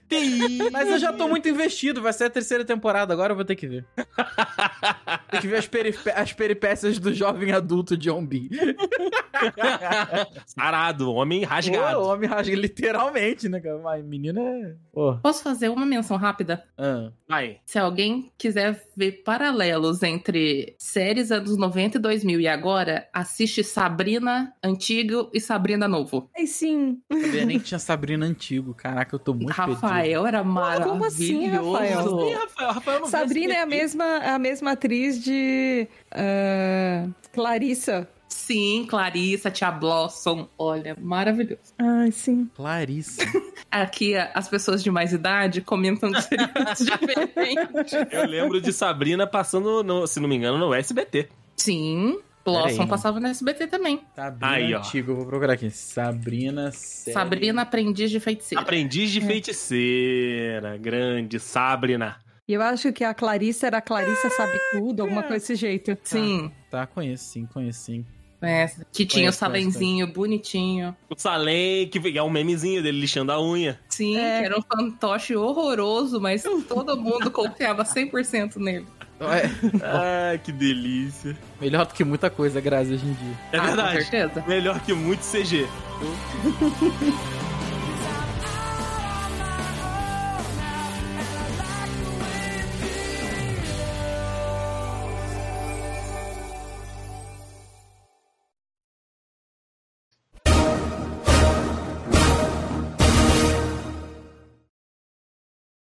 Mas 0.71 0.89
eu 0.89 0.97
já 0.99 1.13
tô 1.13 1.27
muito 1.27 1.47
investido, 1.47 2.01
vai 2.01 2.13
ser 2.13 2.25
a 2.25 2.29
terceira 2.29 2.65
temporada, 2.65 3.13
agora 3.13 3.31
eu 3.31 3.35
vou 3.35 3.45
ter 3.45 3.55
que 3.55 3.67
ver. 3.67 3.85
Tem 5.31 5.39
que 5.41 5.47
ver 5.47 5.57
as, 5.57 5.67
peripé- 5.67 6.13
as 6.15 6.33
peripécias 6.33 6.99
do 6.99 7.13
jovem 7.13 7.51
adulto 7.53 7.95
John 7.95 8.25
B. 8.25 8.49
Sarado, 10.45 11.13
homem 11.13 11.41
Pô, 11.41 11.47
rasgado. 11.47 11.99
o 11.99 12.07
homem 12.07 12.29
rasga 12.29 12.55
literalmente, 12.55 13.47
né, 13.49 13.59
cara? 13.59 13.77
Mas 13.79 14.03
menina 14.03 14.41
é. 14.41 14.73
Pô. 14.91 15.15
Posso 15.21 15.43
fazer 15.43 15.69
uma 15.69 15.85
menção 15.85 16.17
rápida? 16.17 16.60
Ah. 16.77 17.11
Vai. 17.27 17.59
Se 17.65 17.79
alguém 17.79 18.31
quiser 18.37 18.81
ver 18.95 19.23
paralelos 19.23 20.03
entre 20.03 20.75
séries 20.77 21.31
anos 21.31 21.57
90 21.57 21.97
e 21.97 22.01
2000 22.01 22.41
e 22.41 22.47
agora, 22.47 23.07
assiste 23.13 23.63
Sabrina 23.63 24.53
Antigo 24.63 25.29
e 25.33 25.39
Sabrina 25.39 25.87
Novo. 25.87 26.29
Ai, 26.37 26.45
sim. 26.47 27.01
Sabia 27.11 27.45
nem 27.45 27.59
tinha 27.59 27.79
Sabrina 27.79 28.25
antigo. 28.25 28.73
Caraca, 28.73 29.15
eu 29.15 29.19
tô 29.19 29.33
muito 29.33 29.55
perdido. 29.55 29.75
Rafael 29.75 30.25
era 30.25 30.43
maravilhoso. 30.43 30.89
como 30.89 31.05
assim, 31.05 31.47
Rafael? 31.47 32.33
Rafael, 32.33 32.71
Rafael 32.71 33.05
Sabrina 33.05 33.53
é 33.53 33.61
a 33.61 33.65
mesma, 33.65 34.17
a 34.17 34.39
mesma 34.39 34.71
atriz 34.71 35.23
de 35.23 35.87
ah, 36.11 37.07
Clarissa. 37.31 38.07
Sim, 38.51 38.85
Clarissa, 38.87 39.49
Tia 39.49 39.71
Blossom. 39.71 40.47
Olha, 40.57 40.95
maravilhoso. 40.99 41.73
Ai, 41.79 42.11
sim. 42.11 42.49
Clarissa. 42.55 43.21
Aqui, 43.71 44.15
as 44.15 44.49
pessoas 44.49 44.83
de 44.83 44.91
mais 44.91 45.13
idade 45.13 45.61
comentam 45.61 46.11
de 46.11 46.21
seriados 46.21 46.79
diferentes. 46.85 47.93
Eu 48.11 48.25
lembro 48.27 48.59
de 48.59 48.73
Sabrina 48.73 49.25
passando, 49.25 49.81
no- 49.83 50.05
se 50.05 50.19
não 50.19 50.27
me 50.27 50.35
engano, 50.35 50.57
no 50.57 50.73
SBT. 50.73 51.29
Sim. 51.55 52.19
Blossom 52.43 52.87
passava 52.87 53.19
no 53.19 53.27
SBT 53.27 53.67
também. 53.67 54.01
Sabrina 54.15 54.51
Aí, 54.51 54.73
ó. 54.73 54.79
antigo, 54.79 55.11
eu 55.11 55.15
vou 55.15 55.25
procurar 55.27 55.53
aqui. 55.53 55.69
Sabrina 55.69 56.71
série. 56.71 57.13
Sabrina 57.13 57.61
Aprendiz 57.61 58.09
de 58.09 58.19
Feiticeira. 58.19 58.61
Aprendiz 58.63 59.11
de 59.11 59.21
feiticeira. 59.21 60.75
Grande 60.77 61.39
Sabrina. 61.39 62.17
E 62.47 62.53
eu 62.53 62.61
acho 62.61 62.91
que 62.91 63.03
a 63.03 63.13
Clarissa 63.13 63.67
era 63.67 63.77
a 63.77 63.81
Clarissa 63.81 64.29
Sabe 64.31 64.59
Tudo, 64.71 65.03
alguma 65.03 65.21
coisa 65.21 65.35
desse 65.39 65.55
jeito. 65.55 65.95
Sim, 66.03 66.51
Tá, 66.69 66.85
conheço 66.87 67.25
sim, 67.25 67.45
conheço 67.45 67.79
sim. 67.85 68.05
É, 68.41 68.67
que 68.91 69.05
tinha 69.05 69.23
o 69.23 69.25
Conheço, 69.25 69.37
Salenzinho 69.39 70.07
bonitinho. 70.07 70.95
O 71.09 71.15
Salem, 71.17 71.87
que 71.87 72.17
é 72.17 72.23
um 72.23 72.29
memezinho 72.29 72.81
dele 72.81 72.99
lixando 72.99 73.31
a 73.31 73.41
unha. 73.41 73.79
Sim, 73.89 74.17
É. 74.17 74.39
que 74.39 74.45
era 74.45 74.57
um 74.57 74.61
fantoche 74.61 75.35
horroroso, 75.35 76.19
mas 76.19 76.43
todo 76.67 76.97
mundo 76.97 77.29
confiava 77.31 77.83
100% 77.83 78.57
nele. 78.57 78.85
É, 79.19 79.45
Ah, 79.83 80.37
que 80.39 80.51
delícia. 80.51 81.37
melhor 81.59 81.85
do 81.85 81.93
que 81.93 82.03
muita 82.03 82.27
coisa, 82.31 82.59
Grazi, 82.59 82.95
hoje 82.95 83.05
em 83.05 83.13
dia. 83.13 83.37
É 83.51 83.57
Ah, 83.57 83.61
Com 83.61 83.67
verdade. 83.67 84.01
certeza. 84.05 84.43
Melhor 84.47 84.79
que 84.79 84.93
muito 84.93 85.21
CG. 85.21 85.67